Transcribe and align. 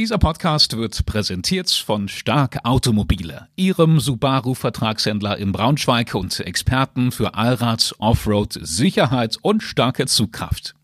Dieser 0.00 0.16
Podcast 0.16 0.78
wird 0.78 1.04
präsentiert 1.04 1.68
von 1.68 2.08
Stark 2.08 2.60
Automobile, 2.64 3.48
Ihrem 3.56 4.00
Subaru-Vertragshändler 4.00 5.36
in 5.36 5.52
Braunschweig 5.52 6.14
und 6.14 6.40
Experten 6.40 7.12
für 7.12 7.34
Allrad, 7.34 7.94
Offroad, 7.98 8.58
Sicherheit 8.62 9.36
und 9.42 9.62
starke 9.62 10.06
Zugkraft. 10.06 10.74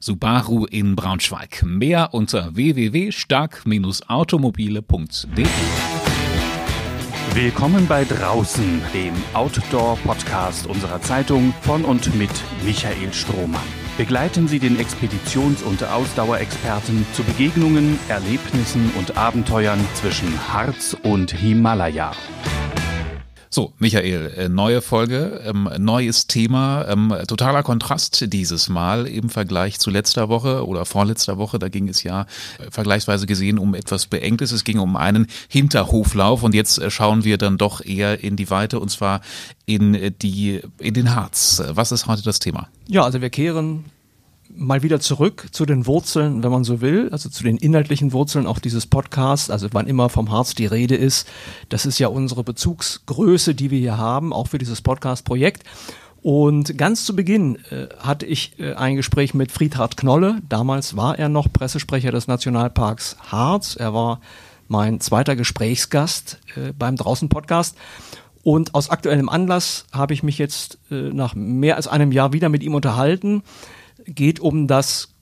Subaru 0.00 0.66
in 0.66 0.96
Braunschweig. 0.96 1.62
Mehr 1.64 2.12
unter 2.12 2.56
www.stark-automobile.de. 2.56 5.46
Willkommen 7.32 7.86
bei 7.86 8.04
Draußen, 8.04 8.82
dem 8.92 9.14
Outdoor-Podcast 9.32 10.66
unserer 10.66 11.00
Zeitung 11.00 11.54
von 11.62 11.86
und 11.86 12.14
mit 12.16 12.32
Michael 12.66 13.14
Strohmann. 13.14 13.87
Begleiten 13.98 14.46
Sie 14.46 14.60
den 14.60 14.78
Expeditions- 14.78 15.64
und 15.64 15.82
Ausdauerexperten 15.82 17.04
zu 17.14 17.24
Begegnungen, 17.24 17.98
Erlebnissen 18.08 18.92
und 18.96 19.16
Abenteuern 19.16 19.80
zwischen 19.94 20.28
Harz 20.52 20.96
und 21.02 21.32
Himalaya. 21.32 22.12
So, 23.50 23.72
Michael, 23.78 24.32
äh, 24.36 24.48
neue 24.48 24.82
Folge, 24.82 25.40
ähm, 25.44 25.68
neues 25.78 26.26
Thema, 26.26 26.86
ähm, 26.88 27.14
totaler 27.26 27.62
Kontrast 27.62 28.32
dieses 28.32 28.68
Mal 28.68 29.06
im 29.06 29.30
Vergleich 29.30 29.78
zu 29.78 29.90
letzter 29.90 30.28
Woche 30.28 30.66
oder 30.66 30.84
vorletzter 30.84 31.38
Woche. 31.38 31.58
Da 31.58 31.68
ging 31.68 31.88
es 31.88 32.02
ja 32.02 32.22
äh, 32.58 32.70
vergleichsweise 32.70 33.26
gesehen 33.26 33.58
um 33.58 33.74
etwas 33.74 34.06
Beengtes. 34.06 34.52
Es 34.52 34.64
ging 34.64 34.78
um 34.78 34.96
einen 34.96 35.26
Hinterhoflauf 35.48 36.42
und 36.42 36.54
jetzt 36.54 36.78
äh, 36.78 36.90
schauen 36.90 37.24
wir 37.24 37.38
dann 37.38 37.56
doch 37.56 37.84
eher 37.84 38.22
in 38.22 38.36
die 38.36 38.50
Weite 38.50 38.80
und 38.80 38.90
zwar 38.90 39.22
in 39.64 40.14
die, 40.20 40.60
in 40.78 40.94
den 40.94 41.14
Harz. 41.14 41.62
Was 41.68 41.92
ist 41.92 42.06
heute 42.06 42.22
das 42.22 42.38
Thema? 42.38 42.68
Ja, 42.86 43.04
also 43.04 43.20
wir 43.20 43.30
kehren 43.30 43.84
mal 44.54 44.82
wieder 44.82 45.00
zurück 45.00 45.46
zu 45.52 45.66
den 45.66 45.86
Wurzeln, 45.86 46.42
wenn 46.42 46.50
man 46.50 46.64
so 46.64 46.80
will, 46.80 47.08
also 47.10 47.28
zu 47.28 47.44
den 47.44 47.56
inhaltlichen 47.56 48.12
Wurzeln 48.12 48.46
auch 48.46 48.58
dieses 48.58 48.86
Podcasts, 48.86 49.50
also 49.50 49.68
wann 49.72 49.86
immer 49.86 50.08
vom 50.08 50.30
Harz 50.30 50.54
die 50.54 50.66
Rede 50.66 50.96
ist. 50.96 51.28
Das 51.68 51.86
ist 51.86 51.98
ja 51.98 52.08
unsere 52.08 52.44
Bezugsgröße, 52.44 53.54
die 53.54 53.70
wir 53.70 53.78
hier 53.78 53.98
haben, 53.98 54.32
auch 54.32 54.48
für 54.48 54.58
dieses 54.58 54.82
Podcast-Projekt. 54.82 55.64
Und 56.22 56.76
ganz 56.76 57.04
zu 57.04 57.14
Beginn 57.14 57.56
äh, 57.70 57.88
hatte 57.98 58.26
ich 58.26 58.58
äh, 58.58 58.74
ein 58.74 58.96
Gespräch 58.96 59.34
mit 59.34 59.52
Friedhard 59.52 59.96
Knolle. 59.96 60.40
Damals 60.48 60.96
war 60.96 61.18
er 61.18 61.28
noch 61.28 61.52
Pressesprecher 61.52 62.10
des 62.10 62.26
Nationalparks 62.26 63.16
Harz. 63.20 63.76
Er 63.76 63.94
war 63.94 64.20
mein 64.66 65.00
zweiter 65.00 65.36
Gesprächsgast 65.36 66.40
äh, 66.56 66.72
beim 66.72 66.96
Draußen-Podcast. 66.96 67.76
Und 68.42 68.74
aus 68.74 68.90
aktuellem 68.90 69.28
Anlass 69.28 69.86
habe 69.92 70.14
ich 70.14 70.22
mich 70.22 70.38
jetzt 70.38 70.78
äh, 70.90 70.94
nach 71.12 71.34
mehr 71.34 71.76
als 71.76 71.86
einem 71.86 72.12
Jahr 72.12 72.32
wieder 72.32 72.48
mit 72.48 72.62
ihm 72.62 72.74
unterhalten 72.74 73.42
geht 74.14 74.40
um 74.40 74.66
das 74.66 75.14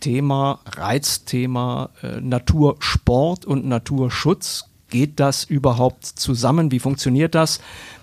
Thema, 0.00 0.60
Reizthema 0.66 1.90
äh, 2.02 2.20
Natursport 2.20 3.44
und 3.44 3.66
Naturschutz. 3.66 4.66
Geht 4.90 5.20
das 5.20 5.44
überhaupt 5.44 6.06
zusammen? 6.06 6.70
Wie 6.70 6.78
funktioniert 6.78 7.34
das? 7.34 7.60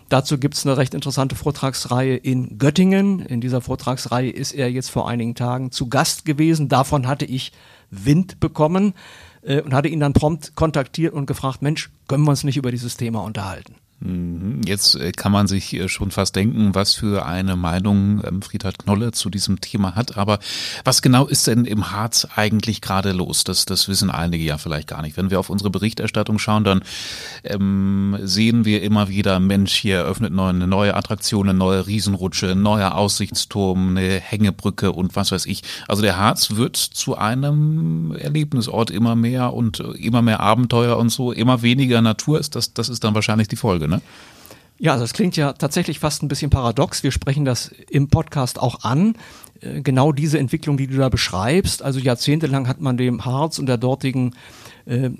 Dazu 0.09 0.37
gibt 0.37 0.53
es 0.53 0.65
eine 0.65 0.77
recht 0.77 0.93
interessante 0.93 1.35
Vortragsreihe 1.35 2.15
in 2.15 2.59
Göttingen. 2.59 3.21
In 3.21 3.41
dieser 3.41 3.61
Vortragsreihe 3.61 4.29
ist 4.29 4.51
er 4.51 4.69
jetzt 4.69 4.89
vor 4.91 5.09
einigen 5.09 5.33
Tagen 5.33 5.71
zu 5.71 5.89
Gast 5.89 6.25
gewesen. 6.25 6.69
Davon 6.69 7.07
hatte 7.07 7.25
ich 7.25 7.53
Wind 7.89 8.39
bekommen 8.39 8.93
äh, 9.41 9.61
und 9.61 9.73
hatte 9.73 9.87
ihn 9.87 9.99
dann 9.99 10.13
prompt 10.13 10.55
kontaktiert 10.55 11.13
und 11.13 11.25
gefragt, 11.25 11.61
Mensch, 11.61 11.89
können 12.07 12.23
wir 12.23 12.31
uns 12.31 12.43
nicht 12.43 12.57
über 12.57 12.71
dieses 12.71 12.97
Thema 12.97 13.23
unterhalten? 13.23 13.75
Mhm. 13.99 14.61
Jetzt 14.65 14.95
äh, 14.95 15.11
kann 15.13 15.31
man 15.31 15.47
sich 15.47 15.73
äh, 15.73 15.87
schon 15.87 16.11
fast 16.11 16.35
denken, 16.35 16.75
was 16.75 16.95
für 16.95 17.25
eine 17.25 17.55
Meinung 17.55 18.21
ähm, 18.25 18.41
Friedhard 18.41 18.79
Knolle 18.79 19.13
zu 19.13 19.29
diesem 19.29 19.61
Thema 19.61 19.95
hat. 19.95 20.17
Aber 20.17 20.39
was 20.83 21.01
genau 21.01 21.25
ist 21.27 21.47
denn 21.47 21.63
im 21.65 21.91
Harz 21.91 22.27
eigentlich 22.35 22.81
gerade 22.81 23.13
los? 23.13 23.45
Das, 23.45 23.65
das 23.65 23.87
wissen 23.87 24.09
einige 24.09 24.43
ja 24.43 24.57
vielleicht 24.57 24.89
gar 24.89 25.01
nicht. 25.01 25.15
Wenn 25.15 25.31
wir 25.31 25.39
auf 25.39 25.49
unsere 25.49 25.69
Berichterstattung 25.69 26.39
schauen, 26.39 26.65
dann 26.65 26.81
ähm, 27.45 28.17
sehen 28.21 28.65
wir 28.65 28.83
immer 28.83 29.07
wieder, 29.07 29.39
Mensch, 29.39 29.73
hier 29.73 29.97
eröffnet 29.97 30.37
eine 30.37 30.67
neue 30.67 30.95
Attraktion, 30.95 31.49
eine 31.49 31.57
neue 31.57 31.87
Riesenrutsche, 31.87 32.51
ein 32.51 32.61
neuer 32.61 32.95
Aussichtsturm, 32.95 33.91
eine 33.97 34.19
Hängebrücke 34.19 34.91
und 34.91 35.15
was 35.15 35.31
weiß 35.31 35.45
ich. 35.45 35.63
Also 35.87 36.01
der 36.01 36.17
Harz 36.17 36.51
wird 36.51 36.75
zu 36.75 37.17
einem 37.17 38.11
Erlebnisort 38.11 38.91
immer 38.91 39.15
mehr 39.15 39.53
und 39.53 39.79
äh, 39.79 39.91
immer 39.93 40.21
mehr 40.21 40.41
Abenteuer 40.41 40.97
und 40.97 41.09
so, 41.09 41.31
immer 41.31 41.61
weniger 41.61 42.01
Natur 42.01 42.39
ist 42.39 42.55
das, 42.55 42.73
das 42.73 42.89
ist 42.89 43.05
dann 43.05 43.15
wahrscheinlich 43.15 43.47
die 43.47 43.55
Folge. 43.55 43.84
Folge, 43.85 43.89
ne? 43.89 44.01
Ja, 44.77 44.97
das 44.97 45.13
klingt 45.13 45.37
ja 45.37 45.53
tatsächlich 45.53 45.99
fast 45.99 46.21
ein 46.21 46.27
bisschen 46.27 46.49
paradox. 46.49 47.01
Wir 47.01 47.11
sprechen 47.11 47.45
das 47.45 47.71
im 47.89 48.09
Podcast 48.09 48.59
auch 48.59 48.83
an. 48.83 49.15
Äh, 49.61 49.81
genau 49.81 50.11
diese 50.11 50.37
Entwicklung, 50.37 50.75
die 50.75 50.87
du 50.87 50.97
da 50.97 51.07
beschreibst. 51.07 51.81
Also 51.81 51.99
jahrzehntelang 51.99 52.67
hat 52.67 52.81
man 52.81 52.97
dem 52.97 53.23
Harz 53.23 53.57
und 53.57 53.67
der 53.67 53.77
dortigen 53.77 54.35
äh, 54.85 55.11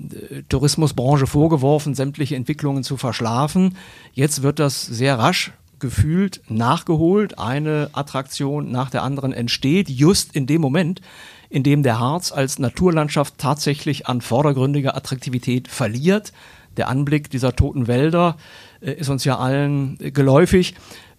Tourismusbranche 0.50 1.26
vorgeworfen, 1.26 1.94
sämtliche 1.94 2.36
Entwicklungen 2.36 2.84
zu 2.84 2.98
verschlafen. 2.98 3.78
Jetzt 4.12 4.42
wird 4.42 4.58
das 4.58 4.84
sehr 4.84 5.18
rasch 5.18 5.52
gefühlt 5.78 6.42
nachgeholt. 6.48 7.38
Eine 7.38 7.88
Attraktion 7.92 8.70
nach 8.70 8.90
der 8.90 9.02
anderen 9.04 9.32
entsteht, 9.32 9.88
just 9.88 10.36
in 10.36 10.46
dem 10.46 10.60
Moment, 10.60 11.00
in 11.48 11.62
dem 11.62 11.82
der 11.82 11.98
Harz 11.98 12.30
als 12.30 12.58
Naturlandschaft 12.58 13.38
tatsächlich 13.38 14.06
an 14.06 14.20
vordergründiger 14.20 14.96
Attraktivität 14.96 15.68
verliert. 15.68 16.34
Der 16.76 16.88
Anblick 16.88 17.30
dieser 17.30 17.54
toten 17.54 17.86
Wälder 17.86 18.36
äh, 18.80 18.92
ist 18.92 19.08
uns 19.08 19.24
ja 19.24 19.38
allen 19.38 19.98
äh, 20.00 20.10
geläufig. 20.10 20.74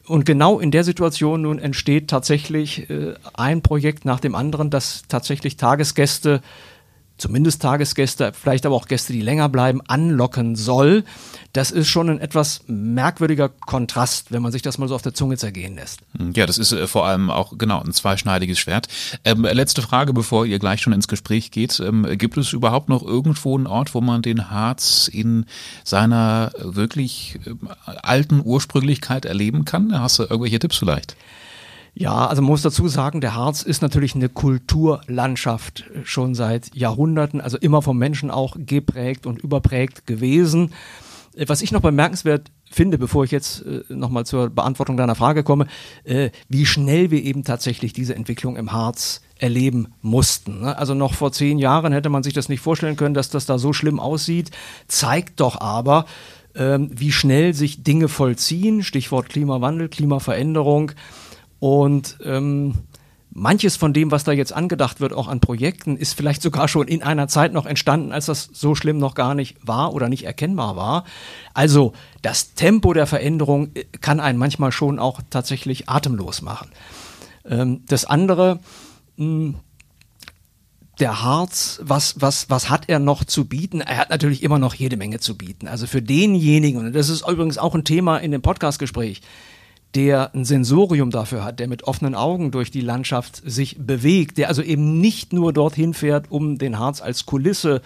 Und 0.06 0.26
genau 0.26 0.60
in 0.60 0.72
der 0.72 0.86
Situation 0.86 1.42
nun 1.42 1.60
entsteht 1.60 2.10
tatsächlich 2.10 2.90
äh, 2.90 3.16
ein 3.34 3.62
Projekt 3.62 4.06
nach 4.06 4.20
dem 4.20 4.36
anderen, 4.36 4.70
das 4.70 5.04
tatsächlich 5.10 5.58
Tagesgäste 5.58 6.42
zumindest 7.18 7.62
Tagesgäste, 7.62 8.32
vielleicht 8.34 8.66
aber 8.66 8.76
auch 8.76 8.88
Gäste, 8.88 9.14
die 9.14 9.22
länger 9.22 9.50
bleiben, 9.50 9.82
anlocken 9.88 10.56
soll. 10.56 11.04
Das 11.54 11.72
ist 11.72 11.88
schon 11.88 12.10
ein 12.10 12.20
etwas 12.20 12.62
merkwürdiger 12.68 13.50
Kontrast, 13.50 14.32
wenn 14.32 14.42
man 14.42 14.52
sich 14.52 14.62
das 14.62 14.78
mal 14.78 14.88
so 14.88 14.96
auf 14.96 15.02
der 15.02 15.14
Zunge 15.14 15.38
zergehen 15.38 15.76
lässt. 15.76 16.02
Ja, 16.36 16.46
das 16.46 16.58
ist 16.58 16.72
äh, 16.72 16.88
vor 16.88 17.06
allem 17.06 17.30
auch 17.30 17.58
genau 17.58 17.82
ein 17.82 17.92
zweischneidiges 17.92 18.60
Schwert. 18.60 18.88
Ähm, 19.24 19.44
letzte 19.44 19.82
Frage, 19.82 20.14
bevor 20.14 20.46
ihr 20.46 20.60
gleich 20.60 20.82
schon 20.82 20.94
ins 20.94 21.08
Gespräch 21.08 21.52
geht. 21.52 21.80
Ähm, 21.80 22.06
gibt 22.18 22.38
es 22.38 22.54
überhaupt 22.54 22.90
noch 22.90 23.04
irgendwo 23.04 23.58
einen 23.58 23.68
Ort, 23.68 23.96
wo 23.96 24.02
man 24.02 24.22
den 24.22 24.52
Harz 24.52 25.10
in 25.12 25.46
seiner 25.84 26.52
wirklich 26.60 27.40
äh, 27.46 27.54
alten 27.86 28.42
Ursprünglichkeit 28.44 29.26
erleben 29.26 29.66
kann? 29.66 30.00
Hast 30.00 30.20
du 30.20 30.24
irgendwelche 30.24 30.60
Tipps 30.60 30.78
vielleicht? 30.78 31.16
Ja, 32.00 32.28
also 32.28 32.44
man 32.44 32.52
muss 32.52 32.62
dazu 32.62 32.88
sagen, 32.88 33.22
der 33.22 33.34
Harz 33.34 33.64
ist 33.64 33.82
natürlich 33.82 34.14
eine 34.14 34.30
Kulturlandschaft 34.30 35.86
schon 36.04 36.36
seit 36.36 36.76
Jahrhunderten, 36.76 37.42
also 37.42 37.58
immer 37.58 37.82
vom 37.82 37.98
Menschen 37.98 38.30
auch 38.30 38.56
geprägt 38.56 39.26
und 39.26 39.40
überprägt 39.40 40.06
gewesen. 40.06 40.74
Was 41.48 41.64
ich 41.64 41.72
noch 41.72 41.82
bemerkenswert 41.82 42.52
finde, 42.70 43.00
bevor 43.00 43.24
ich 43.24 43.32
jetzt 43.32 43.66
äh, 43.66 43.82
nochmal 43.90 44.28
zur 44.28 44.52
Beantwortung 44.52 44.96
deiner 44.96 45.16
Frage 45.16 45.44
komme, 45.44 45.66
äh, 46.04 46.30
wie 46.48 46.68
schnell 46.68 47.10
wir 47.10 47.24
eben 47.24 47.44
tatsächlich 47.44 47.94
diese 47.94 48.14
Entwicklung 48.14 48.58
im 48.58 48.72
Harz 48.72 49.22
erleben 49.40 49.88
mussten. 50.02 50.62
Ne? 50.62 50.78
Also 50.78 50.94
noch 50.94 51.16
vor 51.16 51.32
zehn 51.32 51.58
Jahren 51.58 51.94
hätte 51.94 52.10
man 52.10 52.22
sich 52.22 52.34
das 52.34 52.48
nicht 52.48 52.60
vorstellen 52.60 52.96
können, 52.96 53.16
dass 53.16 53.32
das 53.32 53.48
da 53.48 53.58
so 53.58 53.74
schlimm 53.74 54.00
aussieht, 54.00 54.52
zeigt 54.88 55.40
doch 55.40 55.62
aber, 55.62 56.06
ähm, 56.54 56.92
wie 56.94 57.12
schnell 57.12 57.56
sich 57.56 57.84
Dinge 57.84 58.08
vollziehen, 58.08 58.84
Stichwort 58.84 59.30
Klimawandel, 59.30 59.90
Klimaveränderung, 59.90 60.92
und 61.60 62.18
ähm, 62.24 62.76
manches 63.38 63.76
von 63.76 63.94
dem, 63.94 64.10
was 64.10 64.24
da 64.24 64.32
jetzt 64.32 64.52
angedacht 64.52 65.00
wird, 65.00 65.14
auch 65.14 65.28
an 65.28 65.40
Projekten, 65.40 65.96
ist 65.96 66.14
vielleicht 66.14 66.42
sogar 66.42 66.68
schon 66.68 66.88
in 66.88 67.04
einer 67.04 67.28
Zeit 67.28 67.54
noch 67.54 67.68
entstanden, 67.68 68.12
als 68.12 68.26
das 68.26 68.50
so 68.52 68.74
schlimm 68.74 68.98
noch 68.98 69.14
gar 69.14 69.36
nicht 69.36 69.58
war 69.62 69.94
oder 69.94 70.10
nicht 70.10 70.24
erkennbar 70.24 70.76
war. 70.76 71.04
Also 71.54 71.94
das 72.24 72.56
Tempo 72.56 72.94
der 72.94 73.06
Veränderung 73.06 73.70
äh, 73.76 73.84
kann 74.02 74.20
einen 74.20 74.40
manchmal 74.40 74.72
schon 74.72 74.98
auch 74.98 75.22
tatsächlich 75.30 75.88
atemlos 75.88 76.42
machen. 76.42 76.72
Ähm, 77.46 77.84
das 77.88 78.06
andere, 78.06 78.60
mh, 79.18 79.26
hm, 79.26 79.56
der 81.00 81.22
Harz, 81.22 81.80
was, 81.84 82.22
was, 82.22 82.50
was 82.50 82.72
hat 82.72 82.86
er 82.90 82.98
noch 82.98 83.24
zu 83.24 83.46
bieten? 83.46 83.82
Er 83.82 83.98
hat 83.98 84.10
natürlich 84.10 84.42
immer 84.42 84.58
noch 84.58 84.74
jede 84.74 84.98
Menge 84.98 85.20
zu 85.20 85.38
bieten. 85.38 85.68
Also 85.68 85.86
für 85.86 86.02
denjenigen, 86.02 86.80
und 86.80 86.94
das 86.94 87.10
ist 87.10 87.22
übrigens 87.28 87.60
auch 87.60 87.76
ein 87.76 87.84
Thema 87.84 88.18
in 88.18 88.32
dem 88.32 88.42
Podcastgespräch, 88.42 89.22
der 89.98 90.36
ein 90.36 90.46
Sensorium 90.46 91.10
dafür 91.10 91.44
hat, 91.44 91.60
der 91.60 91.68
mit 91.68 91.86
offenen 91.86 92.14
Augen 92.14 92.52
durch 92.52 92.70
die 92.70 92.82
Landschaft 92.82 93.42
sich 93.44 93.78
bewegt, 93.80 94.38
der 94.38 94.48
also 94.48 94.62
eben 94.62 95.02
nicht 95.02 95.34
nur 95.34 95.54
dorthin 95.54 95.96
fährt, 95.96 96.30
um 96.30 96.60
den 96.60 96.78
Harz 96.78 97.02
als 97.02 97.26
Kulisse 97.26 97.82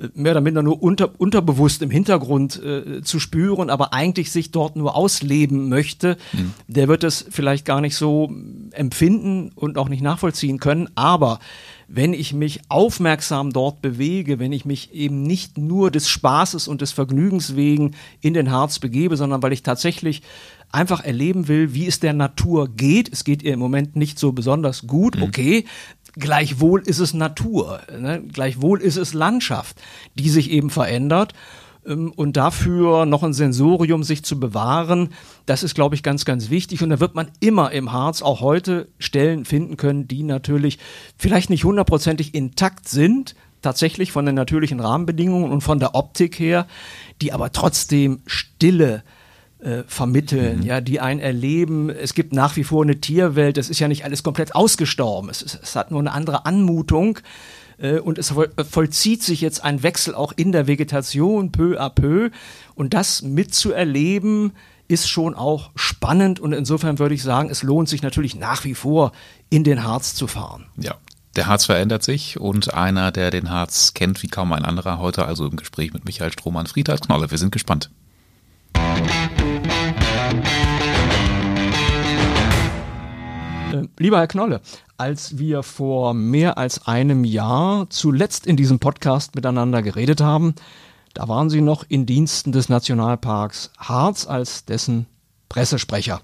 äh, 0.00 0.08
mehr 0.14 0.32
oder 0.32 0.40
minder 0.40 0.62
nur 0.62 0.82
unter, 0.82 1.10
unterbewusst 1.20 1.82
im 1.82 1.90
Hintergrund 1.90 2.62
äh, 2.62 3.02
zu 3.02 3.20
spüren, 3.20 3.68
aber 3.68 3.92
eigentlich 3.92 4.32
sich 4.32 4.52
dort 4.52 4.74
nur 4.74 4.96
ausleben 4.96 5.68
möchte, 5.68 6.16
mhm. 6.32 6.54
der 6.66 6.88
wird 6.88 7.04
es 7.04 7.26
vielleicht 7.28 7.66
gar 7.66 7.82
nicht 7.82 7.94
so 7.94 8.32
empfinden 8.70 9.52
und 9.54 9.76
auch 9.76 9.90
nicht 9.90 10.02
nachvollziehen 10.02 10.58
können. 10.58 10.88
Aber 10.94 11.40
wenn 11.88 12.14
ich 12.14 12.32
mich 12.32 12.62
aufmerksam 12.70 13.52
dort 13.52 13.82
bewege, 13.82 14.38
wenn 14.38 14.52
ich 14.52 14.64
mich 14.64 14.94
eben 14.94 15.24
nicht 15.24 15.58
nur 15.58 15.90
des 15.90 16.08
Spaßes 16.08 16.68
und 16.68 16.80
des 16.80 16.92
Vergnügens 16.92 17.54
wegen 17.54 17.94
in 18.22 18.32
den 18.32 18.50
Harz 18.50 18.78
begebe, 18.78 19.18
sondern 19.18 19.42
weil 19.42 19.52
ich 19.52 19.62
tatsächlich 19.62 20.22
einfach 20.74 21.02
erleben 21.04 21.48
will, 21.48 21.72
wie 21.72 21.86
es 21.86 22.00
der 22.00 22.12
Natur 22.12 22.68
geht. 22.68 23.12
Es 23.12 23.24
geht 23.24 23.42
ihr 23.42 23.54
im 23.54 23.60
Moment 23.60 23.96
nicht 23.96 24.18
so 24.18 24.32
besonders 24.32 24.86
gut, 24.86 25.16
mhm. 25.16 25.22
okay. 25.22 25.64
Gleichwohl 26.16 26.82
ist 26.82 27.00
es 27.00 27.12
Natur, 27.12 27.80
ne? 27.90 28.22
gleichwohl 28.32 28.80
ist 28.80 28.96
es 28.96 29.14
Landschaft, 29.14 29.80
die 30.14 30.28
sich 30.28 30.50
eben 30.50 30.70
verändert. 30.70 31.32
Ähm, 31.86 32.12
und 32.14 32.36
dafür 32.36 33.04
noch 33.04 33.22
ein 33.22 33.32
Sensorium 33.32 34.04
sich 34.04 34.24
zu 34.24 34.38
bewahren, 34.38 35.10
das 35.46 35.62
ist, 35.62 35.74
glaube 35.74 35.94
ich, 35.94 36.02
ganz, 36.02 36.24
ganz 36.24 36.50
wichtig. 36.50 36.82
Und 36.82 36.90
da 36.90 37.00
wird 37.00 37.14
man 37.14 37.30
immer 37.40 37.72
im 37.72 37.92
Harz 37.92 38.22
auch 38.22 38.40
heute 38.40 38.88
Stellen 38.98 39.44
finden 39.44 39.76
können, 39.76 40.06
die 40.06 40.22
natürlich 40.22 40.78
vielleicht 41.18 41.50
nicht 41.50 41.64
hundertprozentig 41.64 42.34
intakt 42.34 42.88
sind, 42.88 43.34
tatsächlich 43.60 44.12
von 44.12 44.26
den 44.26 44.34
natürlichen 44.34 44.78
Rahmenbedingungen 44.78 45.50
und 45.50 45.62
von 45.62 45.78
der 45.78 45.94
Optik 45.94 46.38
her, 46.38 46.66
die 47.22 47.32
aber 47.32 47.50
trotzdem 47.50 48.20
Stille 48.26 49.02
äh, 49.64 49.84
vermitteln, 49.86 50.60
mhm. 50.60 50.66
ja, 50.66 50.80
die 50.80 51.00
ein 51.00 51.20
erleben. 51.20 51.90
Es 51.90 52.14
gibt 52.14 52.32
nach 52.32 52.56
wie 52.56 52.64
vor 52.64 52.82
eine 52.82 53.00
Tierwelt, 53.00 53.56
das 53.56 53.70
ist 53.70 53.80
ja 53.80 53.88
nicht 53.88 54.04
alles 54.04 54.22
komplett 54.22 54.54
ausgestorben. 54.54 55.30
Es, 55.30 55.42
ist, 55.42 55.58
es 55.62 55.74
hat 55.74 55.90
nur 55.90 56.00
eine 56.00 56.12
andere 56.12 56.46
Anmutung. 56.46 57.18
Äh, 57.78 57.98
und 57.98 58.18
es 58.18 58.34
vollzieht 58.70 59.22
sich 59.22 59.40
jetzt 59.40 59.64
ein 59.64 59.82
Wechsel 59.82 60.14
auch 60.14 60.32
in 60.36 60.52
der 60.52 60.66
Vegetation 60.66 61.50
peu 61.50 61.80
à 61.80 61.90
peu. 61.90 62.30
Und 62.74 62.94
das 62.94 63.22
mitzuerleben, 63.22 64.52
ist 64.86 65.08
schon 65.08 65.34
auch 65.34 65.70
spannend. 65.74 66.40
Und 66.40 66.52
insofern 66.52 66.98
würde 66.98 67.14
ich 67.14 67.22
sagen, 67.22 67.50
es 67.50 67.62
lohnt 67.62 67.88
sich 67.88 68.02
natürlich 68.02 68.36
nach 68.36 68.64
wie 68.64 68.74
vor, 68.74 69.12
in 69.50 69.64
den 69.64 69.82
Harz 69.82 70.14
zu 70.14 70.26
fahren. 70.26 70.66
Ja. 70.76 70.96
Der 71.36 71.46
Harz 71.46 71.64
verändert 71.64 72.04
sich 72.04 72.38
und 72.38 72.74
einer, 72.74 73.10
der 73.10 73.32
den 73.32 73.50
Harz 73.50 73.92
kennt 73.92 74.22
wie 74.22 74.28
kaum 74.28 74.52
ein 74.52 74.64
anderer, 74.64 74.98
heute 74.98 75.24
also 75.24 75.46
im 75.46 75.56
Gespräch 75.56 75.92
mit 75.92 76.04
Michael 76.04 76.30
Strohmann, 76.30 76.66
Friedhard 76.66 77.06
Knolle. 77.06 77.28
Wir 77.32 77.38
sind 77.38 77.50
gespannt. 77.50 77.90
Äh, 83.74 83.88
lieber 83.98 84.18
Herr 84.18 84.28
Knolle, 84.28 84.60
als 84.96 85.38
wir 85.38 85.62
vor 85.62 86.14
mehr 86.14 86.58
als 86.58 86.86
einem 86.86 87.24
Jahr 87.24 87.90
zuletzt 87.90 88.46
in 88.46 88.56
diesem 88.56 88.78
Podcast 88.78 89.34
miteinander 89.34 89.82
geredet 89.82 90.20
haben, 90.20 90.54
da 91.12 91.28
waren 91.28 91.50
Sie 91.50 91.60
noch 91.60 91.84
in 91.88 92.06
Diensten 92.06 92.52
des 92.52 92.68
Nationalparks 92.68 93.72
Harz 93.78 94.26
als 94.26 94.64
dessen 94.64 95.06
Pressesprecher. 95.48 96.20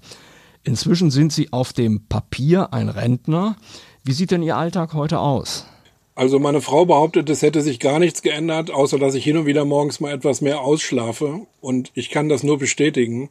Inzwischen 0.63 1.11
sind 1.11 1.33
Sie 1.33 1.51
auf 1.51 1.73
dem 1.73 2.07
Papier 2.07 2.73
ein 2.73 2.87
Rentner. 2.89 3.55
Wie 4.03 4.13
sieht 4.13 4.31
denn 4.31 4.43
Ihr 4.43 4.57
Alltag 4.57 4.93
heute 4.93 5.19
aus? 5.19 5.65
Also 6.13 6.39
meine 6.39 6.61
Frau 6.61 6.85
behauptet, 6.85 7.29
es 7.29 7.41
hätte 7.41 7.61
sich 7.61 7.79
gar 7.79 7.97
nichts 7.97 8.21
geändert, 8.21 8.69
außer 8.69 8.99
dass 8.99 9.15
ich 9.15 9.23
hin 9.23 9.37
und 9.37 9.45
wieder 9.45 9.63
morgens 9.63 10.01
mal 10.01 10.13
etwas 10.13 10.41
mehr 10.41 10.59
ausschlafe. 10.59 11.41
Und 11.61 11.91
ich 11.93 12.09
kann 12.09 12.27
das 12.27 12.43
nur 12.43 12.57
bestätigen. 12.57 13.29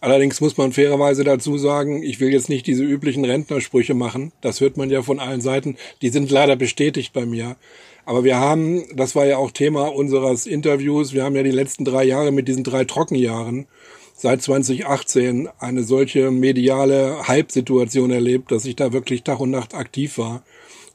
Allerdings 0.00 0.40
muss 0.40 0.56
man 0.56 0.72
fairerweise 0.72 1.22
dazu 1.22 1.56
sagen, 1.56 2.02
ich 2.02 2.18
will 2.18 2.32
jetzt 2.32 2.48
nicht 2.48 2.66
diese 2.66 2.84
üblichen 2.84 3.24
Rentnersprüche 3.24 3.94
machen. 3.94 4.32
Das 4.40 4.60
hört 4.60 4.76
man 4.76 4.90
ja 4.90 5.02
von 5.02 5.20
allen 5.20 5.40
Seiten. 5.40 5.76
Die 6.02 6.08
sind 6.08 6.30
leider 6.30 6.56
bestätigt 6.56 7.12
bei 7.12 7.26
mir. 7.26 7.56
Aber 8.04 8.24
wir 8.24 8.38
haben, 8.38 8.84
das 8.94 9.14
war 9.14 9.26
ja 9.26 9.36
auch 9.36 9.50
Thema 9.50 9.92
unseres 9.92 10.46
Interviews, 10.46 11.12
wir 11.12 11.24
haben 11.24 11.34
ja 11.34 11.42
die 11.42 11.50
letzten 11.50 11.84
drei 11.84 12.04
Jahre 12.04 12.30
mit 12.30 12.46
diesen 12.46 12.62
drei 12.62 12.84
Trockenjahren 12.84 13.66
seit 14.14 14.42
2018 14.42 15.48
eine 15.58 15.82
solche 15.82 16.30
mediale 16.30 17.28
Hype-Situation 17.28 18.10
erlebt, 18.10 18.50
dass 18.50 18.64
ich 18.64 18.76
da 18.76 18.92
wirklich 18.92 19.24
Tag 19.24 19.40
und 19.40 19.50
Nacht 19.50 19.74
aktiv 19.74 20.18
war. 20.18 20.42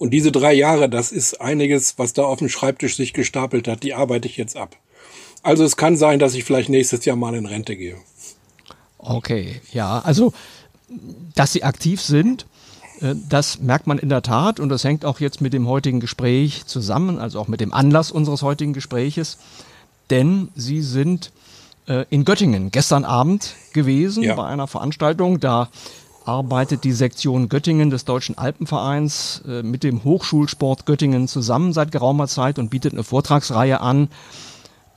Und 0.02 0.10
diese 0.10 0.32
drei 0.32 0.52
Jahre, 0.54 0.90
das 0.90 1.12
ist 1.12 1.40
einiges, 1.42 2.00
was 2.00 2.14
da 2.14 2.24
auf 2.24 2.40
dem 2.40 2.50
Schreibtisch 2.50 2.96
sich 2.96 3.14
gestapelt 3.14 3.68
hat, 3.68 3.84
die 3.84 3.94
arbeite 3.94 4.28
ich 4.28 4.36
jetzt 4.36 4.58
ab. 4.58 4.76
Also 5.44 5.64
es 5.64 5.78
kann 5.78 5.96
sein, 5.96 6.18
dass 6.18 6.34
ich 6.34 6.44
vielleicht 6.44 6.70
nächstes 6.70 7.06
Jahr 7.06 7.16
mal 7.16 7.36
in 7.36 7.46
Rente 7.46 7.76
gehe. 7.76 7.98
Okay, 8.98 9.62
ja, 9.72 10.00
also 10.00 10.34
dass 11.36 11.54
Sie 11.54 11.64
aktiv 11.64 12.02
sind, 12.02 12.48
äh, 13.00 13.14
das 13.30 13.60
merkt 13.60 13.86
man 13.86 14.00
in 14.00 14.10
der 14.10 14.24
Tat 14.24 14.60
und 14.60 14.70
das 14.70 14.84
hängt 14.84 15.06
auch 15.06 15.20
jetzt 15.20 15.40
mit 15.40 15.54
dem 15.54 15.68
heutigen 15.68 16.00
Gespräch 16.00 16.66
zusammen, 16.66 17.20
also 17.20 17.40
auch 17.40 17.48
mit 17.48 17.62
dem 17.62 17.72
Anlass 17.72 18.10
unseres 18.10 18.42
heutigen 18.42 18.74
Gespräches, 18.74 19.38
denn 20.10 20.48
Sie 20.56 20.82
sind 20.82 21.32
äh, 21.88 22.06
in 22.10 22.26
Göttingen 22.26 22.72
gestern 22.72 23.06
Abend 23.06 23.54
gewesen 23.74 24.24
ja. 24.24 24.34
bei 24.34 24.48
einer 24.48 24.66
Veranstaltung. 24.66 25.40
Da 25.40 25.70
arbeitet 26.26 26.84
die 26.84 26.92
Sektion 26.92 27.50
Göttingen 27.50 27.90
des 27.90 28.06
Deutschen 28.06 28.38
Alpenvereins 28.38 29.42
äh, 29.48 29.64
mit 29.64 29.84
dem 29.84 30.04
Hochschulsport 30.04 30.86
Göttingen 30.86 31.28
zusammen 31.28 31.74
seit 31.74 31.92
geraumer 31.92 32.28
Zeit 32.28 32.60
und 32.60 32.70
bietet 32.70 32.94
eine 32.94 33.04
Vortragsreihe 33.04 33.82
an, 33.82 34.10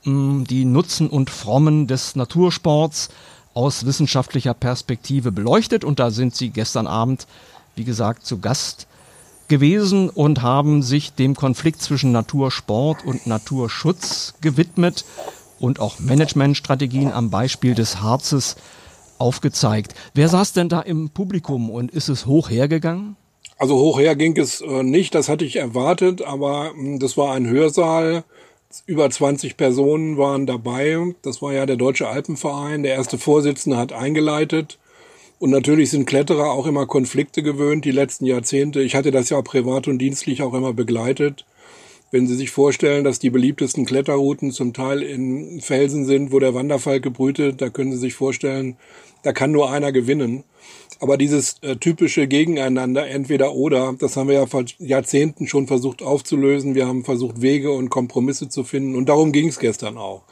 mh, 0.03 0.45
die 0.45 0.65
Nutzen 0.65 1.09
und 1.09 1.29
Frommen 1.29 1.87
des 1.87 2.15
Natursports 2.15 3.09
aus 3.53 3.85
wissenschaftlicher 3.85 4.53
Perspektive 4.53 5.31
beleuchtet. 5.31 5.83
Und 5.83 5.99
da 5.99 6.11
sind 6.11 6.35
sie 6.35 6.49
gestern 6.49 6.87
Abend, 6.87 7.27
wie 7.75 7.85
gesagt, 7.85 8.25
zu 8.25 8.39
Gast 8.39 8.87
gewesen 9.47 10.09
und 10.09 10.41
haben 10.41 10.81
sich 10.81 11.13
dem 11.13 11.35
Konflikt 11.35 11.81
zwischen 11.81 12.11
Natursport 12.11 13.05
und 13.05 13.27
Naturschutz 13.27 14.33
gewidmet 14.41 15.05
und 15.59 15.79
auch 15.79 15.99
Managementstrategien 15.99 17.11
am 17.11 17.29
Beispiel 17.29 17.75
des 17.75 18.01
Harzes 18.01 18.55
aufgezeigt. 19.17 19.93
Wer 20.13 20.29
saß 20.29 20.53
denn 20.53 20.69
da 20.69 20.81
im 20.81 21.09
Publikum 21.09 21.69
und 21.69 21.91
ist 21.91 22.09
es 22.09 22.25
hoch 22.25 22.49
hergegangen? 22.49 23.15
Also 23.57 23.75
hoch 23.75 23.99
her 23.99 24.15
ging 24.15 24.37
es 24.37 24.61
äh, 24.61 24.83
nicht, 24.83 25.15
das 25.15 25.29
hatte 25.29 25.45
ich 25.45 25.55
erwartet, 25.55 26.21
aber 26.21 26.71
hm, 26.71 26.99
das 26.99 27.15
war 27.17 27.33
ein 27.33 27.47
Hörsaal. 27.47 28.23
Über 28.85 29.09
20 29.09 29.55
Personen 29.55 30.17
waren 30.17 30.45
dabei. 30.45 30.97
Das 31.21 31.41
war 31.41 31.53
ja 31.53 31.65
der 31.65 31.77
Deutsche 31.77 32.09
Alpenverein. 32.09 32.83
Der 32.83 32.95
erste 32.95 33.17
Vorsitzende 33.17 33.77
hat 33.77 33.93
eingeleitet. 33.93 34.79
Und 35.39 35.51
natürlich 35.51 35.91
sind 35.91 36.05
Kletterer 36.05 36.51
auch 36.51 36.65
immer 36.65 36.85
Konflikte 36.85 37.41
gewöhnt, 37.41 37.85
die 37.85 37.91
letzten 37.91 38.25
Jahrzehnte. 38.25 38.81
Ich 38.81 38.95
hatte 38.95 39.11
das 39.11 39.29
ja 39.29 39.41
privat 39.41 39.87
und 39.87 39.99
dienstlich 39.99 40.41
auch 40.41 40.53
immer 40.53 40.73
begleitet. 40.73 41.45
Wenn 42.15 42.27
Sie 42.27 42.35
sich 42.35 42.49
vorstellen, 42.49 43.03
dass 43.03 43.19
die 43.19 43.29
beliebtesten 43.29 43.85
Kletterrouten 43.85 44.51
zum 44.51 44.71
Teil 44.71 45.01
in 45.01 45.59
Felsen 45.59 46.05
sind, 46.05 46.31
wo 46.31 46.39
der 46.39 46.53
Wanderfalke 46.53 47.11
brütet, 47.11 47.61
da 47.61 47.67
können 47.67 47.91
Sie 47.91 47.97
sich 47.97 48.13
vorstellen, 48.13 48.77
da 49.23 49.33
kann 49.33 49.51
nur 49.51 49.69
einer 49.69 49.91
gewinnen. 49.91 50.45
Aber 51.01 51.17
dieses 51.17 51.57
äh, 51.61 51.75
typische 51.75 52.25
Gegeneinander, 52.27 53.05
entweder 53.05 53.53
oder, 53.53 53.95
das 53.99 54.15
haben 54.15 54.29
wir 54.29 54.35
ja 54.35 54.45
vor 54.45 54.63
Jahrzehnten 54.79 55.45
schon 55.45 55.67
versucht 55.67 56.01
aufzulösen. 56.01 56.73
Wir 56.73 56.87
haben 56.87 57.03
versucht, 57.03 57.41
Wege 57.41 57.73
und 57.73 57.89
Kompromisse 57.89 58.47
zu 58.47 58.63
finden. 58.63 58.95
Und 58.95 59.09
darum 59.09 59.33
ging 59.33 59.49
es 59.49 59.59
gestern 59.59 59.97
auch. 59.97 60.23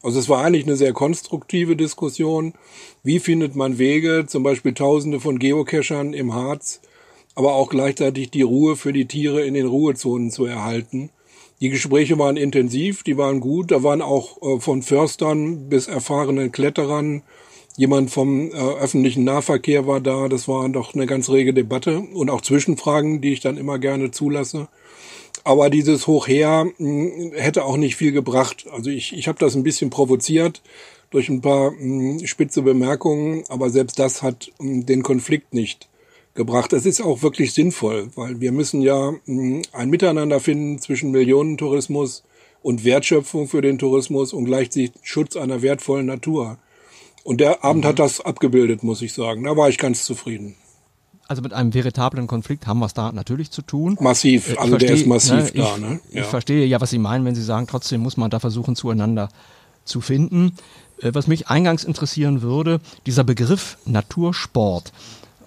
Also 0.00 0.20
es 0.20 0.28
war 0.28 0.44
eigentlich 0.44 0.66
eine 0.66 0.76
sehr 0.76 0.92
konstruktive 0.92 1.74
Diskussion. 1.74 2.54
Wie 3.02 3.18
findet 3.18 3.56
man 3.56 3.78
Wege, 3.78 4.26
zum 4.28 4.44
Beispiel 4.44 4.74
Tausende 4.74 5.18
von 5.18 5.40
Geocachern 5.40 6.14
im 6.14 6.34
Harz, 6.34 6.80
aber 7.34 7.54
auch 7.54 7.68
gleichzeitig 7.68 8.30
die 8.30 8.42
Ruhe 8.42 8.76
für 8.76 8.92
die 8.92 9.06
Tiere 9.06 9.44
in 9.44 9.54
den 9.54 9.66
Ruhezonen 9.66 10.30
zu 10.30 10.44
erhalten? 10.44 11.10
Die 11.62 11.70
Gespräche 11.70 12.18
waren 12.18 12.36
intensiv, 12.36 13.04
die 13.04 13.16
waren 13.16 13.38
gut. 13.38 13.70
Da 13.70 13.84
waren 13.84 14.02
auch 14.02 14.42
äh, 14.42 14.58
von 14.58 14.82
Förstern 14.82 15.68
bis 15.68 15.86
erfahrenen 15.86 16.50
Kletterern. 16.50 17.22
Jemand 17.76 18.10
vom 18.10 18.50
äh, 18.50 18.54
öffentlichen 18.54 19.22
Nahverkehr 19.22 19.86
war 19.86 20.00
da. 20.00 20.28
Das 20.28 20.48
war 20.48 20.68
doch 20.70 20.92
eine 20.94 21.06
ganz 21.06 21.30
rege 21.30 21.54
Debatte 21.54 22.00
und 22.00 22.30
auch 22.30 22.40
Zwischenfragen, 22.40 23.20
die 23.20 23.32
ich 23.32 23.38
dann 23.38 23.58
immer 23.58 23.78
gerne 23.78 24.10
zulasse. 24.10 24.66
Aber 25.44 25.70
dieses 25.70 26.08
Hochher 26.08 26.64
mh, 26.64 26.72
hm, 26.78 27.32
hätte 27.36 27.64
auch 27.64 27.76
nicht 27.76 27.94
viel 27.94 28.10
gebracht. 28.10 28.66
Also 28.72 28.90
ich, 28.90 29.16
ich 29.16 29.28
habe 29.28 29.38
das 29.38 29.54
ein 29.54 29.62
bisschen 29.62 29.88
provoziert 29.88 30.62
durch 31.10 31.28
ein 31.28 31.42
paar 31.42 31.70
mh, 31.70 31.78
hm, 32.18 32.26
spitze 32.26 32.62
Bemerkungen, 32.62 33.44
aber 33.48 33.70
selbst 33.70 34.00
das 34.00 34.20
hat 34.20 34.50
mh, 34.58 34.68
hm, 34.68 34.86
den 34.86 35.02
Konflikt 35.04 35.54
nicht 35.54 35.88
gebracht. 36.34 36.72
Es 36.72 36.86
ist 36.86 37.00
auch 37.00 37.22
wirklich 37.22 37.52
sinnvoll, 37.52 38.10
weil 38.14 38.40
wir 38.40 38.52
müssen 38.52 38.82
ja 38.82 39.12
hm, 39.24 39.62
ein 39.72 39.90
Miteinander 39.90 40.40
finden 40.40 40.78
zwischen 40.78 41.10
Millionentourismus 41.10 42.22
und 42.62 42.84
Wertschöpfung 42.84 43.48
für 43.48 43.60
den 43.60 43.78
Tourismus 43.78 44.32
und 44.32 44.44
gleichzeitig 44.44 44.92
Schutz 45.02 45.36
einer 45.36 45.62
wertvollen 45.62 46.06
Natur. 46.06 46.58
Und 47.24 47.40
der 47.40 47.64
Abend 47.64 47.84
mhm. 47.84 47.88
hat 47.88 47.98
das 47.98 48.20
abgebildet, 48.20 48.82
muss 48.82 49.02
ich 49.02 49.12
sagen. 49.12 49.44
Da 49.44 49.56
war 49.56 49.68
ich 49.68 49.78
ganz 49.78 50.04
zufrieden. 50.04 50.56
Also 51.28 51.40
mit 51.40 51.52
einem 51.52 51.72
veritablen 51.72 52.26
Konflikt 52.26 52.66
haben 52.66 52.80
wir 52.80 52.86
es 52.86 52.94
da 52.94 53.12
natürlich 53.12 53.50
zu 53.50 53.62
tun. 53.62 53.96
Massiv, 54.00 54.52
äh, 54.52 54.56
also 54.56 54.70
verstehe, 54.70 54.88
der 54.88 54.96
ist 54.96 55.06
massiv 55.06 55.54
ne, 55.54 55.62
da. 55.62 55.78
Ne? 55.78 56.00
Ja. 56.10 56.22
Ich 56.22 56.26
verstehe 56.26 56.66
ja, 56.66 56.80
was 56.80 56.90
Sie 56.90 56.98
meinen, 56.98 57.24
wenn 57.24 57.34
Sie 57.34 57.42
sagen, 57.42 57.66
trotzdem 57.66 58.00
muss 58.00 58.16
man 58.16 58.30
da 58.30 58.40
versuchen, 58.40 58.76
zueinander 58.76 59.28
zu 59.84 60.00
finden. 60.00 60.56
Äh, 61.00 61.14
was 61.14 61.26
mich 61.26 61.48
eingangs 61.48 61.84
interessieren 61.84 62.42
würde, 62.42 62.80
dieser 63.06 63.24
Begriff 63.24 63.78
Natursport. 63.84 64.92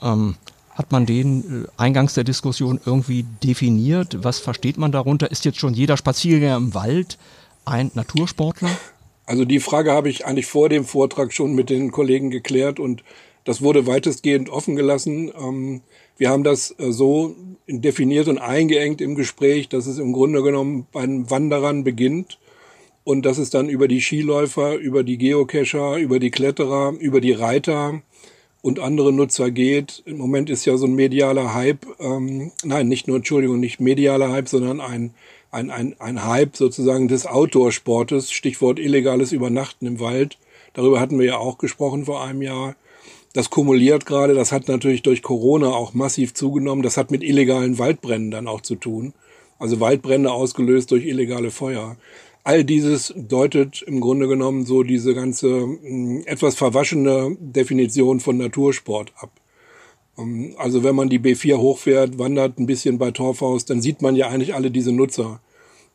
Ähm, 0.01 0.35
hat 0.75 0.91
man 0.91 1.05
den 1.05 1.63
äh, 1.63 1.67
eingangs 1.77 2.13
der 2.13 2.23
Diskussion 2.23 2.79
irgendwie 2.85 3.25
definiert? 3.43 4.23
Was 4.23 4.39
versteht 4.39 4.77
man 4.77 4.91
darunter? 4.91 5.31
Ist 5.31 5.45
jetzt 5.45 5.57
schon 5.57 5.73
jeder 5.73 5.97
Spaziergänger 5.97 6.57
im 6.57 6.73
Wald 6.75 7.17
ein 7.63 7.89
Natursportler? 7.95 8.69
Also 9.25 9.45
die 9.45 9.59
Frage 9.59 9.91
habe 9.91 10.09
ich 10.09 10.25
eigentlich 10.25 10.45
vor 10.45 10.69
dem 10.69 10.85
Vortrag 10.85 11.33
schon 11.33 11.55
mit 11.55 11.69
den 11.69 11.91
Kollegen 11.91 12.29
geklärt 12.29 12.79
und 12.79 13.03
das 13.45 13.61
wurde 13.61 13.87
weitestgehend 13.87 14.49
offen 14.49 14.75
gelassen. 14.75 15.31
Ähm, 15.35 15.81
wir 16.17 16.29
haben 16.29 16.43
das 16.43 16.75
äh, 16.77 16.91
so 16.91 17.35
definiert 17.67 18.27
und 18.27 18.37
eingeengt 18.37 19.01
im 19.01 19.15
Gespräch, 19.15 19.69
dass 19.69 19.87
es 19.87 19.97
im 19.97 20.13
Grunde 20.13 20.43
genommen 20.43 20.87
bei 20.91 21.05
den 21.05 21.29
Wanderern 21.29 21.83
beginnt 21.83 22.37
und 23.03 23.25
dass 23.25 23.37
es 23.37 23.49
dann 23.49 23.69
über 23.69 23.87
die 23.87 24.01
Skiläufer, 24.01 24.75
über 24.75 25.03
die 25.03 25.17
Geocacher, 25.17 25.97
über 25.97 26.19
die 26.19 26.31
Kletterer, 26.31 26.93
über 26.99 27.21
die 27.21 27.33
Reiter, 27.33 28.01
und 28.65 28.79
andere 28.79 29.13
Nutzer 29.13 29.51
geht. 29.51 30.01
Im 30.07 30.17
Moment 30.17 30.49
ist 30.49 30.65
ja 30.65 30.75
so 30.75 30.87
ein 30.87 30.95
medialer 30.95 31.53
Hype, 31.53 31.85
ähm, 31.99 32.51
nein, 32.63 32.87
nicht 32.87 33.07
nur, 33.07 33.17
Entschuldigung, 33.17 33.59
nicht 33.59 33.79
medialer 33.79 34.31
Hype, 34.31 34.49
sondern 34.49 34.81
ein, 34.81 35.13
ein, 35.51 35.69
ein, 35.69 35.95
ein 35.99 36.25
Hype 36.25 36.57
sozusagen 36.57 37.07
des 37.07 37.27
Outdoor-Sportes, 37.27 38.31
Stichwort 38.31 38.79
illegales 38.79 39.33
Übernachten 39.33 39.85
im 39.85 39.99
Wald. 39.99 40.39
Darüber 40.73 40.99
hatten 40.99 41.19
wir 41.19 41.27
ja 41.27 41.37
auch 41.37 41.59
gesprochen 41.59 42.05
vor 42.05 42.23
einem 42.23 42.41
Jahr. 42.41 42.75
Das 43.33 43.51
kumuliert 43.51 44.07
gerade, 44.07 44.33
das 44.33 44.51
hat 44.51 44.67
natürlich 44.67 45.03
durch 45.03 45.21
Corona 45.21 45.67
auch 45.67 45.93
massiv 45.93 46.33
zugenommen. 46.33 46.81
Das 46.81 46.97
hat 46.97 47.11
mit 47.11 47.21
illegalen 47.21 47.77
Waldbränden 47.77 48.31
dann 48.31 48.47
auch 48.47 48.61
zu 48.61 48.73
tun. 48.73 49.13
Also 49.59 49.79
Waldbrände 49.79 50.31
ausgelöst 50.31 50.89
durch 50.89 51.05
illegale 51.05 51.51
Feuer. 51.51 51.97
All 52.45 52.63
dieses 52.63 53.13
deutet 53.17 53.81
im 53.81 53.99
Grunde 53.99 54.29
genommen 54.29 54.65
so 54.65 54.83
diese 54.83 55.13
ganze 55.13 55.49
hm, 55.63 56.23
etwas 56.25 56.55
verwaschene 56.55 57.35
Definition 57.39 58.21
von 58.21 58.37
Natursport 58.37 59.11
ab. 59.17 59.31
Ähm, 60.17 60.55
also 60.57 60.83
wenn 60.83 60.95
man 60.95 61.09
die 61.09 61.19
B4 61.19 61.57
hochfährt, 61.57 62.17
wandert 62.17 62.57
ein 62.57 62.67
bisschen 62.67 62.97
bei 62.97 63.11
Torfhaus, 63.11 63.65
dann 63.65 63.81
sieht 63.81 64.01
man 64.01 64.15
ja 64.15 64.29
eigentlich 64.29 64.55
alle 64.55 64.71
diese 64.71 64.93
Nutzer. 64.93 65.41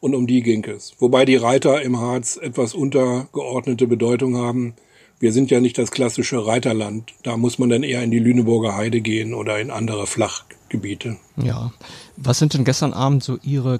Und 0.01 0.15
um 0.15 0.27
die 0.27 0.43
ging 0.43 0.65
es. 0.65 0.95
Wobei 0.99 1.25
die 1.25 1.37
Reiter 1.37 1.81
im 1.83 2.01
Harz 2.01 2.37
etwas 2.37 2.75
untergeordnete 2.75 3.87
Bedeutung 3.87 4.37
haben 4.37 4.75
wir 5.21 5.35
sind 5.35 5.51
ja 5.51 5.61
nicht 5.61 5.77
das 5.77 5.91
klassische 5.91 6.47
Reiterland. 6.47 7.13
Da 7.23 7.37
muss 7.37 7.59
man 7.59 7.69
dann 7.69 7.83
eher 7.83 8.03
in 8.03 8.11
die 8.11 8.19
Lüneburger 8.19 8.75
Heide 8.75 9.03
gehen 9.03 9.35
oder 9.35 9.61
in 9.61 9.71
andere 9.71 10.07
Flachgebiete. 10.07 11.19
Ja. 11.37 11.73
Was 12.17 12.39
sind 12.39 12.55
denn 12.55 12.65
gestern 12.65 12.95
Abend 12.95 13.23
so 13.23 13.39
Ihre 13.43 13.79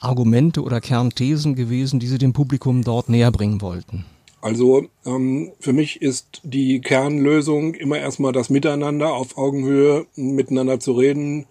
Kernargumente 0.00 0.62
oder 0.62 0.80
Kernthesen 0.80 1.54
gewesen, 1.54 2.00
die 2.00 2.06
Sie 2.06 2.16
dem 2.16 2.32
Publikum 2.32 2.82
dort 2.82 3.10
näher 3.10 3.30
bringen 3.30 3.60
wollten? 3.60 4.06
Also 4.40 4.86
ähm, 5.04 5.52
für 5.60 5.74
mich 5.74 6.00
ist 6.00 6.40
die 6.42 6.80
Kernlösung 6.80 7.74
immer 7.74 7.98
erstmal 7.98 8.32
das 8.32 8.48
Miteinander 8.48 9.12
auf 9.12 9.36
Augenhöhe 9.36 10.06
miteinander 10.16 10.80
zu 10.80 10.92
reden, 10.92 11.44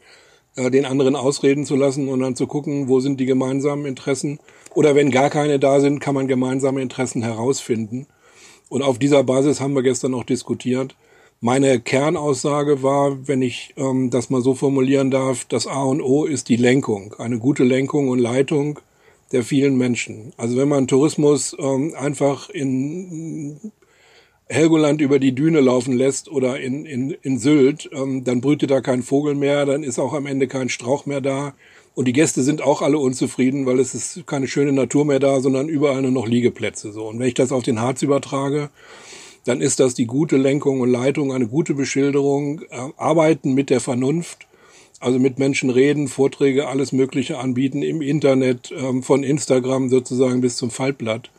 äh, 0.55 0.71
den 0.71 0.85
anderen 0.85 1.15
ausreden 1.15 1.65
zu 1.65 1.75
lassen 1.75 2.09
und 2.09 2.21
dann 2.21 2.35
zu 2.35 2.47
gucken, 2.47 2.87
wo 2.87 2.99
sind 2.99 3.19
die 3.19 3.27
gemeinsamen 3.27 3.85
Interessen. 3.85 4.39
Oder 4.73 4.95
wenn 4.95 5.11
gar 5.11 5.29
keine 5.29 5.59
da 5.59 5.79
sind, 5.79 5.99
kann 5.99 6.15
man 6.15 6.27
gemeinsame 6.27 6.81
Interessen 6.81 7.21
herausfinden. 7.21 8.07
Und 8.67 8.81
auf 8.81 8.97
dieser 8.97 9.23
Basis 9.23 9.61
haben 9.61 9.75
wir 9.75 9.83
gestern 9.83 10.15
auch 10.15 10.23
diskutiert. 10.23 10.95
Meine 11.41 11.79
Kernaussage 11.79 12.83
war, 12.83 13.29
wenn 13.29 13.41
ich 13.41 13.73
ähm, 13.77 14.09
das 14.09 14.29
mal 14.29 14.41
so 14.41 14.55
formulieren 14.55 15.09
darf, 15.09 15.45
das 15.45 15.67
A 15.67 15.83
und 15.83 16.01
O 16.01 16.25
ist 16.25 16.49
die 16.49 16.57
Lenkung, 16.57 17.15
eine 17.17 17.39
gute 17.39 17.63
Lenkung 17.63 18.09
und 18.09 18.19
Leitung 18.19 18.79
der 19.31 19.43
vielen 19.43 19.77
Menschen. 19.77 20.33
Also 20.35 20.57
wenn 20.57 20.67
man 20.67 20.87
Tourismus 20.87 21.55
ähm, 21.57 21.93
einfach 21.97 22.49
in 22.49 23.71
Helgoland 24.49 24.99
über 24.99 25.17
die 25.17 25.33
Düne 25.33 25.61
laufen 25.61 25.93
lässt 25.93 26.29
oder 26.29 26.59
in, 26.59 26.85
in, 26.85 27.11
in 27.11 27.39
Sylt, 27.39 27.89
ähm, 27.93 28.25
dann 28.25 28.41
brütet 28.41 28.71
da 28.71 28.81
kein 28.81 29.01
Vogel 29.01 29.33
mehr, 29.33 29.65
dann 29.65 29.83
ist 29.83 29.97
auch 29.97 30.11
am 30.11 30.25
Ende 30.25 30.47
kein 30.47 30.67
Strauch 30.67 31.05
mehr 31.05 31.21
da. 31.21 31.53
Und 31.95 32.09
die 32.09 32.13
Gäste 32.13 32.43
sind 32.43 32.61
auch 32.61 32.81
alle 32.81 32.97
unzufrieden, 32.97 33.65
weil 33.65 33.79
es 33.79 33.95
ist 33.95 34.27
keine 34.27 34.47
schöne 34.47 34.73
Natur 34.73 35.05
mehr 35.05 35.19
da, 35.19 35.39
sondern 35.39 35.69
überall 35.69 36.01
nur 36.01 36.11
noch 36.11 36.27
Liegeplätze. 36.27 36.91
So. 36.91 37.07
Und 37.07 37.19
wenn 37.19 37.27
ich 37.27 37.33
das 37.33 37.53
auf 37.53 37.63
den 37.63 37.79
Harz 37.79 38.01
übertrage, 38.01 38.69
dann 39.49 39.61
ist 39.61 39.79
das 39.79 39.95
die 39.95 40.05
gute 40.05 40.37
Lenkung 40.37 40.79
und 40.79 40.91
Leitung, 40.91 41.33
eine 41.33 41.47
gute 41.47 41.73
Beschilderung, 41.73 42.61
äh, 42.69 42.89
arbeiten 42.97 43.55
mit 43.55 43.71
der 43.71 43.79
Vernunft, 43.79 44.45
also 44.99 45.17
mit 45.17 45.39
Menschen 45.39 45.71
reden, 45.71 46.07
Vorträge, 46.07 46.67
alles 46.67 46.91
Mögliche 46.91 47.39
anbieten 47.39 47.81
im 47.81 48.03
Internet, 48.03 48.71
ähm, 48.77 49.01
von 49.01 49.23
Instagram 49.23 49.89
sozusagen 49.89 50.41
bis 50.41 50.55
zum 50.55 50.69
Faltblatt. 50.69 51.31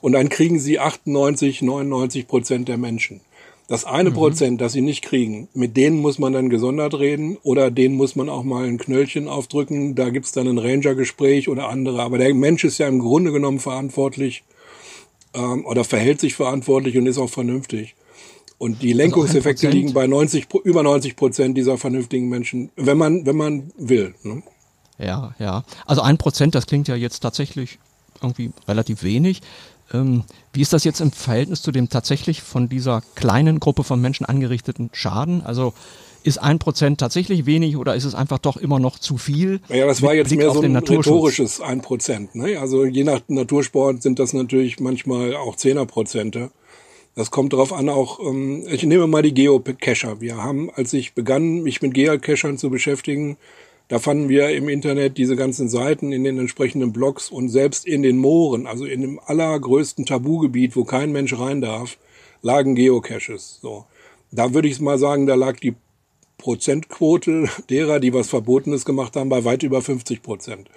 Und 0.00 0.10
dann 0.10 0.28
kriegen 0.28 0.58
sie 0.58 0.80
98, 0.80 1.62
99 1.62 2.26
Prozent 2.26 2.66
der 2.66 2.78
Menschen. 2.78 3.20
Das 3.68 3.84
eine 3.84 4.10
mhm. 4.10 4.14
Prozent, 4.14 4.60
das 4.60 4.72
sie 4.72 4.80
nicht 4.80 5.02
kriegen, 5.02 5.46
mit 5.54 5.76
denen 5.76 6.00
muss 6.00 6.18
man 6.18 6.32
dann 6.32 6.50
gesondert 6.50 6.98
reden 6.98 7.38
oder 7.44 7.70
denen 7.70 7.94
muss 7.94 8.16
man 8.16 8.28
auch 8.28 8.42
mal 8.42 8.66
ein 8.66 8.78
Knöllchen 8.78 9.28
aufdrücken. 9.28 9.94
Da 9.94 10.10
gibt's 10.10 10.32
dann 10.32 10.48
ein 10.48 10.58
Ranger-Gespräch 10.58 11.48
oder 11.48 11.68
andere. 11.68 12.02
Aber 12.02 12.18
der 12.18 12.34
Mensch 12.34 12.64
ist 12.64 12.78
ja 12.78 12.88
im 12.88 12.98
Grunde 12.98 13.30
genommen 13.30 13.60
verantwortlich 13.60 14.42
ähm, 15.34 15.64
oder 15.66 15.84
verhält 15.84 16.20
sich 16.20 16.34
verantwortlich 16.34 16.96
und 16.96 17.06
ist 17.06 17.18
auch 17.18 17.30
vernünftig. 17.30 17.94
Und 18.58 18.82
die 18.82 18.92
also 18.92 18.98
Lenkungseffekte 18.98 19.66
also 19.66 19.76
liegen 19.76 19.92
bei 19.92 20.06
90, 20.06 20.46
über 20.64 20.82
90 20.82 21.16
Prozent 21.16 21.56
dieser 21.56 21.78
vernünftigen 21.78 22.28
Menschen, 22.28 22.70
wenn 22.76 22.96
man, 22.96 23.26
wenn 23.26 23.36
man 23.36 23.72
will. 23.76 24.14
Ne? 24.22 24.42
Ja, 24.98 25.34
ja. 25.38 25.64
Also 25.84 26.02
ein 26.02 26.16
Prozent, 26.16 26.54
das 26.54 26.66
klingt 26.66 26.86
ja 26.86 26.94
jetzt 26.94 27.20
tatsächlich 27.20 27.78
irgendwie 28.22 28.52
relativ 28.68 29.02
wenig. 29.02 29.40
Ähm, 29.92 30.22
wie 30.52 30.62
ist 30.62 30.72
das 30.72 30.84
jetzt 30.84 31.00
im 31.00 31.10
Verhältnis 31.10 31.62
zu 31.62 31.72
dem 31.72 31.88
tatsächlich 31.88 32.42
von 32.42 32.68
dieser 32.68 33.02
kleinen 33.14 33.58
Gruppe 33.58 33.84
von 33.84 34.00
Menschen 34.00 34.26
angerichteten 34.26 34.90
Schaden? 34.92 35.42
Also 35.42 35.74
ist 36.24 36.38
ein 36.38 36.58
Prozent 36.58 37.00
tatsächlich 37.00 37.46
wenig 37.46 37.76
oder 37.76 37.94
ist 37.94 38.04
es 38.04 38.14
einfach 38.14 38.38
doch 38.38 38.56
immer 38.56 38.78
noch 38.78 38.98
zu 38.98 39.18
viel? 39.18 39.60
Ja, 39.68 39.86
das 39.86 40.02
war 40.02 40.14
jetzt 40.14 40.28
Blick 40.28 40.40
mehr 40.40 40.50
so 40.50 40.60
ein 40.60 40.76
rhetorisches 40.76 41.60
ein 41.60 41.80
Prozent. 41.80 42.34
Ne? 42.34 42.58
Also 42.58 42.84
je 42.84 43.04
nach 43.04 43.20
Natursport 43.28 44.02
sind 44.02 44.18
das 44.18 44.32
natürlich 44.32 44.80
manchmal 44.80 45.34
auch 45.34 45.56
Zehnerprozente. 45.56 46.50
Das 47.14 47.30
kommt 47.30 47.52
darauf 47.52 47.72
an, 47.72 47.88
auch, 47.88 48.20
ähm, 48.20 48.64
ich 48.70 48.84
nehme 48.84 49.06
mal 49.06 49.22
die 49.22 49.34
Geocacher. 49.34 50.20
Wir 50.20 50.36
haben, 50.36 50.70
als 50.74 50.92
ich 50.94 51.12
begann, 51.14 51.62
mich 51.62 51.82
mit 51.82 51.92
Geocachern 51.92 52.56
zu 52.56 52.70
beschäftigen, 52.70 53.36
da 53.88 53.98
fanden 53.98 54.30
wir 54.30 54.48
im 54.50 54.70
Internet 54.70 55.18
diese 55.18 55.36
ganzen 55.36 55.68
Seiten 55.68 56.12
in 56.12 56.24
den 56.24 56.38
entsprechenden 56.38 56.92
Blogs 56.94 57.30
und 57.30 57.50
selbst 57.50 57.86
in 57.86 58.02
den 58.02 58.16
Mooren, 58.16 58.66
also 58.66 58.86
in 58.86 59.02
dem 59.02 59.20
allergrößten 59.22 60.06
Tabugebiet, 60.06 60.76
wo 60.76 60.84
kein 60.84 61.12
Mensch 61.12 61.38
rein 61.38 61.60
darf, 61.60 61.98
lagen 62.40 62.74
Geocaches. 62.74 63.58
So. 63.60 63.84
Da 64.30 64.54
würde 64.54 64.68
ich 64.68 64.80
mal 64.80 64.98
sagen, 64.98 65.26
da 65.26 65.34
lag 65.34 65.60
die 65.60 65.74
Prozentquote 66.42 67.48
derer, 67.70 68.00
die 68.00 68.12
was 68.12 68.28
Verbotenes 68.28 68.84
gemacht 68.84 69.14
haben, 69.14 69.28
bei 69.28 69.44
weit 69.44 69.62
über 69.62 69.80
50 69.80 70.22
Prozent. 70.24 70.68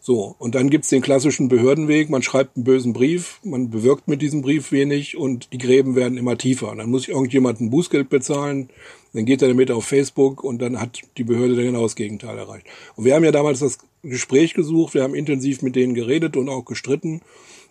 So, 0.00 0.34
und 0.38 0.54
dann 0.54 0.70
gibt's 0.70 0.88
den 0.88 1.02
klassischen 1.02 1.48
Behördenweg, 1.48 2.08
man 2.08 2.22
schreibt 2.22 2.56
einen 2.56 2.64
bösen 2.64 2.94
Brief, 2.94 3.38
man 3.42 3.70
bewirkt 3.70 4.08
mit 4.08 4.22
diesem 4.22 4.40
Brief 4.40 4.72
wenig 4.72 5.16
und 5.16 5.52
die 5.52 5.58
Gräben 5.58 5.94
werden 5.94 6.16
immer 6.16 6.38
tiefer. 6.38 6.70
Und 6.70 6.78
dann 6.78 6.90
muss 6.90 7.06
irgendjemand 7.06 7.60
ein 7.60 7.68
Bußgeld 7.68 8.08
bezahlen, 8.08 8.70
dann 9.12 9.26
geht 9.26 9.42
er 9.42 9.48
damit 9.48 9.70
auf 9.70 9.84
Facebook 9.84 10.42
und 10.42 10.62
dann 10.62 10.80
hat 10.80 11.02
die 11.18 11.24
Behörde 11.24 11.54
dann 11.54 11.66
genau 11.66 11.82
das 11.82 11.96
Gegenteil 11.96 12.38
erreicht. 12.38 12.66
Und 12.96 13.04
wir 13.04 13.14
haben 13.14 13.24
ja 13.24 13.32
damals 13.32 13.60
das 13.60 13.78
Gespräch 14.02 14.54
gesucht, 14.54 14.94
wir 14.94 15.02
haben 15.02 15.14
intensiv 15.14 15.60
mit 15.60 15.76
denen 15.76 15.94
geredet 15.94 16.36
und 16.36 16.48
auch 16.48 16.64
gestritten. 16.64 17.20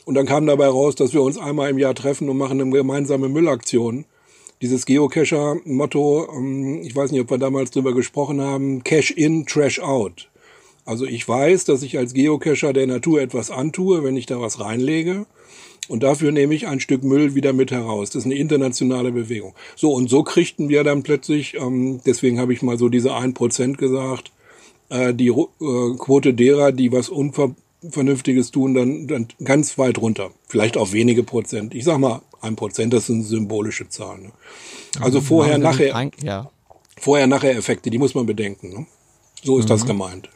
Und 0.06 0.14
dann 0.14 0.28
kam 0.28 0.46
dabei 0.46 0.68
raus, 0.68 0.94
dass 0.94 1.14
wir 1.14 1.22
uns 1.24 1.40
einmal 1.40 1.72
im 1.72 1.80
Jahr 1.80 1.96
treffen 1.96 2.30
und 2.30 2.38
machen 2.38 2.62
eine 2.62 2.70
gemeinsame 2.70 3.28
Müllaktion. 3.28 4.06
Dieses 4.64 4.86
Geocacher-Motto, 4.86 6.30
ähm, 6.38 6.82
ich 6.84 6.96
weiß 6.96 7.12
nicht, 7.12 7.20
ob 7.20 7.30
wir 7.30 7.38
damals 7.38 7.72
drüber 7.72 7.94
gesprochen 7.94 8.40
haben, 8.40 8.82
Cash 8.86 9.12
in, 9.12 9.46
Trash 9.46 9.82
out. 9.82 10.30
Also 10.86 11.06
ich 11.06 11.28
weiß, 11.28 11.66
dass 11.66 11.84
ich 11.84 11.98
als 11.98 12.14
Geocacher 12.14 12.72
der 12.72 12.88
Natur 12.88 13.20
etwas 13.20 13.52
antue, 13.52 14.06
wenn 14.06 14.16
ich 14.16 14.26
da 14.26 14.40
was 14.40 14.62
reinlege. 14.62 15.26
Und 15.90 16.04
dafür 16.04 16.32
nehme 16.32 16.56
ich 16.56 16.66
ein 16.66 16.80
Stück 16.80 17.04
Müll 17.04 17.36
wieder 17.36 17.52
mit 17.52 17.72
heraus. 17.72 18.12
Das 18.12 18.22
ist 18.22 18.26
eine 18.26 18.36
internationale 18.36 19.12
Bewegung. 19.12 19.54
So, 19.76 19.92
und 19.92 20.10
so 20.10 20.24
kriegten 20.24 20.70
wir 20.70 20.86
dann 20.86 21.04
plötzlich, 21.04 21.56
ähm, 21.56 22.00
deswegen 22.06 22.40
habe 22.40 22.54
ich 22.54 22.62
mal 22.62 22.78
so 22.78 22.88
diese 22.88 23.14
ein 23.14 23.34
Prozent 23.34 23.78
gesagt, 23.78 24.32
äh, 24.88 25.14
die 25.14 25.28
äh, 25.28 25.98
Quote 25.98 26.34
derer, 26.34 26.72
die 26.72 26.94
was 26.94 27.10
Unvernünftiges 27.10 28.52
tun, 28.52 28.74
dann, 28.74 29.08
dann 29.08 29.28
ganz 29.44 29.78
weit 29.78 29.98
runter. 29.98 30.32
Vielleicht 30.48 30.78
auf 30.78 30.94
wenige 30.94 31.24
Prozent. 31.24 31.76
Ich 31.76 31.84
sag 31.84 32.00
mal, 32.00 32.22
ein 32.44 32.56
Prozent, 32.56 32.94
das 32.94 33.08
sind 33.08 33.24
symbolische 33.24 33.88
Zahlen. 33.90 34.24
Ne? 34.24 34.32
Also 35.00 35.20
mhm, 35.20 35.24
vorher, 35.24 35.58
nachher, 35.58 36.12
ja. 36.22 36.50
vorher, 36.98 37.28
nachher 37.28 37.56
Effekte, 37.56 37.90
die 37.90 37.98
muss 37.98 38.16
man 38.16 38.26
bedenken. 38.26 38.70
Ne? 38.70 38.86
So 39.44 39.58
ist 39.58 39.66
mhm. 39.66 39.70
das 39.70 39.86
gemeint. 39.86 40.30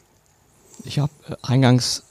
Ich 0.84 0.98
habe 0.98 1.12
äh, 1.28 1.34
eingangs 1.42 2.04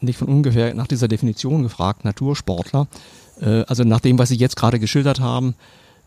nicht 0.00 0.18
von 0.18 0.28
ungefähr 0.28 0.74
nach 0.74 0.86
dieser 0.86 1.08
Definition 1.08 1.62
gefragt, 1.62 2.04
Natursportler. 2.04 2.86
Äh, 3.40 3.64
also 3.66 3.84
nach 3.84 4.00
dem, 4.00 4.18
was 4.18 4.28
Sie 4.28 4.36
jetzt 4.36 4.56
gerade 4.56 4.78
geschildert 4.78 5.20
haben, 5.20 5.54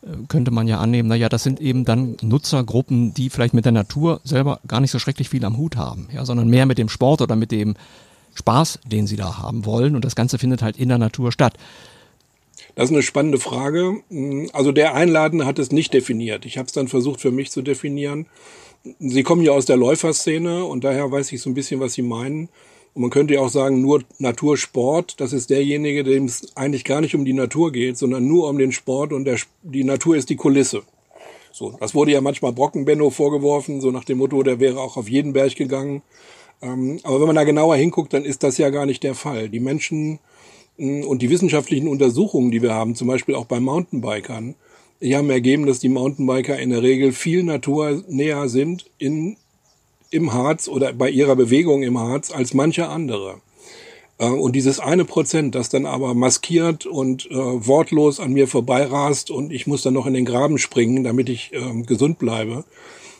äh, 0.01 0.07
könnte 0.27 0.51
man 0.51 0.67
ja 0.67 0.79
annehmen, 0.79 1.09
naja, 1.09 1.29
das 1.29 1.43
sind 1.43 1.59
eben 1.59 1.85
dann 1.85 2.17
Nutzergruppen, 2.21 3.13
die 3.13 3.29
vielleicht 3.29 3.53
mit 3.53 3.65
der 3.65 3.71
Natur 3.71 4.21
selber 4.23 4.59
gar 4.67 4.79
nicht 4.79 4.91
so 4.91 4.99
schrecklich 4.99 5.29
viel 5.29 5.45
am 5.45 5.57
Hut 5.57 5.75
haben, 5.75 6.07
ja, 6.13 6.25
sondern 6.25 6.49
mehr 6.49 6.65
mit 6.65 6.77
dem 6.77 6.89
Sport 6.89 7.21
oder 7.21 7.35
mit 7.35 7.51
dem 7.51 7.75
Spaß, 8.35 8.79
den 8.85 9.07
sie 9.07 9.15
da 9.15 9.37
haben 9.37 9.65
wollen. 9.65 9.95
Und 9.95 10.05
das 10.05 10.15
Ganze 10.15 10.37
findet 10.37 10.61
halt 10.61 10.77
in 10.77 10.89
der 10.89 10.97
Natur 10.97 11.31
statt. 11.31 11.55
Das 12.75 12.89
ist 12.89 12.93
eine 12.93 13.03
spannende 13.03 13.39
Frage. 13.39 14.01
Also 14.53 14.71
der 14.71 14.93
Einladende 14.93 15.45
hat 15.45 15.59
es 15.59 15.71
nicht 15.71 15.93
definiert. 15.93 16.45
Ich 16.45 16.57
habe 16.57 16.67
es 16.67 16.73
dann 16.73 16.87
versucht 16.87 17.21
für 17.21 17.31
mich 17.31 17.49
zu 17.49 17.61
definieren. 17.61 18.27
Sie 18.99 19.23
kommen 19.23 19.41
ja 19.41 19.53
aus 19.53 19.65
der 19.65 19.77
Läuferszene 19.77 20.65
und 20.65 20.83
daher 20.83 21.11
weiß 21.11 21.31
ich 21.31 21.41
so 21.41 21.49
ein 21.49 21.55
bisschen, 21.55 21.79
was 21.79 21.93
Sie 21.93 22.01
meinen. 22.01 22.49
Und 22.93 23.01
man 23.01 23.09
könnte 23.09 23.33
ja 23.33 23.41
auch 23.41 23.49
sagen, 23.49 23.81
nur 23.81 24.03
Natursport, 24.19 25.19
das 25.19 25.33
ist 25.33 25.49
derjenige, 25.49 26.03
dem 26.03 26.25
es 26.25 26.55
eigentlich 26.55 26.83
gar 26.83 27.01
nicht 27.01 27.15
um 27.15 27.25
die 27.25 27.33
Natur 27.33 27.71
geht, 27.71 27.97
sondern 27.97 28.27
nur 28.27 28.47
um 28.47 28.57
den 28.57 28.71
Sport 28.71 29.11
und 29.11 29.25
der, 29.25 29.37
die 29.63 29.83
Natur 29.83 30.15
ist 30.15 30.29
die 30.29 30.35
Kulisse. 30.35 30.83
So, 31.51 31.75
das 31.79 31.95
wurde 31.95 32.11
ja 32.11 32.21
manchmal 32.21 32.53
Brockenbenno 32.53 33.09
vorgeworfen, 33.09 33.81
so 33.81 33.91
nach 33.91 34.03
dem 34.03 34.17
Motto, 34.17 34.43
der 34.43 34.59
wäre 34.59 34.79
auch 34.79 34.97
auf 34.97 35.09
jeden 35.09 35.33
Berg 35.33 35.55
gegangen. 35.55 36.03
Ähm, 36.61 36.99
aber 37.03 37.19
wenn 37.19 37.27
man 37.27 37.35
da 37.35 37.43
genauer 37.43 37.75
hinguckt, 37.75 38.13
dann 38.13 38.23
ist 38.23 38.43
das 38.43 38.57
ja 38.57 38.69
gar 38.69 38.85
nicht 38.85 39.03
der 39.03 39.15
Fall. 39.15 39.49
Die 39.49 39.59
Menschen 39.59 40.19
und 40.77 41.21
die 41.21 41.29
wissenschaftlichen 41.29 41.87
Untersuchungen, 41.87 42.51
die 42.51 42.61
wir 42.61 42.73
haben, 42.73 42.95
zum 42.95 43.07
Beispiel 43.07 43.35
auch 43.35 43.45
bei 43.45 43.59
Mountainbikern, 43.59 44.55
die 45.01 45.15
haben 45.15 45.29
ergeben, 45.29 45.65
dass 45.65 45.79
die 45.79 45.89
Mountainbiker 45.89 46.57
in 46.57 46.69
der 46.69 46.81
Regel 46.81 47.11
viel 47.11 47.43
naturnäher 47.43 48.49
sind 48.49 48.85
in, 48.97 49.37
im 50.09 50.33
Harz 50.33 50.67
oder 50.67 50.93
bei 50.93 51.09
ihrer 51.09 51.35
Bewegung 51.35 51.83
im 51.83 51.99
Harz 51.99 52.31
als 52.31 52.53
manche 52.53 52.87
andere. 52.87 53.41
Äh, 54.17 54.27
und 54.27 54.55
dieses 54.55 54.79
eine 54.79 55.05
Prozent, 55.05 55.55
das 55.55 55.69
dann 55.69 55.85
aber 55.85 56.13
maskiert 56.13 56.85
und 56.85 57.29
äh, 57.29 57.35
wortlos 57.35 58.19
an 58.19 58.33
mir 58.33 58.47
vorbeirast 58.47 59.31
und 59.31 59.51
ich 59.51 59.67
muss 59.67 59.81
dann 59.81 59.93
noch 59.93 60.05
in 60.05 60.13
den 60.13 60.25
Graben 60.25 60.57
springen, 60.57 61.03
damit 61.03 61.29
ich 61.29 61.51
äh, 61.53 61.81
gesund 61.83 62.19
bleibe, 62.19 62.63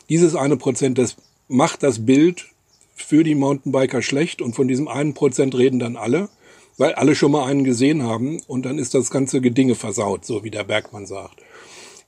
dieses 0.08 0.34
eine 0.34 0.56
Prozent, 0.56 0.98
das 0.98 1.16
macht 1.48 1.82
das 1.82 2.06
Bild 2.06 2.46
für 2.94 3.24
die 3.24 3.34
Mountainbiker 3.34 4.02
schlecht 4.02 4.40
und 4.40 4.54
von 4.54 4.68
diesem 4.68 4.88
einen 4.88 5.14
Prozent 5.14 5.54
reden 5.56 5.78
dann 5.78 5.96
alle, 5.96 6.28
weil 6.78 6.94
alle 6.94 7.14
schon 7.14 7.32
mal 7.32 7.46
einen 7.46 7.64
gesehen 7.64 8.02
haben 8.02 8.40
und 8.46 8.66
dann 8.66 8.78
ist 8.78 8.94
das 8.94 9.10
ganze 9.10 9.40
Gedinge 9.40 9.74
versaut, 9.74 10.24
so 10.24 10.44
wie 10.44 10.50
der 10.50 10.64
Bergmann 10.64 11.06
sagt. 11.06 11.40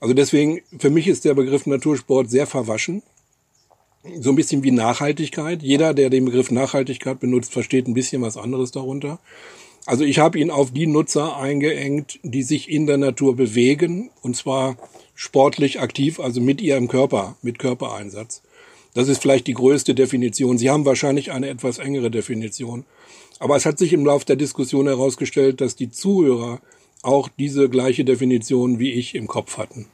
Also 0.01 0.15
deswegen, 0.15 0.61
für 0.79 0.91
mich 0.91 1.09
ist 1.09 1.25
der 1.25 1.35
Begriff 1.35 1.67
Natursport 1.67 2.31
sehr 2.31 2.47
verwaschen 2.47 3.03
so 4.21 4.31
ein 4.31 4.37
bisschen 4.37 4.63
wie 4.63 4.71
Nachhaltigkeit. 4.71 5.63
Jeder, 5.63 5.95
der 5.95 6.11
den 6.11 6.25
Begriff 6.25 6.51
Nachhaltigkeit 6.51 7.21
benutzt, 7.21 7.53
versteht 7.53 7.89
ein 7.89 7.95
bisschen 7.95 8.23
was 8.23 8.37
anderes 8.37 8.71
darunter. 8.71 9.19
Also 9.87 10.05
ich 10.05 10.19
habe 10.19 10.39
ihn 10.39 10.51
auf 10.51 10.73
die 10.73 10.87
Nutzer 10.87 11.37
eingeengt, 11.37 12.21
die 12.23 12.43
sich 12.43 12.71
in 12.71 12.87
der 12.87 12.99
Natur 12.99 13.37
bewegen, 13.37 14.11
und 14.23 14.37
zwar 14.37 14.77
sportlich 15.15 15.81
aktiv, 15.81 16.21
also 16.21 16.41
mit 16.41 16.61
ihrem 16.61 16.89
Körper, 16.89 17.37
mit 17.43 17.59
Körpereinsatz. 17.59 18.43
Das 18.95 19.09
ist 19.09 19.23
vielleicht 19.23 19.47
die 19.47 19.55
größte 19.55 19.95
Definition. 19.95 20.59
Sie 20.59 20.71
haben 20.71 20.85
wahrscheinlich 20.85 21.33
eine 21.33 21.49
etwas 21.49 21.79
engere 21.79 22.11
Definition. 22.11 22.85
Aber 23.39 23.57
es 23.57 23.67
hat 23.67 23.79
sich 23.79 23.93
im 23.93 24.05
Laufe 24.05 24.27
der 24.27 24.37
Diskussion 24.37 24.87
herausgestellt, 24.87 25.61
dass 25.61 25.77
die 25.77 25.91
Zuhörer 25.91 26.61
auch 27.03 27.29
diese 27.39 27.69
gleiche 27.69 28.05
Definition 28.05 28.79
wie 28.79 28.93
ich 28.93 29.15
im 29.15 29.27
Kopf 29.27 29.59
hatten. 29.59 29.87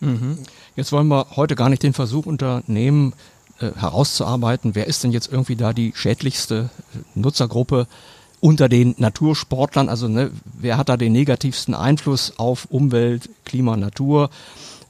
Mhm. 0.00 0.38
Jetzt 0.76 0.92
wollen 0.92 1.08
wir 1.08 1.36
heute 1.36 1.56
gar 1.56 1.68
nicht 1.68 1.82
den 1.82 1.92
Versuch 1.92 2.26
unternehmen, 2.26 3.12
äh, 3.60 3.72
herauszuarbeiten, 3.76 4.74
wer 4.74 4.86
ist 4.86 5.04
denn 5.04 5.12
jetzt 5.12 5.30
irgendwie 5.30 5.56
da 5.56 5.74
die 5.74 5.92
schädlichste 5.94 6.70
Nutzergruppe 7.14 7.86
unter 8.40 8.70
den 8.70 8.94
Natursportlern? 8.96 9.90
Also 9.90 10.08
ne, 10.08 10.30
wer 10.58 10.78
hat 10.78 10.88
da 10.88 10.96
den 10.96 11.12
negativsten 11.12 11.74
Einfluss 11.74 12.38
auf 12.38 12.66
Umwelt, 12.70 13.28
Klima, 13.44 13.76
Natur? 13.76 14.30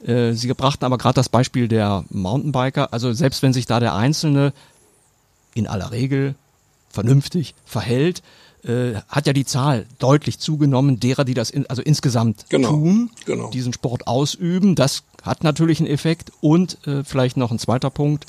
Äh, 0.05 0.31
Sie 0.33 0.47
brachten 0.53 0.85
aber 0.85 0.97
gerade 0.97 1.15
das 1.15 1.27
Beispiel 1.27 1.67
der 1.67 2.05
Mountainbiker. 2.09 2.93
Also 2.93 3.11
selbst 3.11 3.43
wenn 3.43 3.51
sich 3.51 3.65
da 3.65 3.81
der 3.81 3.93
Einzelne 3.93 4.53
in 5.53 5.67
aller 5.67 5.91
Regel 5.91 6.35
vernünftig 6.91 7.55
verhält, 7.65 8.21
äh, 8.63 8.93
hat 9.07 9.25
ja 9.25 9.33
die 9.33 9.45
Zahl 9.45 9.85
deutlich 9.99 10.39
zugenommen 10.39 10.99
derer, 10.99 11.25
die 11.25 11.33
das 11.33 11.49
in, 11.49 11.65
also 11.67 11.81
insgesamt 11.81 12.45
genau, 12.49 12.69
tun, 12.69 13.09
genau. 13.25 13.49
diesen 13.49 13.73
Sport 13.73 14.07
ausüben. 14.07 14.75
Das 14.75 15.03
hat 15.23 15.43
natürlich 15.43 15.79
einen 15.79 15.89
Effekt. 15.89 16.31
Und 16.41 16.77
äh, 16.87 17.03
vielleicht 17.03 17.37
noch 17.37 17.51
ein 17.51 17.59
zweiter 17.59 17.89
Punkt. 17.89 18.25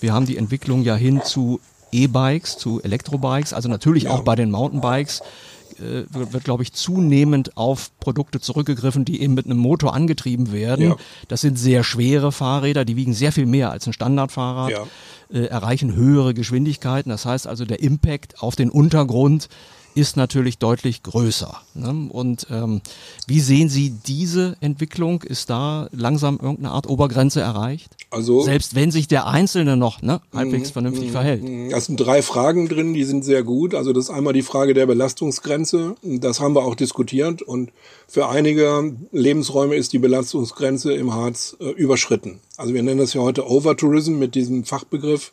Wir 0.00 0.12
haben 0.12 0.26
die 0.26 0.36
Entwicklung 0.36 0.82
ja 0.82 0.96
hin 0.96 1.22
zu 1.24 1.60
E-Bikes, 1.92 2.58
zu 2.58 2.82
Elektrobikes, 2.82 3.52
also 3.52 3.68
natürlich 3.68 4.04
ja. 4.04 4.10
auch 4.10 4.20
bei 4.20 4.36
den 4.36 4.50
Mountainbikes 4.50 5.22
äh, 5.80 6.04
wird, 6.10 6.44
glaube 6.44 6.62
ich, 6.62 6.72
zunehmend 6.72 7.56
auf 7.56 7.90
Produkte 8.00 8.40
zurückgegriffen, 8.40 9.04
die 9.04 9.20
eben 9.22 9.34
mit 9.34 9.46
einem 9.46 9.58
Motor 9.58 9.94
angetrieben 9.94 10.52
werden. 10.52 10.88
Ja. 10.88 10.96
Das 11.28 11.40
sind 11.40 11.58
sehr 11.58 11.84
schwere 11.84 12.32
Fahrräder, 12.32 12.84
die 12.84 12.96
wiegen 12.96 13.14
sehr 13.14 13.32
viel 13.32 13.46
mehr 13.46 13.70
als 13.70 13.86
ein 13.86 13.92
Standardfahrrad. 13.92 14.70
Ja 14.70 14.84
äh, 15.30 15.44
erreichen 15.44 15.94
höhere 15.94 16.32
Geschwindigkeiten. 16.32 17.10
Das 17.10 17.26
heißt 17.26 17.46
also, 17.46 17.66
der 17.66 17.80
Impact 17.80 18.42
auf 18.42 18.56
den 18.56 18.70
Untergrund 18.70 19.48
ist 19.98 20.16
natürlich 20.16 20.58
deutlich 20.58 21.02
größer. 21.02 21.60
Ne? 21.74 22.08
Und 22.10 22.46
ähm, 22.50 22.80
wie 23.26 23.40
sehen 23.40 23.68
Sie 23.68 23.90
diese 23.90 24.56
Entwicklung? 24.60 25.22
Ist 25.22 25.50
da 25.50 25.88
langsam 25.90 26.38
irgendeine 26.40 26.70
Art 26.70 26.88
Obergrenze 26.88 27.40
erreicht? 27.40 27.96
Also 28.10 28.42
selbst 28.42 28.76
wenn 28.76 28.92
sich 28.92 29.08
der 29.08 29.26
Einzelne 29.26 29.76
noch 29.76 30.00
ne, 30.00 30.20
halbwegs 30.32 30.70
mm, 30.70 30.72
vernünftig 30.72 31.08
mm, 31.08 31.12
verhält. 31.12 31.42
Mm, 31.42 31.70
das 31.70 31.86
sind 31.86 31.96
drei 31.96 32.22
Fragen 32.22 32.68
drin, 32.68 32.94
die 32.94 33.02
sind 33.02 33.24
sehr 33.24 33.42
gut. 33.42 33.74
Also 33.74 33.92
das 33.92 34.04
ist 34.04 34.10
einmal 34.10 34.34
die 34.34 34.42
Frage 34.42 34.72
der 34.72 34.86
Belastungsgrenze. 34.86 35.96
Das 36.02 36.38
haben 36.38 36.54
wir 36.54 36.64
auch 36.64 36.76
diskutiert 36.76 37.42
und 37.42 37.72
für 38.06 38.28
einige 38.28 38.94
Lebensräume 39.10 39.74
ist 39.74 39.92
die 39.92 39.98
Belastungsgrenze 39.98 40.94
im 40.94 41.12
Harz 41.12 41.56
äh, 41.58 41.70
überschritten. 41.70 42.38
Also 42.56 42.72
wir 42.72 42.84
nennen 42.84 43.00
das 43.00 43.14
ja 43.14 43.20
heute 43.20 43.48
Overtourism 43.48 44.16
mit 44.16 44.36
diesem 44.36 44.62
Fachbegriff. 44.64 45.32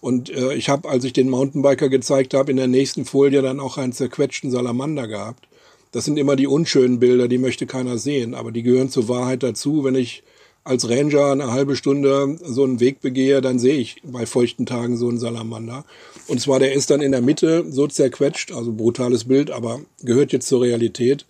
Und 0.00 0.30
äh, 0.30 0.54
ich 0.54 0.68
habe, 0.68 0.88
als 0.88 1.04
ich 1.04 1.12
den 1.12 1.28
Mountainbiker 1.28 1.88
gezeigt 1.88 2.34
habe, 2.34 2.50
in 2.50 2.56
der 2.56 2.68
nächsten 2.68 3.04
Folie 3.04 3.42
dann 3.42 3.60
auch 3.60 3.78
einen 3.78 3.92
zerquetschten 3.92 4.50
Salamander 4.50 5.08
gehabt. 5.08 5.48
Das 5.92 6.04
sind 6.04 6.18
immer 6.18 6.36
die 6.36 6.46
unschönen 6.46 7.00
Bilder, 7.00 7.28
die 7.28 7.38
möchte 7.38 7.66
keiner 7.66 7.96
sehen, 7.96 8.34
aber 8.34 8.52
die 8.52 8.62
gehören 8.62 8.90
zur 8.90 9.08
Wahrheit 9.08 9.42
dazu. 9.42 9.84
Wenn 9.84 9.94
ich 9.94 10.22
als 10.66 10.88
Ranger 10.90 11.30
eine 11.30 11.52
halbe 11.52 11.76
Stunde 11.76 12.38
so 12.42 12.64
einen 12.64 12.80
Weg 12.80 13.00
begehe, 13.00 13.40
dann 13.40 13.58
sehe 13.58 13.76
ich 13.76 14.02
bei 14.02 14.26
feuchten 14.26 14.66
Tagen 14.66 14.96
so 14.96 15.08
einen 15.08 15.18
Salamander. 15.18 15.84
Und 16.26 16.40
zwar, 16.40 16.58
der 16.58 16.72
ist 16.72 16.90
dann 16.90 17.00
in 17.00 17.12
der 17.12 17.22
Mitte 17.22 17.64
so 17.70 17.86
zerquetscht, 17.86 18.52
also 18.52 18.72
brutales 18.72 19.24
Bild, 19.24 19.52
aber 19.52 19.80
gehört 20.02 20.32
jetzt 20.32 20.48
zur 20.48 20.62
Realität 20.62 21.24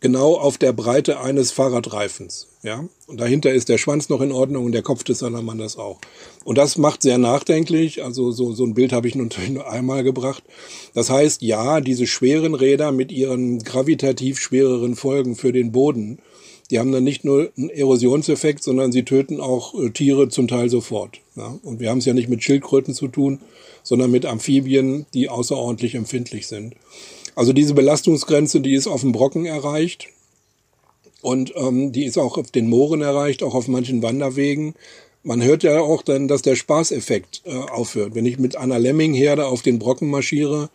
genau 0.00 0.34
auf 0.34 0.58
der 0.58 0.72
Breite 0.72 1.20
eines 1.20 1.50
Fahrradreifens. 1.50 2.48
Ja? 2.62 2.84
Und 3.06 3.20
dahinter 3.20 3.52
ist 3.52 3.68
der 3.68 3.78
Schwanz 3.78 4.08
noch 4.08 4.20
in 4.20 4.32
Ordnung 4.32 4.64
und 4.64 4.72
der 4.72 4.82
Kopf 4.82 5.04
des 5.04 5.20
Salamanders 5.20 5.76
auch. 5.76 5.98
Und 6.44 6.58
das 6.58 6.78
macht 6.78 7.02
sehr 7.02 7.18
nachdenklich. 7.18 8.04
Also 8.04 8.30
so, 8.30 8.52
so 8.52 8.64
ein 8.64 8.74
Bild 8.74 8.92
habe 8.92 9.08
ich 9.08 9.14
natürlich 9.14 9.50
nur 9.54 9.70
einmal 9.70 10.04
gebracht. 10.04 10.42
Das 10.94 11.10
heißt, 11.10 11.42
ja, 11.42 11.80
diese 11.80 12.06
schweren 12.06 12.54
Räder 12.54 12.92
mit 12.92 13.12
ihren 13.12 13.58
gravitativ 13.60 14.38
schwereren 14.38 14.94
Folgen 14.94 15.36
für 15.36 15.52
den 15.52 15.72
Boden, 15.72 16.18
die 16.70 16.78
haben 16.78 16.92
dann 16.92 17.04
nicht 17.04 17.24
nur 17.24 17.50
einen 17.56 17.70
Erosionseffekt, 17.70 18.62
sondern 18.62 18.92
sie 18.92 19.04
töten 19.04 19.40
auch 19.40 19.74
äh, 19.74 19.90
Tiere 19.90 20.28
zum 20.28 20.48
Teil 20.48 20.68
sofort. 20.68 21.20
Ja? 21.34 21.58
Und 21.62 21.80
wir 21.80 21.90
haben 21.90 21.98
es 21.98 22.04
ja 22.04 22.12
nicht 22.12 22.28
mit 22.28 22.42
Schildkröten 22.42 22.94
zu 22.94 23.08
tun, 23.08 23.40
sondern 23.82 24.10
mit 24.10 24.26
Amphibien, 24.26 25.06
die 25.14 25.30
außerordentlich 25.30 25.94
empfindlich 25.94 26.46
sind. 26.46 26.74
Also 27.38 27.52
diese 27.52 27.72
Belastungsgrenze, 27.72 28.60
die 28.60 28.74
ist 28.74 28.88
auf 28.88 29.02
dem 29.02 29.12
Brocken 29.12 29.46
erreicht 29.46 30.08
und 31.22 31.52
ähm, 31.54 31.92
die 31.92 32.04
ist 32.04 32.18
auch 32.18 32.36
auf 32.36 32.50
den 32.50 32.68
Mooren 32.68 33.00
erreicht, 33.00 33.44
auch 33.44 33.54
auf 33.54 33.68
manchen 33.68 34.02
Wanderwegen. 34.02 34.74
Man 35.22 35.40
hört 35.44 35.62
ja 35.62 35.78
auch 35.80 36.02
dann, 36.02 36.26
dass 36.26 36.42
der 36.42 36.56
Spaßeffekt 36.56 37.42
äh, 37.44 37.54
aufhört. 37.54 38.16
Wenn 38.16 38.26
ich 38.26 38.40
mit 38.40 38.56
einer 38.56 38.80
Lemmingherde 38.80 39.46
auf 39.46 39.62
den 39.62 39.78
Brocken 39.78 40.10
marschiere, 40.10 40.68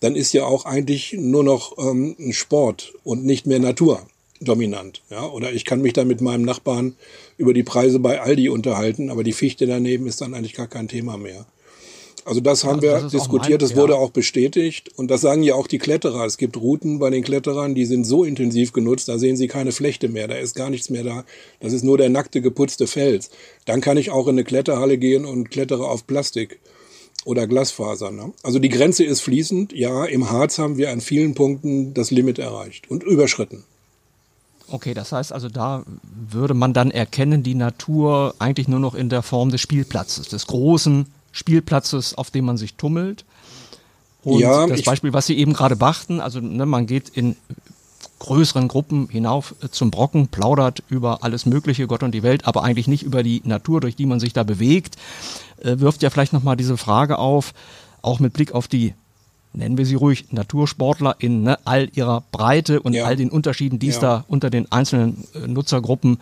dann 0.00 0.14
ist 0.14 0.34
ja 0.34 0.44
auch 0.44 0.66
eigentlich 0.66 1.14
nur 1.18 1.42
noch 1.42 1.78
ähm, 1.78 2.16
ein 2.18 2.34
Sport 2.34 2.92
und 3.02 3.24
nicht 3.24 3.46
mehr 3.46 3.58
Natur 3.58 4.02
dominant. 4.42 5.00
Ja? 5.08 5.26
Oder 5.26 5.54
ich 5.54 5.64
kann 5.64 5.80
mich 5.80 5.94
dann 5.94 6.06
mit 6.06 6.20
meinem 6.20 6.44
Nachbarn 6.44 6.96
über 7.38 7.54
die 7.54 7.62
Preise 7.62 7.98
bei 7.98 8.20
Aldi 8.20 8.50
unterhalten, 8.50 9.08
aber 9.08 9.24
die 9.24 9.32
Fichte 9.32 9.66
daneben 9.66 10.06
ist 10.06 10.20
dann 10.20 10.34
eigentlich 10.34 10.52
gar 10.52 10.68
kein 10.68 10.86
Thema 10.86 11.16
mehr. 11.16 11.46
Also 12.24 12.40
das 12.40 12.64
haben 12.64 12.80
ja, 12.82 13.02
wir 13.02 13.08
diskutiert, 13.08 13.62
das 13.62 13.76
wurde 13.76 13.96
auch 13.96 14.10
bestätigt. 14.10 14.90
Und 14.96 15.10
das 15.10 15.20
sagen 15.20 15.42
ja 15.42 15.54
auch 15.54 15.66
die 15.66 15.78
Kletterer. 15.78 16.24
Es 16.24 16.36
gibt 16.36 16.56
Routen 16.56 16.98
bei 16.98 17.10
den 17.10 17.22
Kletterern, 17.22 17.74
die 17.74 17.86
sind 17.86 18.04
so 18.04 18.24
intensiv 18.24 18.72
genutzt, 18.72 19.08
da 19.08 19.18
sehen 19.18 19.36
sie 19.36 19.48
keine 19.48 19.72
Flechte 19.72 20.08
mehr, 20.08 20.28
da 20.28 20.34
ist 20.34 20.54
gar 20.54 20.70
nichts 20.70 20.90
mehr 20.90 21.04
da. 21.04 21.24
Das 21.60 21.72
ist 21.72 21.84
nur 21.84 21.98
der 21.98 22.10
nackte, 22.10 22.40
geputzte 22.40 22.86
Fels. 22.86 23.30
Dann 23.64 23.80
kann 23.80 23.96
ich 23.96 24.10
auch 24.10 24.26
in 24.26 24.34
eine 24.34 24.44
Kletterhalle 24.44 24.98
gehen 24.98 25.24
und 25.24 25.50
klettere 25.50 25.86
auf 25.86 26.06
Plastik 26.06 26.60
oder 27.24 27.46
Glasfaser. 27.46 28.10
Ne? 28.10 28.32
Also 28.42 28.58
die 28.58 28.68
Grenze 28.68 29.04
ist 29.04 29.20
fließend. 29.20 29.72
Ja, 29.72 30.04
im 30.04 30.30
Harz 30.30 30.58
haben 30.58 30.76
wir 30.76 30.90
an 30.90 31.00
vielen 31.00 31.34
Punkten 31.34 31.94
das 31.94 32.10
Limit 32.10 32.38
erreicht 32.38 32.90
und 32.90 33.02
überschritten. 33.02 33.64
Okay, 34.72 34.94
das 34.94 35.10
heißt 35.10 35.32
also, 35.32 35.48
da 35.48 35.84
würde 36.02 36.54
man 36.54 36.72
dann 36.72 36.92
erkennen, 36.92 37.42
die 37.42 37.56
Natur 37.56 38.34
eigentlich 38.38 38.68
nur 38.68 38.78
noch 38.78 38.94
in 38.94 39.08
der 39.08 39.22
Form 39.22 39.50
des 39.50 39.60
Spielplatzes, 39.60 40.28
des 40.28 40.46
großen 40.46 41.06
Spielplatzes, 41.32 42.14
auf 42.14 42.30
dem 42.30 42.44
man 42.44 42.56
sich 42.56 42.74
tummelt. 42.74 43.24
Und 44.22 44.40
ja, 44.40 44.66
das 44.66 44.82
Beispiel, 44.82 45.12
was 45.12 45.26
Sie 45.26 45.38
eben 45.38 45.52
gerade 45.52 45.76
brachten, 45.76 46.20
also 46.20 46.40
ne, 46.40 46.66
man 46.66 46.86
geht 46.86 47.08
in 47.08 47.36
größeren 48.20 48.68
Gruppen 48.68 49.08
hinauf 49.08 49.54
äh, 49.62 49.68
zum 49.68 49.90
Brocken, 49.90 50.28
plaudert 50.28 50.82
über 50.88 51.24
alles 51.24 51.46
Mögliche, 51.46 51.88
Gott 51.88 52.04
und 52.04 52.12
die 52.12 52.22
Welt, 52.22 52.46
aber 52.46 52.62
eigentlich 52.62 52.86
nicht 52.86 53.02
über 53.02 53.22
die 53.22 53.42
Natur, 53.44 53.80
durch 53.80 53.96
die 53.96 54.06
man 54.06 54.20
sich 54.20 54.32
da 54.32 54.44
bewegt, 54.44 54.96
äh, 55.62 55.78
wirft 55.80 56.02
ja 56.02 56.10
vielleicht 56.10 56.32
nochmal 56.32 56.56
diese 56.56 56.76
Frage 56.76 57.18
auf, 57.18 57.52
auch 58.02 58.20
mit 58.20 58.32
Blick 58.32 58.52
auf 58.52 58.68
die, 58.68 58.94
nennen 59.52 59.78
wir 59.78 59.86
sie 59.86 59.96
ruhig, 59.96 60.32
Natursportler 60.32 61.16
in 61.18 61.42
ne, 61.42 61.58
all 61.64 61.88
ihrer 61.94 62.22
Breite 62.30 62.80
und 62.80 62.92
ja. 62.92 63.04
all 63.04 63.16
den 63.16 63.30
Unterschieden, 63.30 63.78
die 63.78 63.88
es 63.88 63.96
ja. 63.96 64.00
da 64.02 64.24
unter 64.28 64.50
den 64.50 64.70
einzelnen 64.70 65.24
äh, 65.34 65.46
Nutzergruppen 65.46 66.18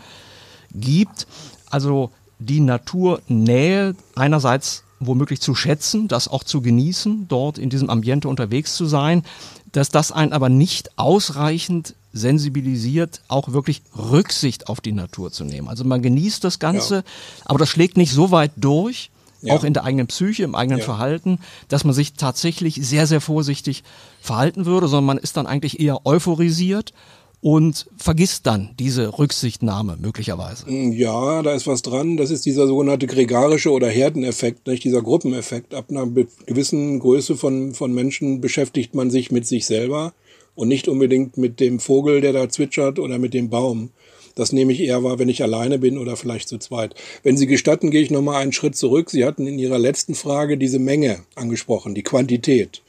gibt. 0.72 1.26
Also 1.68 2.10
die 2.38 2.60
Naturnähe 2.60 3.94
einerseits 4.14 4.84
womöglich 5.00 5.40
zu 5.40 5.54
schätzen, 5.54 6.08
das 6.08 6.28
auch 6.28 6.44
zu 6.44 6.60
genießen, 6.60 7.26
dort 7.28 7.58
in 7.58 7.70
diesem 7.70 7.90
Ambiente 7.90 8.28
unterwegs 8.28 8.74
zu 8.74 8.86
sein, 8.86 9.22
dass 9.72 9.90
das 9.90 10.12
einen 10.12 10.32
aber 10.32 10.48
nicht 10.48 10.98
ausreichend 10.98 11.94
sensibilisiert, 12.12 13.20
auch 13.28 13.52
wirklich 13.52 13.82
Rücksicht 13.96 14.68
auf 14.68 14.80
die 14.80 14.92
Natur 14.92 15.30
zu 15.30 15.44
nehmen. 15.44 15.68
Also 15.68 15.84
man 15.84 16.02
genießt 16.02 16.42
das 16.42 16.58
Ganze, 16.58 16.96
ja. 16.96 17.02
aber 17.44 17.58
das 17.58 17.68
schlägt 17.68 17.96
nicht 17.96 18.12
so 18.12 18.30
weit 18.30 18.52
durch, 18.56 19.10
ja. 19.42 19.54
auch 19.54 19.64
in 19.64 19.74
der 19.74 19.84
eigenen 19.84 20.06
Psyche, 20.06 20.42
im 20.42 20.54
eigenen 20.54 20.80
ja. 20.80 20.84
Verhalten, 20.84 21.38
dass 21.68 21.84
man 21.84 21.94
sich 21.94 22.14
tatsächlich 22.14 22.74
sehr, 22.76 23.06
sehr 23.06 23.20
vorsichtig 23.20 23.84
verhalten 24.20 24.66
würde, 24.66 24.88
sondern 24.88 25.06
man 25.06 25.18
ist 25.18 25.36
dann 25.36 25.46
eigentlich 25.46 25.80
eher 25.80 26.04
euphorisiert 26.06 26.92
und 27.40 27.86
vergisst 27.96 28.46
dann 28.46 28.70
diese 28.78 29.18
Rücksichtnahme 29.18 29.96
möglicherweise. 30.00 30.68
Ja, 30.70 31.42
da 31.42 31.52
ist 31.52 31.66
was 31.66 31.82
dran. 31.82 32.16
Das 32.16 32.30
ist 32.30 32.44
dieser 32.46 32.66
sogenannte 32.66 33.06
gregarische 33.06 33.70
oder 33.70 33.88
Herdeneffekt, 33.88 34.66
nicht 34.66 34.84
dieser 34.84 35.02
Gruppeneffekt. 35.02 35.74
Ab 35.74 35.86
einer 35.90 36.06
gewissen 36.46 36.98
Größe 36.98 37.36
von, 37.36 37.74
von 37.74 37.92
Menschen 37.92 38.40
beschäftigt 38.40 38.94
man 38.94 39.10
sich 39.10 39.30
mit 39.30 39.46
sich 39.46 39.66
selber 39.66 40.14
und 40.54 40.68
nicht 40.68 40.88
unbedingt 40.88 41.38
mit 41.38 41.60
dem 41.60 41.78
Vogel, 41.78 42.20
der 42.20 42.32
da 42.32 42.48
zwitschert 42.48 42.98
oder 42.98 43.18
mit 43.18 43.34
dem 43.34 43.50
Baum. 43.50 43.90
Das 44.34 44.52
nehme 44.52 44.72
ich 44.72 44.80
eher 44.80 45.02
wahr, 45.02 45.18
wenn 45.18 45.28
ich 45.28 45.42
alleine 45.42 45.78
bin 45.78 45.98
oder 45.98 46.16
vielleicht 46.16 46.48
zu 46.48 46.58
zweit. 46.58 46.94
Wenn 47.24 47.36
Sie 47.36 47.46
gestatten, 47.46 47.90
gehe 47.90 48.02
ich 48.02 48.10
nochmal 48.10 48.42
einen 48.42 48.52
Schritt 48.52 48.76
zurück. 48.76 49.10
Sie 49.10 49.24
hatten 49.24 49.46
in 49.48 49.58
Ihrer 49.58 49.78
letzten 49.78 50.14
Frage 50.14 50.56
diese 50.56 50.78
Menge 50.78 51.20
angesprochen, 51.34 51.94
die 51.94 52.04
Quantität. 52.04 52.82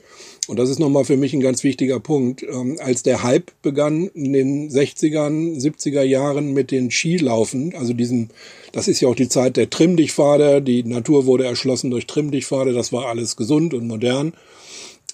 Und 0.50 0.58
das 0.58 0.72
ist 0.72 0.80
nochmal 0.80 1.06
für 1.06 1.16
mich 1.16 1.32
ein 1.34 1.42
ganz 1.42 1.64
wichtiger 1.64 2.00
Punkt. 2.00 2.42
Ähm, 2.42 2.78
als 2.80 3.04
der 3.04 3.22
Hype 3.22 3.52
begann 3.62 4.08
in 4.16 4.34
den 4.34 4.72
60ern, 4.72 5.62
70er 5.62 6.02
Jahren 6.02 6.54
mit 6.54 6.72
den 6.72 6.90
Skilaufen, 6.90 7.76
also 7.76 7.94
diesen, 7.94 8.32
das 8.72 8.88
ist 8.88 9.00
ja 9.00 9.10
auch 9.10 9.16
die 9.16 9.30
Zeit 9.30 9.58
der 9.58 9.70
Trimmdichtpfade, 9.70 10.64
die 10.64 10.82
Natur 10.82 11.28
wurde 11.28 11.46
erschlossen 11.46 11.92
durch 11.92 12.08
Trimmdichtpfade, 12.08 12.74
das 12.74 12.92
war 12.92 13.06
alles 13.06 13.36
gesund 13.36 13.76
und 13.76 13.86
modern. 13.86 14.34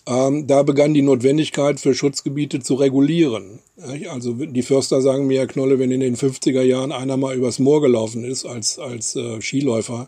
Ähm, 0.07 0.47
da 0.47 0.63
begann 0.63 0.93
die 0.93 1.01
Notwendigkeit 1.01 1.81
für 1.81 1.93
Schutzgebiete 1.93 2.61
zu 2.61 2.75
regulieren. 2.75 3.59
Also 4.09 4.35
die 4.35 4.61
Förster 4.61 5.01
sagen 5.01 5.27
mir, 5.27 5.39
Herr 5.39 5.47
Knolle, 5.47 5.79
wenn 5.79 5.91
in 5.91 5.99
den 5.99 6.15
50er 6.15 6.61
Jahren 6.61 6.93
einer 6.93 7.17
mal 7.17 7.35
übers 7.35 7.59
Moor 7.59 7.81
gelaufen 7.81 8.23
ist 8.23 8.45
als, 8.45 8.79
als 8.79 9.17
äh, 9.17 9.41
Skiläufer, 9.41 10.07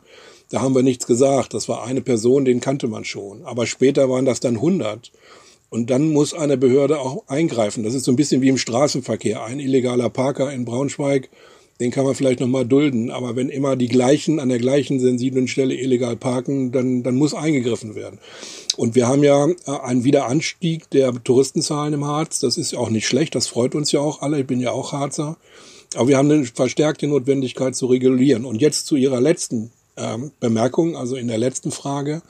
da 0.50 0.62
haben 0.62 0.76
wir 0.76 0.84
nichts 0.84 1.08
gesagt. 1.08 1.54
Das 1.54 1.68
war 1.68 1.84
eine 1.84 2.02
Person, 2.02 2.46
den 2.46 2.62
kannte 2.62 2.88
man 2.88 3.06
schon. 3.06 3.44
Aber 3.44 3.66
später 3.66 4.10
waren 4.10 4.26
das 4.26 4.40
dann 4.40 4.56
100. 4.56 5.12
Und 5.70 5.90
dann 5.90 6.12
muss 6.12 6.34
eine 6.34 6.58
Behörde 6.58 7.00
auch 7.00 7.28
eingreifen. 7.28 7.84
Das 7.84 7.94
ist 7.94 8.06
so 8.06 8.12
ein 8.12 8.16
bisschen 8.16 8.42
wie 8.42 8.50
im 8.50 8.58
Straßenverkehr. 8.58 9.44
Ein 9.44 9.60
illegaler 9.60 10.10
Parker 10.10 10.52
in 10.54 10.64
Braunschweig, 10.64 11.30
den 11.82 11.92
kann 11.92 12.06
man 12.06 12.16
vielleicht 12.16 12.40
noch 12.40 12.48
mal 12.48 12.66
dulden. 12.66 13.12
Aber 13.12 13.36
wenn 13.36 13.50
immer 13.50 13.76
die 13.76 13.90
gleichen 13.90 14.40
an 14.40 14.48
der 14.48 14.60
gleichen 14.60 15.00
sensiblen 15.00 15.50
Stelle 15.50 15.76
illegal 15.76 16.16
parken, 16.16 16.72
dann, 16.72 17.04
dann 17.04 17.16
muss 17.16 17.34
eingegriffen 17.34 17.96
werden. 17.96 18.20
Und 18.78 18.96
wir 18.96 19.08
haben 19.08 19.24
ja 19.24 19.46
äh, 19.46 19.72
einen 19.84 20.06
Wiederanstieg 20.06 20.90
der 20.92 21.14
Touristenzahlen 21.22 21.94
im 21.94 22.06
Harz. 22.06 22.40
Das 22.40 22.58
ist 22.58 22.74
auch 22.74 22.90
nicht 22.90 23.08
schlecht. 23.08 23.36
Das 23.36 23.48
freut 23.48 23.76
uns 23.76 23.92
ja 23.92 24.00
auch 24.00 24.22
alle. 24.22 24.40
Ich 24.40 24.48
bin 24.48 24.62
ja 24.62 24.72
auch 24.72 24.94
Harzer. 24.94 25.36
Aber 25.96 26.08
wir 26.08 26.18
haben 26.18 26.32
eine 26.32 26.46
verstärkte 26.46 27.08
Notwendigkeit 27.08 27.76
zu 27.76 27.88
regulieren. 27.88 28.46
Und 28.46 28.62
jetzt 28.62 28.88
zu 28.88 28.96
Ihrer 28.96 29.20
letzten 29.20 29.72
ähm, 29.98 30.32
Bemerkung, 30.40 30.96
also 30.96 31.16
in 31.16 31.28
der 31.28 31.38
letzten 31.38 31.72
Frage. 31.72 32.22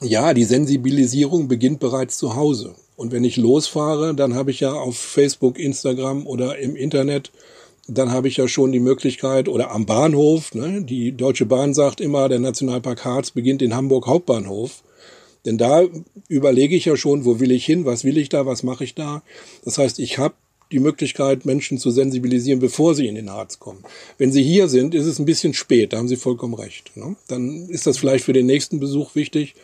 Ja, 0.00 0.34
die 0.34 0.44
Sensibilisierung 0.44 1.48
beginnt 1.48 1.80
bereits 1.80 2.18
zu 2.18 2.34
Hause. 2.34 2.74
Und 2.96 3.12
wenn 3.12 3.24
ich 3.24 3.36
losfahre, 3.36 4.14
dann 4.14 4.34
habe 4.34 4.50
ich 4.50 4.60
ja 4.60 4.72
auf 4.72 4.96
Facebook, 4.96 5.58
Instagram 5.58 6.26
oder 6.26 6.58
im 6.58 6.76
Internet, 6.76 7.30
dann 7.88 8.12
habe 8.12 8.28
ich 8.28 8.36
ja 8.36 8.46
schon 8.48 8.72
die 8.72 8.80
Möglichkeit, 8.80 9.48
oder 9.48 9.70
am 9.70 9.86
Bahnhof, 9.86 10.54
ne, 10.54 10.82
die 10.82 11.12
Deutsche 11.12 11.46
Bahn 11.46 11.74
sagt 11.74 12.00
immer, 12.00 12.28
der 12.28 12.38
Nationalpark 12.38 13.04
Harz 13.04 13.30
beginnt 13.30 13.62
in 13.62 13.74
Hamburg 13.74 14.06
Hauptbahnhof. 14.06 14.82
Denn 15.44 15.58
da 15.58 15.82
überlege 16.28 16.76
ich 16.76 16.84
ja 16.84 16.96
schon, 16.96 17.24
wo 17.24 17.40
will 17.40 17.50
ich 17.50 17.66
hin, 17.66 17.84
was 17.84 18.04
will 18.04 18.16
ich 18.16 18.28
da, 18.28 18.46
was 18.46 18.62
mache 18.62 18.84
ich 18.84 18.94
da. 18.94 19.22
Das 19.64 19.78
heißt, 19.78 19.98
ich 19.98 20.18
habe 20.18 20.34
die 20.72 20.80
Möglichkeit, 20.80 21.44
Menschen 21.44 21.78
zu 21.78 21.90
sensibilisieren, 21.90 22.58
bevor 22.58 22.94
sie 22.94 23.06
in 23.06 23.14
den 23.14 23.30
Harz 23.30 23.58
kommen. 23.58 23.84
Wenn 24.18 24.32
sie 24.32 24.42
hier 24.42 24.68
sind, 24.68 24.94
ist 24.94 25.06
es 25.06 25.18
ein 25.18 25.26
bisschen 25.26 25.54
spät, 25.54 25.92
da 25.92 25.98
haben 25.98 26.08
Sie 26.08 26.16
vollkommen 26.16 26.54
recht. 26.54 26.96
Ne? 26.96 27.14
Dann 27.28 27.68
ist 27.68 27.86
das 27.86 27.98
vielleicht 27.98 28.24
für 28.24 28.32
den 28.32 28.46
nächsten 28.46 28.80
Besuch 28.80 29.14
wichtig. 29.14 29.54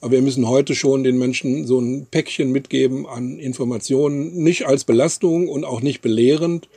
Aber 0.00 0.12
wir 0.12 0.22
müssen 0.22 0.48
heute 0.48 0.74
schon 0.74 1.02
den 1.02 1.18
Menschen 1.18 1.66
so 1.66 1.80
ein 1.80 2.06
Päckchen 2.06 2.52
mitgeben 2.52 3.06
an 3.06 3.38
Informationen, 3.38 4.42
nicht 4.42 4.66
als 4.66 4.84
Belastung 4.84 5.48
und 5.48 5.64
auch 5.64 5.80
nicht 5.80 6.02
belehrend. 6.02 6.68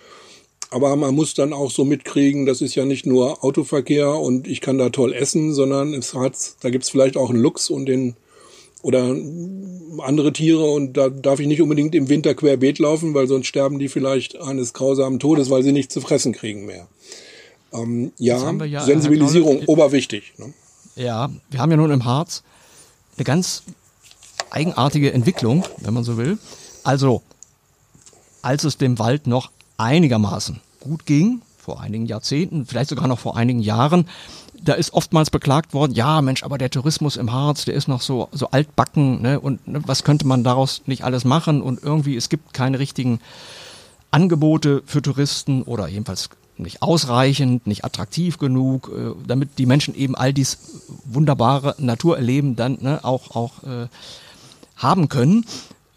Aber 0.71 0.95
man 0.95 1.13
muss 1.13 1.33
dann 1.33 1.53
auch 1.53 1.69
so 1.69 1.83
mitkriegen, 1.83 2.45
das 2.45 2.61
ist 2.61 2.75
ja 2.75 2.85
nicht 2.85 3.05
nur 3.05 3.43
Autoverkehr 3.43 4.15
und 4.15 4.47
ich 4.47 4.61
kann 4.61 4.77
da 4.77 4.89
toll 4.89 5.13
essen, 5.13 5.53
sondern 5.53 5.93
es 5.93 6.13
hat, 6.13 6.35
da 6.61 6.69
gibt's 6.69 6.89
vielleicht 6.89 7.17
auch 7.17 7.29
einen 7.29 7.41
Luchs 7.41 7.69
und 7.69 7.87
den 7.87 8.15
oder 8.81 9.15
andere 9.99 10.33
Tiere 10.33 10.63
und 10.63 10.93
da 10.93 11.09
darf 11.09 11.39
ich 11.39 11.47
nicht 11.47 11.61
unbedingt 11.61 11.93
im 11.95 12.09
Winter 12.09 12.33
querbeet 12.33 12.79
laufen, 12.79 13.13
weil 13.13 13.27
sonst 13.27 13.47
sterben 13.47 13.79
die 13.79 13.89
vielleicht 13.89 14.39
eines 14.39 14.73
grausamen 14.73 15.19
Todes, 15.19 15.49
weil 15.49 15.63
sie 15.63 15.71
nichts 15.71 15.93
zu 15.93 16.01
fressen 16.01 16.33
kriegen 16.33 16.65
mehr. 16.65 16.87
Ähm, 17.73 18.11
ja, 18.17 18.51
ja, 18.65 18.81
Sensibilisierung, 18.81 19.57
Knolle, 19.57 19.67
oberwichtig. 19.67 20.33
Ne? 20.37 20.53
Ja, 20.95 21.29
wir 21.49 21.59
haben 21.59 21.71
ja 21.71 21.77
nun 21.77 21.91
im 21.91 22.05
Harz 22.05 22.43
eine 23.17 23.23
ganz 23.23 23.63
eigenartige 24.49 25.13
Entwicklung, 25.13 25.63
wenn 25.77 25.93
man 25.93 26.03
so 26.03 26.17
will. 26.17 26.37
Also, 26.83 27.21
als 28.41 28.63
es 28.63 28.77
dem 28.77 28.99
Wald 28.99 29.27
noch 29.27 29.51
einigermaßen 29.77 30.59
gut 30.79 31.05
ging, 31.05 31.41
vor 31.57 31.79
einigen 31.79 32.07
Jahrzehnten, 32.07 32.65
vielleicht 32.65 32.89
sogar 32.89 33.07
noch 33.07 33.19
vor 33.19 33.37
einigen 33.37 33.59
Jahren, 33.59 34.07
da 34.63 34.73
ist 34.73 34.93
oftmals 34.93 35.29
beklagt 35.29 35.73
worden, 35.73 35.93
ja 35.93 36.21
Mensch, 36.21 36.43
aber 36.43 36.57
der 36.57 36.69
Tourismus 36.69 37.17
im 37.17 37.31
Harz, 37.31 37.65
der 37.65 37.73
ist 37.73 37.87
noch 37.87 38.01
so, 38.01 38.29
so 38.31 38.51
altbacken, 38.51 39.21
ne? 39.21 39.39
Und 39.39 39.67
ne, 39.67 39.81
was 39.85 40.03
könnte 40.03 40.27
man 40.27 40.43
daraus 40.43 40.83
nicht 40.85 41.03
alles 41.03 41.25
machen? 41.25 41.61
Und 41.61 41.81
irgendwie, 41.83 42.15
es 42.15 42.29
gibt 42.29 42.53
keine 42.53 42.79
richtigen 42.79 43.19
Angebote 44.11 44.83
für 44.85 45.01
Touristen 45.01 45.63
oder 45.63 45.87
jedenfalls 45.87 46.29
nicht 46.57 46.81
ausreichend, 46.81 47.65
nicht 47.65 47.83
attraktiv 47.83 48.37
genug, 48.37 48.91
äh, 48.95 49.13
damit 49.25 49.57
die 49.57 49.65
Menschen 49.65 49.95
eben 49.95 50.15
all 50.15 50.33
dies 50.33 50.59
wunderbare 51.05 51.75
Naturerleben 51.79 52.55
dann 52.55 52.77
ne, 52.81 52.99
auch, 53.03 53.35
auch 53.35 53.63
äh, 53.63 53.87
haben 54.75 55.09
können. 55.09 55.45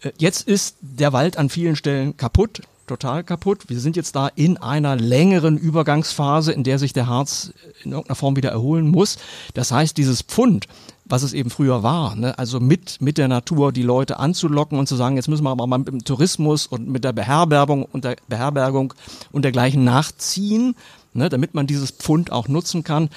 Äh, 0.01 0.11
jetzt 0.17 0.47
ist 0.47 0.77
der 0.81 1.13
Wald 1.13 1.37
an 1.37 1.49
vielen 1.49 1.75
Stellen 1.75 2.17
kaputt 2.17 2.61
total 2.87 3.23
kaputt. 3.23 3.69
Wir 3.69 3.79
sind 3.79 3.95
jetzt 3.95 4.15
da 4.15 4.27
in 4.27 4.57
einer 4.57 4.95
längeren 4.95 5.57
Übergangsphase, 5.57 6.51
in 6.51 6.63
der 6.63 6.79
sich 6.79 6.93
der 6.93 7.07
Harz 7.07 7.51
in 7.83 7.91
irgendeiner 7.91 8.15
Form 8.15 8.35
wieder 8.35 8.51
erholen 8.51 8.87
muss. 8.87 9.17
Das 9.53 9.71
heißt, 9.71 9.97
dieses 9.97 10.21
Pfund, 10.21 10.67
was 11.05 11.23
es 11.23 11.33
eben 11.33 11.49
früher 11.49 11.83
war, 11.83 12.15
ne? 12.15 12.37
also 12.37 12.59
mit, 12.59 13.01
mit 13.01 13.17
der 13.17 13.27
Natur 13.27 13.71
die 13.71 13.83
Leute 13.83 14.19
anzulocken 14.19 14.79
und 14.79 14.87
zu 14.87 14.95
sagen, 14.95 15.15
jetzt 15.15 15.27
müssen 15.27 15.43
wir 15.43 15.51
aber 15.51 15.67
mal 15.67 15.77
mit 15.77 15.87
dem 15.87 16.03
Tourismus 16.03 16.67
und 16.67 16.87
mit 16.87 17.03
der 17.03 17.13
Beherbergung 17.13 17.83
und 17.83 18.03
der 18.03 18.15
Beherbergung 18.27 18.93
und 19.31 19.43
dergleichen 19.43 19.83
nachziehen, 19.83 20.75
ne? 21.13 21.29
damit 21.29 21.53
man 21.53 21.67
dieses 21.67 21.91
Pfund 21.91 22.31
auch 22.31 22.47
nutzen 22.47 22.83
kann. 22.83 23.09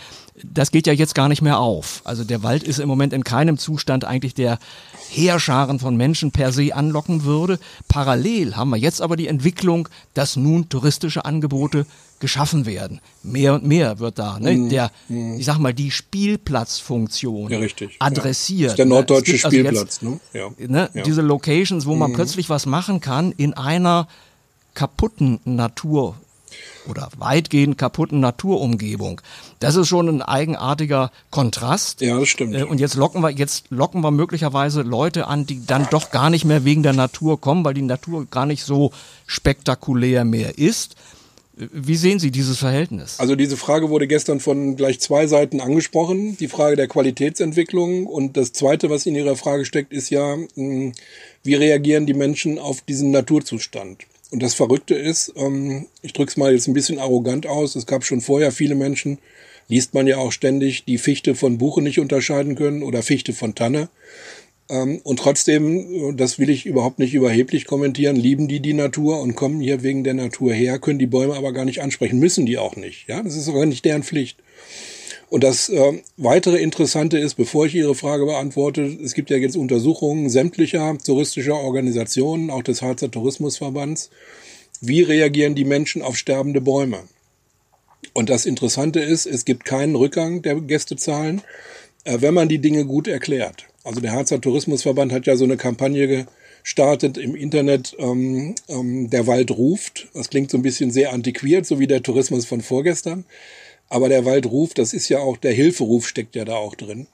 Das 0.45 0.71
geht 0.71 0.87
ja 0.87 0.93
jetzt 0.93 1.15
gar 1.15 1.29
nicht 1.29 1.43
mehr 1.43 1.59
auf. 1.59 2.03
Also 2.05 2.25
der 2.25 2.43
Wald 2.43 2.63
ist 2.63 2.79
im 2.79 2.89
Moment 2.89 3.13
in 3.13 3.25
keinem 3.25 3.59
Zustand 3.59 4.05
eigentlich 4.05 4.35
der 4.35 4.59
Heerscharen 5.11 5.79
von 5.79 5.97
Menschen 5.97 6.31
per 6.33 6.53
se 6.53 6.75
anlocken 6.75 7.25
würde. 7.25 7.59
Parallel 7.89 8.57
haben 8.57 8.71
wir 8.71 8.77
jetzt 8.77 9.01
aber 9.01 9.17
die 9.17 9.29
Entwicklung, 9.29 9.89
dass 10.15 10.37
nun 10.37 10.69
touristische 10.69 11.25
Angebote 11.25 11.87
geschaffen 12.21 12.67
werden. 12.67 13.01
Mehr 13.23 13.55
und 13.55 13.65
mehr 13.65 13.99
wird 13.99 14.19
da, 14.19 14.39
ne? 14.39 14.53
Mhm. 14.53 14.69
Der, 14.71 14.91
ich 15.09 15.45
sag 15.45 15.59
mal, 15.59 15.73
die 15.73 15.91
Spielplatzfunktion 15.91 17.51
ja, 17.51 17.59
richtig. 17.59 17.97
adressiert. 18.01 18.61
Ja. 18.61 18.67
Das 18.67 18.73
ist 18.73 18.79
der 18.79 18.87
ne? 18.87 18.91
norddeutsche 18.91 19.33
also 19.33 19.49
Spielplatz, 19.49 20.03
ne? 20.03 20.21
Ja. 20.33 20.51
ne? 20.59 20.91
Ja. 20.93 21.03
Diese 21.03 21.23
Locations, 21.23 21.87
wo 21.87 21.95
man 21.95 22.11
mhm. 22.11 22.17
plötzlich 22.17 22.51
was 22.51 22.67
machen 22.67 23.01
kann 23.01 23.33
in 23.33 23.55
einer 23.55 24.09
kaputten 24.75 25.41
Natur 25.45 26.17
oder 26.89 27.09
weitgehend 27.17 27.79
kaputten 27.79 28.21
Naturumgebung. 28.21 29.21
Das 29.61 29.77
ist 29.77 29.89
schon 29.89 30.09
ein 30.09 30.23
eigenartiger 30.23 31.11
Kontrast. 31.31 32.01
Ja, 32.01 32.19
das 32.19 32.29
stimmt. 32.29 32.55
Äh, 32.55 32.65
und 32.65 32.81
jetzt 32.81 32.95
locken 32.95 33.23
wir, 33.23 33.31
jetzt 33.31 33.67
locken 33.71 34.03
wir 34.03 34.11
möglicherweise 34.11 34.83
Leute 34.83 35.27
an, 35.27 35.47
die 35.47 35.65
dann 35.67 35.87
doch 35.91 36.11
gar 36.11 36.31
nicht 36.31 36.45
mehr 36.45 36.65
wegen 36.65 36.83
der 36.83 36.93
Natur 36.93 37.41
kommen, 37.41 37.65
weil 37.65 37.75
die 37.75 37.83
Natur 37.83 38.27
gar 38.31 38.47
nicht 38.47 38.65
so 38.65 38.93
spektakulär 39.27 40.25
mehr 40.25 40.59
ist. 40.59 40.97
Wie 41.61 41.97
sehen 41.97 42.21
Sie 42.21 42.31
dieses 42.31 42.59
Verhältnis? 42.59 43.19
Also 43.19 43.35
diese 43.35 43.57
Frage 43.57 43.91
wurde 43.91 44.07
gestern 44.07 44.39
von 44.39 44.77
gleich 44.77 45.01
zwei 45.01 45.27
Seiten 45.27 45.61
angesprochen, 45.61 46.37
die 46.37 46.47
Frage 46.47 46.77
der 46.77 46.87
Qualitätsentwicklung. 46.87 48.07
Und 48.07 48.37
das 48.37 48.53
Zweite, 48.53 48.91
was 48.91 49.07
in 49.07 49.17
Ihrer 49.17 49.35
Frage 49.35 49.65
steckt, 49.65 49.93
ist 49.93 50.11
ja, 50.11 50.37
wie 50.55 51.55
reagieren 51.55 52.07
die 52.07 52.15
Menschen 52.15 52.61
auf 52.61 52.83
diesen 52.83 53.11
Naturzustand? 53.11 54.05
Und 54.31 54.43
das 54.43 54.55
Verrückte 54.55 54.95
ist, 54.95 55.33
ähm, 55.37 55.87
ich 56.03 56.13
drücke 56.13 56.31
es 56.31 56.37
mal 56.37 56.53
jetzt 56.53 56.69
ein 56.69 56.75
bisschen 56.75 56.99
arrogant 56.99 57.47
aus, 57.47 57.77
es 57.77 57.87
gab 57.87 58.05
schon 58.05 58.21
vorher 58.21 58.53
viele 58.53 58.75
Menschen, 58.75 59.19
liest 59.69 59.95
man 59.95 60.07
ja 60.07 60.19
auch 60.19 60.33
ständig, 60.33 60.85
die 60.85 60.99
Fichte 60.99 61.35
von 61.35 61.59
Buche 61.59 61.83
nicht 61.83 61.99
unterscheiden 61.99 62.55
können 62.55 62.83
oder 62.83 63.03
Fichte 63.03 63.33
von 63.33 63.55
Tanne. 63.55 63.89
Ähm, 64.69 65.01
und 65.03 65.19
trotzdem, 65.19 66.17
das 66.17 66.39
will 66.39 66.51
ich 66.51 66.67
überhaupt 66.67 66.99
nicht 66.99 67.15
überheblich 67.15 67.65
kommentieren, 67.67 68.17
lieben 68.17 68.49
die 68.49 68.61
die 68.61 68.75
Natur 68.75 69.21
und 69.21 69.35
kommen 69.35 69.61
hier 69.61 69.83
wegen 69.83 70.05
der 70.05 70.15
Natur 70.15 70.53
her, 70.53 70.79
können 70.79 70.99
die 70.99 71.07
Bäume 71.07 71.35
aber 71.35 71.53
gar 71.53 71.65
nicht 71.65 71.81
ansprechen, 71.81 72.19
müssen 72.19 72.45
die 72.45 72.59
auch 72.59 72.77
nicht. 72.77 73.09
Ja, 73.09 73.23
das 73.23 73.37
ist 73.37 73.49
aber 73.49 73.65
nicht 73.65 73.85
deren 73.85 74.03
Pflicht. 74.03 74.39
Und 75.31 75.45
das 75.45 75.69
äh, 75.69 76.03
weitere 76.17 76.59
Interessante 76.59 77.19
ist, 77.19 77.35
bevor 77.35 77.67
ich 77.67 77.75
Ihre 77.75 77.95
Frage 77.95 78.25
beantworte, 78.25 78.83
es 78.85 79.15
gibt 79.15 79.31
ja 79.31 79.37
jetzt 79.37 79.57
Untersuchungen 79.57 80.31
sämtlicher 80.31 80.97
touristischer 81.05 81.57
Organisationen, 81.57 82.51
auch 82.51 82.63
des 82.63 82.81
Harzer 82.81 83.11
Tourismusverbands. 83.11 84.11
Wie 84.81 85.03
reagieren 85.03 85.55
die 85.55 85.65
Menschen 85.65 86.03
auf 86.03 86.17
sterbende 86.17 86.61
Bäume? 86.61 87.01
Und 88.15 88.31
das 88.31 88.47
Interessante 88.47 89.01
ist, 89.01 89.27
es 89.27 89.45
gibt 89.45 89.65
keinen 89.65 89.97
Rückgang 89.97 90.41
der 90.41 90.55
Gästezahlen, 90.57 91.43
äh, 92.05 92.19
wenn 92.21 92.35
man 92.35 92.49
die 92.49 92.61
Dinge 92.61 92.87
gut 92.87 93.07
erklärt. 93.07 93.67
Also 93.85 94.01
der 94.01 94.13
Harzer 94.13 94.41
Tourismusverband 94.41 95.13
hat 95.13 95.27
ja 95.27 95.37
so 95.37 95.45
eine 95.45 95.57
Kampagne 95.57 96.27
startet 96.63 97.17
im 97.17 97.35
Internet 97.35 97.97
ähm, 97.99 98.55
ähm, 98.69 99.11
Der 99.11 99.27
Wald 99.27 99.51
ruft. 99.51 100.09
Das 100.15 100.29
klingt 100.29 100.51
so 100.51 100.59
ein 100.59 100.63
bisschen 100.63 100.91
sehr 100.91 101.13
antiquiert, 101.13 101.67
so 101.67 101.79
wie 101.79 101.87
der 101.87 102.03
Tourismus 102.03 102.45
von 102.45 102.61
vorgestern. 102.61 103.25
Aber 103.89 104.09
der 104.09 104.25
Wald 104.25 104.47
ruft, 104.47 104.79
das 104.79 104.93
ist 104.93 105.09
ja 105.09 105.19
auch, 105.19 105.37
der 105.37 105.53
Hilferuf 105.53 106.07
steckt 106.07 106.37
ja 106.37 106.45
da 106.45 106.57
auch 106.57 106.75
drin. 106.75 107.07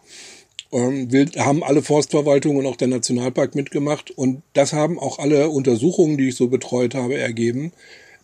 Ähm, 0.73 1.13
will, 1.13 1.31
haben 1.37 1.63
alle 1.63 1.83
Forstverwaltungen 1.83 2.59
und 2.59 2.67
auch 2.67 2.77
der 2.77 2.89
Nationalpark 2.89 3.55
mitgemacht. 3.55 4.11
Und 4.11 4.43
das 4.55 4.73
haben 4.73 4.99
auch 4.99 5.19
alle 5.19 5.51
Untersuchungen, 5.51 6.19
die 6.19 6.29
ich 6.29 6.37
so 6.37 6.49
betreut 6.49 6.95
habe, 6.95 7.17
ergeben. 7.17 7.73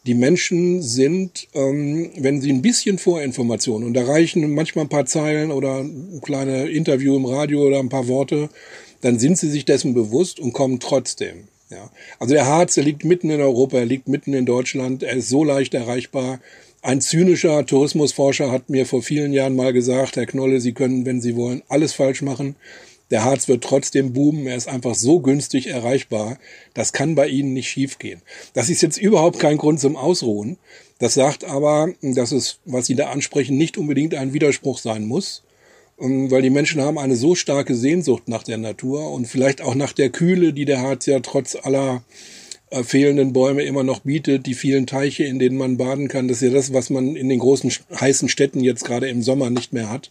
Die 0.06 0.14
Menschen 0.14 0.82
sind, 0.82 1.46
ähm, 1.54 2.10
wenn 2.16 2.40
sie 2.40 2.50
ein 2.52 2.62
bisschen 2.62 2.98
Vorinformation, 2.98 3.84
und 3.84 3.94
da 3.94 4.04
reichen 4.04 4.54
manchmal 4.54 4.86
ein 4.86 4.88
paar 4.88 5.06
Zeilen 5.06 5.52
oder 5.52 5.80
ein 5.80 6.20
kleines 6.22 6.70
Interview 6.70 7.16
im 7.16 7.26
Radio 7.26 7.66
oder 7.66 7.78
ein 7.78 7.90
paar 7.90 8.08
Worte, 8.08 8.48
dann 9.02 9.18
sind 9.18 9.38
sie 9.38 9.50
sich 9.50 9.64
dessen 9.64 9.94
bewusst 9.94 10.40
und 10.40 10.52
kommen 10.52 10.80
trotzdem. 10.80 11.48
Ja. 11.70 11.90
Also 12.18 12.34
der 12.34 12.46
Harz, 12.46 12.74
der 12.74 12.84
liegt 12.84 13.04
mitten 13.04 13.30
in 13.30 13.40
Europa, 13.40 13.78
er 13.78 13.86
liegt 13.86 14.08
mitten 14.08 14.34
in 14.34 14.46
Deutschland, 14.46 15.02
er 15.02 15.16
ist 15.16 15.28
so 15.28 15.44
leicht 15.44 15.74
erreichbar. 15.74 16.40
Ein 16.82 17.02
zynischer 17.02 17.66
Tourismusforscher 17.66 18.50
hat 18.50 18.70
mir 18.70 18.86
vor 18.86 19.02
vielen 19.02 19.34
Jahren 19.34 19.54
mal 19.54 19.74
gesagt, 19.74 20.16
Herr 20.16 20.24
Knolle, 20.24 20.60
Sie 20.60 20.72
können, 20.72 21.04
wenn 21.04 21.20
Sie 21.20 21.36
wollen, 21.36 21.62
alles 21.68 21.92
falsch 21.92 22.22
machen. 22.22 22.56
Der 23.10 23.22
Harz 23.22 23.48
wird 23.48 23.62
trotzdem 23.62 24.14
boomen. 24.14 24.46
Er 24.46 24.56
ist 24.56 24.68
einfach 24.68 24.94
so 24.94 25.20
günstig 25.20 25.66
erreichbar. 25.66 26.38
Das 26.72 26.94
kann 26.94 27.14
bei 27.14 27.28
Ihnen 27.28 27.52
nicht 27.52 27.68
schiefgehen. 27.68 28.22
Das 28.54 28.70
ist 28.70 28.80
jetzt 28.80 28.96
überhaupt 28.96 29.38
kein 29.38 29.58
Grund 29.58 29.78
zum 29.78 29.94
Ausruhen. 29.96 30.56
Das 30.98 31.14
sagt 31.14 31.44
aber, 31.44 31.92
dass 32.00 32.32
es, 32.32 32.60
was 32.64 32.86
Sie 32.86 32.94
da 32.94 33.10
ansprechen, 33.10 33.58
nicht 33.58 33.76
unbedingt 33.76 34.14
ein 34.14 34.32
Widerspruch 34.32 34.78
sein 34.78 35.06
muss. 35.06 35.42
Ähm, 36.00 36.30
weil 36.30 36.40
die 36.40 36.50
Menschen 36.50 36.80
haben 36.80 36.98
eine 36.98 37.16
so 37.16 37.34
starke 37.34 37.74
Sehnsucht 37.74 38.26
nach 38.26 38.42
der 38.42 38.58
Natur 38.58 39.12
und 39.12 39.26
vielleicht 39.26 39.60
auch 39.60 39.74
nach 39.74 39.92
der 39.92 40.08
Kühle, 40.08 40.54
die 40.54 40.64
der 40.64 40.80
Harz 40.80 41.04
ja 41.04 41.20
trotz 41.20 41.56
aller 41.56 42.02
äh, 42.70 42.84
fehlenden 42.84 43.32
Bäume 43.32 43.62
immer 43.62 43.82
noch 43.82 44.00
bietet, 44.00 44.46
die 44.46 44.54
vielen 44.54 44.86
Teiche, 44.86 45.24
in 45.24 45.38
denen 45.38 45.56
man 45.56 45.76
baden 45.76 46.08
kann. 46.08 46.28
Das 46.28 46.38
ist 46.38 46.48
ja 46.48 46.54
das, 46.54 46.72
was 46.72 46.90
man 46.90 47.16
in 47.16 47.28
den 47.28 47.40
großen 47.40 47.72
heißen 47.98 48.28
Städten 48.28 48.60
jetzt 48.60 48.84
gerade 48.84 49.08
im 49.08 49.22
Sommer 49.22 49.50
nicht 49.50 49.72
mehr 49.72 49.90
hat. 49.90 50.10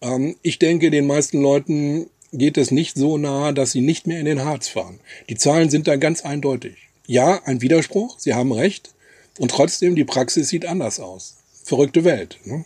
Ähm, 0.00 0.36
ich 0.42 0.58
denke, 0.58 0.90
den 0.90 1.06
meisten 1.06 1.40
Leuten 1.40 2.06
geht 2.32 2.58
es 2.58 2.70
nicht 2.70 2.96
so 2.96 3.16
nahe, 3.16 3.54
dass 3.54 3.72
sie 3.72 3.80
nicht 3.80 4.06
mehr 4.06 4.20
in 4.20 4.26
den 4.26 4.44
Harz 4.44 4.68
fahren. 4.68 5.00
Die 5.28 5.36
Zahlen 5.36 5.70
sind 5.70 5.88
da 5.88 5.96
ganz 5.96 6.24
eindeutig. 6.24 6.76
Ja, 7.06 7.40
ein 7.44 7.62
Widerspruch, 7.62 8.18
Sie 8.18 8.34
haben 8.34 8.52
recht. 8.52 8.90
Und 9.38 9.50
trotzdem, 9.50 9.96
die 9.96 10.04
Praxis 10.04 10.48
sieht 10.48 10.66
anders 10.66 11.00
aus. 11.00 11.36
Verrückte 11.64 12.04
Welt. 12.04 12.38
Ne? 12.44 12.64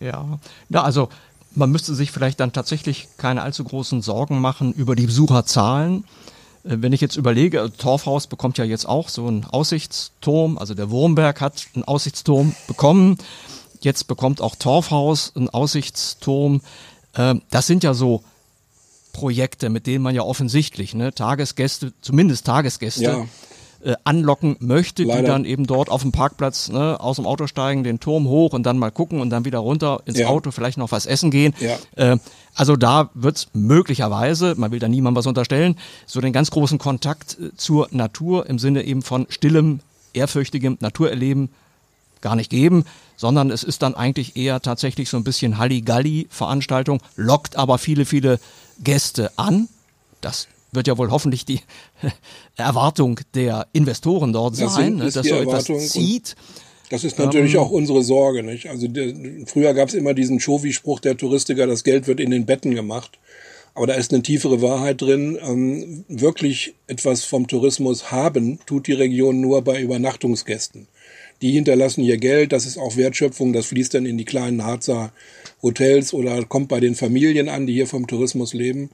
Ja, 0.00 0.38
ja, 0.68 0.82
also 0.82 1.08
man 1.54 1.70
müsste 1.70 1.94
sich 1.94 2.10
vielleicht 2.12 2.40
dann 2.40 2.52
tatsächlich 2.52 3.08
keine 3.16 3.42
allzu 3.42 3.64
großen 3.64 4.02
Sorgen 4.02 4.40
machen 4.40 4.72
über 4.72 4.96
die 4.96 5.06
Besucherzahlen. 5.06 6.04
Äh, 6.64 6.76
wenn 6.80 6.92
ich 6.92 7.00
jetzt 7.00 7.16
überlege, 7.16 7.70
Torfhaus 7.76 8.26
bekommt 8.26 8.58
ja 8.58 8.64
jetzt 8.64 8.86
auch 8.86 9.08
so 9.08 9.26
einen 9.26 9.44
Aussichtsturm, 9.44 10.58
also 10.58 10.74
der 10.74 10.90
Wurmberg 10.90 11.40
hat 11.40 11.66
einen 11.74 11.84
Aussichtsturm 11.84 12.54
bekommen. 12.66 13.18
Jetzt 13.80 14.06
bekommt 14.06 14.40
auch 14.40 14.56
Torfhaus 14.56 15.32
einen 15.36 15.50
Aussichtsturm. 15.50 16.62
Ähm, 17.16 17.42
das 17.50 17.66
sind 17.66 17.84
ja 17.84 17.94
so 17.94 18.22
Projekte, 19.12 19.70
mit 19.70 19.86
denen 19.86 20.02
man 20.02 20.14
ja 20.14 20.22
offensichtlich 20.22 20.94
ne, 20.94 21.14
Tagesgäste, 21.14 21.92
zumindest 22.00 22.46
Tagesgäste, 22.46 23.02
ja 23.02 23.26
äh, 23.84 23.96
anlocken 24.04 24.56
möchte, 24.60 25.04
Leider. 25.04 25.20
die 25.20 25.26
dann 25.26 25.44
eben 25.44 25.66
dort 25.66 25.90
auf 25.90 26.02
dem 26.02 26.12
Parkplatz 26.12 26.68
ne, 26.68 26.98
aus 26.98 27.16
dem 27.16 27.26
Auto 27.26 27.46
steigen, 27.46 27.84
den 27.84 28.00
Turm 28.00 28.26
hoch 28.26 28.52
und 28.52 28.64
dann 28.64 28.78
mal 28.78 28.90
gucken 28.90 29.20
und 29.20 29.30
dann 29.30 29.44
wieder 29.44 29.58
runter 29.58 30.00
ins 30.06 30.18
ja. 30.18 30.28
Auto, 30.28 30.50
vielleicht 30.50 30.78
noch 30.78 30.92
was 30.92 31.06
essen 31.06 31.30
gehen. 31.30 31.54
Ja. 31.60 31.76
Äh, 31.96 32.18
also 32.54 32.76
da 32.76 33.10
wird's 33.14 33.48
möglicherweise, 33.52 34.54
man 34.56 34.70
will 34.70 34.78
da 34.78 34.88
niemandem 34.88 35.18
was 35.18 35.26
unterstellen, 35.26 35.76
so 36.06 36.20
den 36.20 36.32
ganz 36.32 36.50
großen 36.50 36.78
Kontakt 36.78 37.38
äh, 37.38 37.54
zur 37.56 37.88
Natur 37.90 38.46
im 38.46 38.58
Sinne 38.58 38.84
eben 38.84 39.02
von 39.02 39.26
stillem, 39.28 39.80
ehrfürchtigem 40.12 40.78
Naturerleben 40.80 41.50
gar 42.20 42.36
nicht 42.36 42.50
geben, 42.50 42.84
sondern 43.16 43.50
es 43.50 43.62
ist 43.62 43.82
dann 43.82 43.94
eigentlich 43.94 44.36
eher 44.36 44.60
tatsächlich 44.62 45.10
so 45.10 45.16
ein 45.18 45.24
bisschen 45.24 45.58
Halligalli-Veranstaltung, 45.58 47.00
lockt 47.16 47.56
aber 47.56 47.78
viele, 47.78 48.06
viele 48.06 48.40
Gäste 48.82 49.30
an. 49.36 49.68
Das 50.20 50.48
wird 50.74 50.86
ja 50.86 50.98
wohl 50.98 51.10
hoffentlich 51.10 51.44
die 51.44 51.60
Erwartung 52.56 53.20
der 53.34 53.66
Investoren 53.72 54.32
dort 54.32 54.60
das 54.60 54.74
sein, 54.74 54.96
ne, 54.96 55.10
dass 55.10 55.26
so 55.26 55.34
etwas 55.34 55.64
zieht. 55.90 56.36
Das 56.90 57.02
ist 57.02 57.18
natürlich 57.18 57.54
ähm, 57.54 57.60
auch 57.60 57.70
unsere 57.70 58.02
Sorge, 58.02 58.42
nicht? 58.42 58.68
Also 58.68 58.88
der, 58.88 59.12
früher 59.46 59.74
gab 59.74 59.88
es 59.88 59.94
immer 59.94 60.14
diesen 60.14 60.38
Chovi-Spruch 60.38 61.00
der 61.00 61.16
Touristiker, 61.16 61.66
das 61.66 61.82
Geld 61.82 62.06
wird 62.06 62.20
in 62.20 62.30
den 62.30 62.46
Betten 62.46 62.74
gemacht. 62.74 63.18
Aber 63.74 63.88
da 63.88 63.94
ist 63.94 64.12
eine 64.12 64.22
tiefere 64.22 64.62
Wahrheit 64.62 65.02
drin. 65.02 65.36
Ähm, 65.42 66.04
wirklich 66.08 66.74
etwas 66.86 67.24
vom 67.24 67.48
Tourismus 67.48 68.12
haben 68.12 68.60
tut 68.66 68.86
die 68.86 68.92
Region 68.92 69.40
nur 69.40 69.62
bei 69.62 69.80
Übernachtungsgästen. 69.80 70.86
Die 71.42 71.50
hinterlassen 71.50 72.04
hier 72.04 72.16
Geld, 72.16 72.52
das 72.52 72.64
ist 72.64 72.78
auch 72.78 72.96
Wertschöpfung, 72.96 73.52
das 73.52 73.66
fließt 73.66 73.94
dann 73.94 74.06
in 74.06 74.16
die 74.16 74.24
kleinen 74.24 74.64
Harzer 74.64 75.12
Hotels 75.62 76.14
oder 76.14 76.44
kommt 76.44 76.68
bei 76.68 76.78
den 76.78 76.94
Familien 76.94 77.48
an, 77.48 77.66
die 77.66 77.74
hier 77.74 77.88
vom 77.88 78.06
Tourismus 78.06 78.54
leben. 78.54 78.90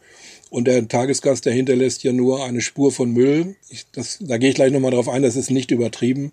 Und 0.50 0.66
der 0.66 0.86
Tagesgast, 0.88 1.46
der 1.46 1.52
hinterlässt 1.52 2.02
ja 2.02 2.12
nur 2.12 2.44
eine 2.44 2.60
Spur 2.60 2.90
von 2.90 3.12
Müll. 3.12 3.54
Ich, 3.68 3.86
das, 3.92 4.18
da 4.20 4.36
gehe 4.36 4.50
ich 4.50 4.56
gleich 4.56 4.72
nochmal 4.72 4.90
drauf 4.90 5.08
ein, 5.08 5.22
das 5.22 5.36
ist 5.36 5.50
nicht 5.50 5.70
übertrieben. 5.70 6.32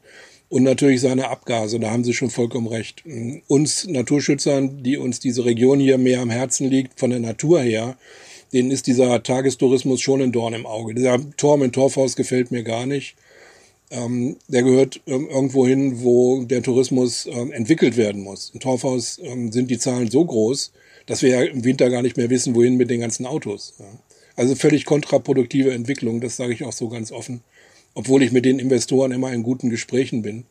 Und 0.50 0.64
natürlich 0.64 1.02
seine 1.02 1.30
Abgase, 1.30 1.80
da 1.80 1.92
haben 1.92 2.04
Sie 2.04 2.14
schon 2.14 2.30
vollkommen 2.30 2.68
recht. 2.68 3.04
Uns 3.48 3.86
Naturschützern, 3.86 4.82
die 4.82 4.98
uns 4.98 5.20
diese 5.20 5.46
Region 5.46 5.80
hier 5.80 5.98
mehr 5.98 6.22
am 6.22 6.30
Herzen 6.30 6.70
liegt, 6.70 7.00
von 7.00 7.10
der 7.10 7.20
Natur 7.20 7.62
her, 7.62 7.98
denen 8.54 8.72
ist 8.72 8.88
dieser 8.88 9.22
Tagestourismus 9.22 10.00
schon 10.00 10.22
ein 10.22 10.32
Dorn 10.32 10.54
im 10.54 10.66
Auge. 10.66 10.94
Dieser 10.94 11.20
Turm 11.36 11.64
in 11.64 11.74
Torfhaus 11.74 12.16
gefällt 12.16 12.52
mir 12.52 12.64
gar 12.64 12.86
nicht. 12.86 13.16
Ähm, 13.92 14.38
der 14.48 14.64
gehört 14.64 15.02
ähm, 15.06 15.28
irgendwo 15.30 15.68
hin, 15.68 16.02
wo 16.02 16.44
der 16.44 16.62
Tourismus 16.62 17.26
ähm, 17.26 17.52
entwickelt 17.52 17.98
werden 17.98 18.22
muss. 18.22 18.52
Im 18.54 18.60
Torfhaus 18.60 19.20
ähm, 19.22 19.52
sind 19.52 19.70
die 19.70 19.80
Zahlen 19.80 20.10
so 20.10 20.26
groß, 20.26 20.72
dass 21.06 21.22
wir 21.22 21.30
ja 21.30 21.42
im 21.44 21.64
Winter 21.64 21.90
gar 21.90 22.02
nicht 22.02 22.18
mehr 22.18 22.30
wissen, 22.30 22.56
wohin 22.56 22.76
mit 22.76 22.90
den 22.90 23.02
ganzen 23.02 23.26
Autos. 23.26 23.76
Ja. 23.80 23.86
Also 24.38 24.54
völlig 24.56 24.86
kontraproduktive 24.86 25.74
Entwicklung, 25.74 26.22
das 26.22 26.38
sage 26.38 26.54
ich 26.54 26.64
auch 26.64 26.72
so 26.72 26.90
ganz 26.90 27.12
offen, 27.12 27.42
obwohl 27.96 28.22
ich 28.22 28.32
mit 28.32 28.46
den 28.46 28.60
Investoren 28.60 29.12
immer 29.12 29.34
in 29.34 29.42
guten 29.42 29.70
Gesprächen 29.70 30.22
bin. 30.22 30.46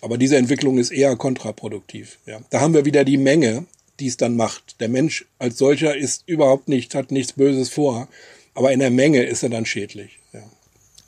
Aber 0.00 0.16
diese 0.16 0.38
Entwicklung 0.38 0.78
ist 0.78 0.90
eher 0.90 1.14
kontraproduktiv. 1.14 2.18
Ja. 2.24 2.40
Da 2.50 2.60
haben 2.60 2.72
wir 2.72 2.86
wieder 2.86 3.04
die 3.04 3.18
Menge, 3.18 3.66
die 4.00 4.06
es 4.06 4.16
dann 4.16 4.34
macht. 4.34 4.80
Der 4.80 4.88
Mensch 4.88 5.26
als 5.38 5.58
solcher 5.58 5.94
ist 5.94 6.22
überhaupt 6.26 6.68
nicht, 6.68 6.94
hat 6.94 7.10
nichts 7.10 7.34
Böses 7.34 7.68
vor, 7.68 8.08
aber 8.54 8.72
in 8.72 8.80
der 8.80 8.90
Menge 8.90 9.22
ist 9.22 9.42
er 9.42 9.50
dann 9.50 9.66
schädlich. 9.66 10.18
Ja, 10.32 10.40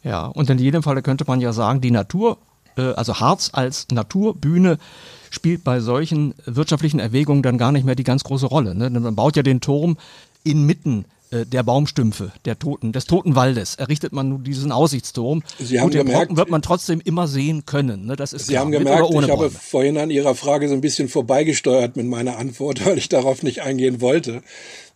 ja 0.02 0.26
und 0.26 0.50
in 0.50 0.58
jedem 0.58 0.82
Falle 0.82 1.00
könnte 1.00 1.24
man 1.26 1.40
ja 1.40 1.54
sagen, 1.54 1.80
die 1.80 1.90
Natur, 1.90 2.36
äh, 2.76 2.82
also 2.82 3.18
Harz 3.18 3.50
als 3.54 3.86
Naturbühne, 3.90 4.78
spielt 5.30 5.64
bei 5.64 5.80
solchen 5.80 6.34
wirtschaftlichen 6.44 7.00
Erwägungen 7.00 7.42
dann 7.42 7.56
gar 7.56 7.72
nicht 7.72 7.86
mehr 7.86 7.94
die 7.94 8.04
ganz 8.04 8.24
große 8.24 8.46
Rolle. 8.46 8.74
Ne? 8.74 8.90
Man 8.90 9.14
baut 9.14 9.36
ja 9.36 9.42
den 9.42 9.62
Turm 9.62 9.96
inmitten 10.44 11.06
der 11.32 11.62
Baumstümpfe, 11.62 12.32
der 12.44 12.58
Toten, 12.58 12.92
des 12.92 13.04
Toten 13.04 13.36
Waldes, 13.36 13.76
errichtet 13.76 14.12
man 14.12 14.28
nun 14.28 14.42
diesen 14.42 14.72
Aussichtsturm. 14.72 15.42
Sie 15.58 15.80
haben 15.80 15.90
den 15.90 16.06
gemerkt, 16.06 16.36
wird 16.36 16.50
man 16.50 16.62
trotzdem 16.62 17.00
immer 17.04 17.28
sehen 17.28 17.66
können. 17.66 18.06
Ne? 18.06 18.16
Das 18.16 18.32
ist 18.32 18.46
Sie 18.46 18.52
klar, 18.52 18.64
haben 18.64 18.72
gemerkt, 18.72 19.04
ich 19.08 19.14
Bäume. 19.14 19.28
habe 19.28 19.50
vorhin 19.50 19.96
an 19.98 20.10
Ihrer 20.10 20.34
Frage 20.34 20.68
so 20.68 20.74
ein 20.74 20.80
bisschen 20.80 21.08
vorbeigesteuert 21.08 21.96
mit 21.96 22.06
meiner 22.06 22.36
Antwort, 22.36 22.84
weil 22.86 22.98
ich 22.98 23.08
darauf 23.08 23.42
nicht 23.42 23.62
eingehen 23.62 24.00
wollte. 24.00 24.42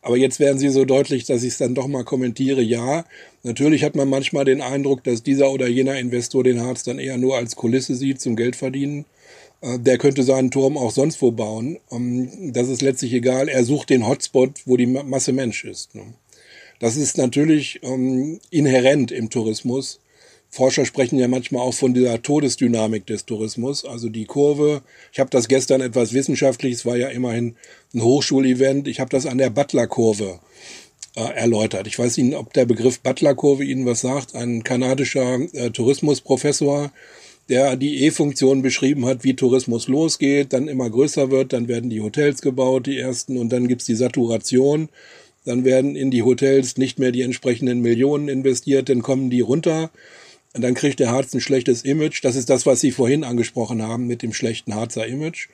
Aber 0.03 0.18
jetzt 0.18 0.38
werden 0.38 0.59
Sie 0.59 0.68
so 0.68 0.85
deutlich, 0.85 1.25
dass 1.25 1.42
ich 1.42 1.51
es 1.51 1.59
dann 1.59 1.75
doch 1.75 1.87
mal 1.87 2.05
kommentiere. 2.05 2.61
Ja, 2.61 3.07
natürlich 3.42 3.85
hat 3.85 3.94
man 3.94 4.09
manchmal 4.09 4.44
den 4.44 4.61
Eindruck, 4.61 5.03
dass 5.03 5.23
dieser 5.23 5.51
oder 5.51 5.66
jener 5.66 5.99
Investor 5.99 6.44
den 6.44 6.61
Harz 6.61 6.83
dann 6.83 6.99
eher 6.99 7.16
nur 7.16 7.37
als 7.37 7.57
Kulisse 7.57 7.94
sieht 7.94 8.20
zum 8.20 8.37
Geldverdienen. 8.37 9.07
Äh, 9.62 9.79
der 9.79 9.97
könnte 9.97 10.23
seinen 10.23 10.51
Turm 10.51 10.77
auch 10.77 10.90
sonst 10.90 11.23
wo 11.23 11.31
bauen. 11.31 11.79
Ähm, 11.90 12.53
das 12.53 12.68
ist 12.68 12.83
letztlich 12.83 13.14
egal. 13.14 13.49
Er 13.49 13.64
sucht 13.64 13.88
den 13.88 14.07
Hotspot, 14.07 14.61
wo 14.66 14.77
die 14.77 14.87
Masse 14.87 15.33
Mensch 15.33 15.64
ist. 15.64 15.94
Ne? 15.94 16.03
Das 16.78 16.96
ist 16.96 17.18
natürlich 17.18 17.80
ähm, 17.82 18.40
inhärent 18.50 19.12
im 19.12 19.30
Tourismus. 19.30 20.00
Forscher 20.54 20.87
sprechen 20.87 21.18
ja 21.18 21.26
manchmal 21.26 21.62
auch 21.62 21.74
von 21.74 21.94
dieser 21.94 22.22
Todesdynamik 22.22 23.06
des 23.06 23.26
Tourismus, 23.26 23.84
also 23.84 24.08
die 24.08 24.24
Kurve. 24.24 24.82
Ich 25.12 25.18
habe 25.18 25.30
das 25.30 25.48
gestern 25.48 25.80
etwas 25.80 26.12
wissenschaftlich, 26.12 26.74
es 26.74 26.87
war 26.87 26.96
ja 26.96 27.08
immerhin 27.08 27.56
ein 27.92 28.02
Hochschulevent, 28.02 28.87
ich 28.87 29.00
habe 29.00 29.10
das 29.10 29.26
an 29.26 29.38
der 29.38 29.50
Butler-Kurve 29.50 30.38
äh, 31.16 31.20
erläutert. 31.20 31.88
Ich 31.88 31.98
weiß 31.98 32.18
Ihnen, 32.18 32.34
ob 32.34 32.52
der 32.52 32.66
Begriff 32.66 33.00
Butler-Kurve 33.00 33.64
Ihnen 33.64 33.84
was 33.84 34.02
sagt. 34.02 34.37
Ein 34.37 34.62
kanadischer 34.62 35.40
äh, 35.54 35.70
Tourismusprofessor, 35.70 36.92
der 37.48 37.76
die 37.76 38.04
E-Funktion 38.04 38.62
beschrieben 38.62 39.06
hat, 39.06 39.24
wie 39.24 39.34
Tourismus 39.34 39.88
losgeht, 39.88 40.52
dann 40.52 40.68
immer 40.68 40.88
größer 40.88 41.32
wird, 41.32 41.52
dann 41.52 41.66
werden 41.66 41.90
die 41.90 42.00
Hotels 42.00 42.42
gebaut, 42.42 42.87
die 42.87 42.98
ersten, 42.98 43.38
und 43.38 43.50
dann 43.50 43.66
gibt's 43.66 43.87
die 43.87 43.96
Saturation 43.96 44.88
dann 45.44 45.64
werden 45.64 45.96
in 45.96 46.11
die 46.11 46.22
Hotels 46.22 46.76
nicht 46.76 46.98
mehr 46.98 47.12
die 47.12 47.22
entsprechenden 47.22 47.80
Millionen 47.80 48.28
investiert, 48.28 48.88
dann 48.88 49.02
kommen 49.02 49.30
die 49.30 49.40
runter. 49.40 49.90
Und 50.54 50.62
dann 50.62 50.74
kriegt 50.74 51.00
der 51.00 51.11
Harz 51.11 51.35
ein 51.35 51.40
schlechtes 51.40 51.83
Image. 51.83 52.22
Das 52.22 52.37
ist 52.37 52.48
das, 52.48 52.64
was 52.64 52.80
Sie 52.80 52.92
vorhin 52.92 53.24
angesprochen 53.24 53.83
haben 53.83 54.07
mit 54.07 54.22
dem 54.22 54.33
schlechten 54.33 54.74
Harzer 54.74 55.07
Image. 55.07 55.48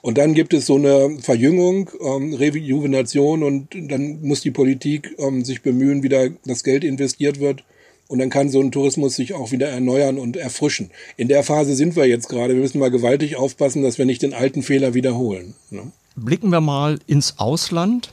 Und 0.00 0.18
dann 0.18 0.34
gibt 0.34 0.54
es 0.54 0.66
so 0.66 0.76
eine 0.76 1.18
Verjüngung, 1.20 1.90
ähm, 2.00 2.34
Rejuvenation 2.34 3.42
und 3.42 3.74
dann 3.74 4.20
muss 4.22 4.42
die 4.42 4.52
Politik 4.52 5.16
ähm, 5.18 5.44
sich 5.44 5.62
bemühen, 5.62 6.02
wieder 6.02 6.30
das 6.44 6.62
Geld 6.62 6.84
investiert 6.84 7.40
wird, 7.40 7.64
Und 8.06 8.20
dann 8.20 8.30
kann 8.30 8.48
so 8.48 8.60
ein 8.60 8.70
Tourismus 8.70 9.16
sich 9.16 9.34
auch 9.34 9.50
wieder 9.50 9.68
erneuern 9.68 10.18
und 10.18 10.36
erfrischen. 10.36 10.90
In 11.16 11.28
der 11.28 11.42
Phase 11.42 11.74
sind 11.74 11.96
wir 11.96 12.06
jetzt 12.06 12.28
gerade. 12.28 12.54
Wir 12.54 12.62
müssen 12.62 12.78
mal 12.78 12.90
gewaltig 12.90 13.36
aufpassen, 13.36 13.82
dass 13.82 13.98
wir 13.98 14.06
nicht 14.06 14.22
den 14.22 14.34
alten 14.34 14.62
Fehler 14.62 14.94
wiederholen. 14.94 15.54
Ne? 15.70 15.92
Blicken 16.16 16.50
wir 16.50 16.60
mal 16.60 17.00
ins 17.06 17.38
Ausland. 17.38 18.12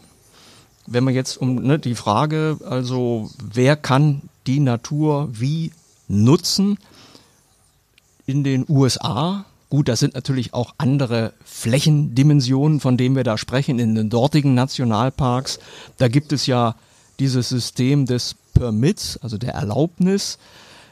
Wenn 0.88 1.04
man 1.04 1.13
jetzt 1.13 1.38
um 1.38 1.56
ne, 1.56 1.80
die 1.80 1.95
Frage, 1.95 2.58
also 2.67 3.32
wer 3.41 3.76
kann 3.76 4.24
die 4.48 4.60
Natur 4.60 5.30
wie 5.32 5.71
nutzen? 6.08 6.78
In 8.28 8.43
den 8.43 8.65
USA 8.67 9.45
Gut, 9.69 9.88
das 9.88 10.00
sind 10.00 10.13
natürlich 10.13 10.54
auch 10.54 10.76
andere 10.78 11.34
Flächendimensionen, 11.43 12.80
von 12.80 12.98
denen 12.98 13.15
wir 13.15 13.24
da 13.24 13.38
sprechen 13.38 13.80
in 13.80 13.95
den 13.95 14.10
dortigen 14.10 14.54
Nationalparks. 14.54 15.60
Da 15.98 16.08
gibt 16.08 16.32
es 16.32 16.45
ja 16.45 16.76
dieses 17.19 17.50
System 17.50 18.06
des 18.06 18.36
Permits, 18.54 19.17
also 19.17 19.38
der 19.38 19.54
Erlaubnis, 19.54 20.38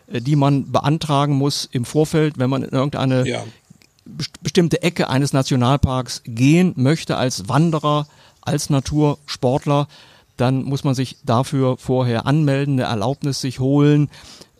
äh, 0.08 0.21
die 0.21 0.36
man 0.36 0.71
beantragen 0.71 1.36
muss 1.36 1.69
im 1.71 1.86
Vorfeld, 1.86 2.39
wenn 2.39 2.49
man 2.49 2.63
in 2.63 2.71
irgendeine 2.71 3.27
ja. 3.27 3.43
bestimmte 4.41 4.82
Ecke 4.82 5.08
eines 5.08 5.34
Nationalparks 5.34 6.23
gehen 6.25 6.73
möchte 6.75 7.15
als 7.15 7.47
Wanderer, 7.47 8.08
als 8.45 8.69
Natursportler, 8.69 9.88
dann 10.38 10.63
muss 10.63 10.84
man 10.84 10.95
sich 10.95 11.17
dafür 11.23 11.77
vorher 11.77 12.25
anmelden, 12.25 12.75
eine 12.75 12.89
Erlaubnis 12.89 13.41
sich 13.41 13.60
holen 13.60 14.10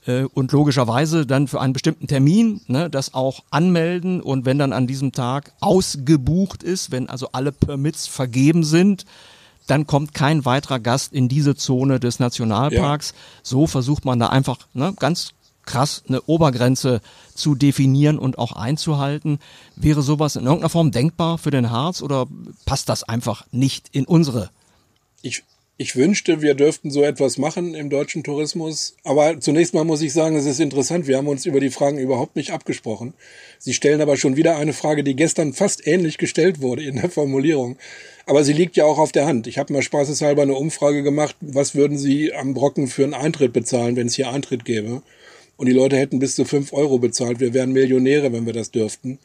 äh, 0.06 0.24
und 0.24 0.52
logischerweise 0.52 1.26
dann 1.26 1.48
für 1.48 1.62
einen 1.62 1.74
bestimmten 1.74 2.08
Termin 2.08 2.62
ne, 2.68 2.90
das 2.90 3.14
auch 3.14 3.44
anmelden 3.50 4.22
und 4.22 4.46
wenn 4.46 4.60
dann 4.60 4.74
an 4.74 4.88
diesem 4.88 5.12
Tag 5.12 5.54
ausgebucht 5.60 6.64
ist, 6.64 6.92
wenn 6.92 7.10
also 7.10 7.30
alle 7.32 7.52
Permits 7.52 8.08
vergeben 8.08 8.64
sind, 8.64 9.06
dann 9.68 9.88
kommt 9.88 10.14
kein 10.14 10.46
weiterer 10.46 10.80
Gast 10.80 11.14
in 11.14 11.30
diese 11.30 11.56
Zone 11.56 12.00
des 12.00 12.20
Nationalparks. 12.20 13.12
Ja. 13.12 13.16
So 13.44 13.68
versucht 13.68 14.06
man 14.06 14.20
da 14.20 14.28
einfach 14.28 14.58
ne, 14.74 14.94
ganz 15.00 15.34
krass 15.66 16.04
eine 16.08 16.22
Obergrenze 16.24 17.02
zu 17.36 17.56
definieren 17.56 18.20
und 18.20 18.38
auch 18.38 18.54
einzuhalten. 18.54 19.40
Wäre 19.76 20.02
sowas 20.02 20.36
in 20.36 20.44
irgendeiner 20.44 20.70
Form 20.70 20.92
denkbar 20.92 21.38
für 21.38 21.52
den 21.52 21.72
Harz 21.72 22.02
oder 22.02 22.28
passt 22.66 22.90
das 22.90 23.04
einfach 23.04 23.46
nicht 23.52 23.90
in 23.92 24.06
unsere? 24.06 24.50
Ich, 25.22 25.44
ich 25.78 25.96
wünschte, 25.96 26.42
wir 26.42 26.54
dürften 26.54 26.92
so 26.92 27.02
etwas 27.02 27.38
machen 27.38 27.74
im 27.74 27.90
deutschen 27.90 28.24
Tourismus. 28.24 28.96
Aber 29.04 29.40
zunächst 29.40 29.74
mal 29.74 29.84
muss 29.84 30.02
ich 30.02 30.14
sagen, 30.14 30.36
es 30.36 30.46
ist 30.46 30.60
interessant. 30.60 31.08
Wir 31.08 31.18
haben 31.18 31.28
uns 31.28 31.46
über 31.46 31.60
die 31.60 31.72
Fragen 31.72 31.98
überhaupt 31.98 32.36
nicht 32.36 32.52
abgesprochen. 32.52 33.14
Sie 33.58 33.74
stellen 33.74 34.02
aber 34.02 34.18
schon 34.18 34.36
wieder 34.36 34.58
eine 34.58 34.74
Frage, 34.74 35.04
die 35.04 35.16
gestern 35.16 35.54
fast 35.54 35.88
ähnlich 35.88 36.18
gestellt 36.18 36.62
wurde 36.62 36.84
in 36.84 36.98
der 36.98 37.10
Formulierung. 37.10 37.78
Aber 38.26 38.44
sie 38.44 38.54
liegt 38.54 38.78
ja 38.78 38.86
auch 38.86 39.00
auf 39.00 39.12
der 39.12 39.26
Hand. 39.26 39.48
Ich 39.48 39.58
habe 39.58 39.74
mal 39.74 39.82
spaßeshalber 39.82 40.44
eine 40.44 40.54
Umfrage 40.54 41.04
gemacht, 41.04 41.36
was 41.42 41.76
würden 41.76 41.98
Sie 41.98 42.34
am 42.34 42.54
Brocken 42.54 42.88
für 42.88 43.04
einen 43.04 43.14
Eintritt 43.14 43.52
bezahlen, 43.52 43.96
wenn 43.96 44.08
es 44.08 44.16
hier 44.16 44.30
Eintritt 44.30 44.66
gäbe? 44.66 45.02
Und 45.64 45.68
die 45.68 45.76
Leute 45.76 45.96
hätten 45.96 46.20
bis 46.20 46.36
zu 46.36 46.44
fünf 46.44 46.74
Euro 46.74 46.98
bezahlt. 46.98 47.40
Wir 47.40 47.54
wären 47.54 47.72
Millionäre, 47.72 48.34
wenn 48.34 48.46
wir 48.46 48.52
das 48.52 48.72
dürften. 48.72 49.18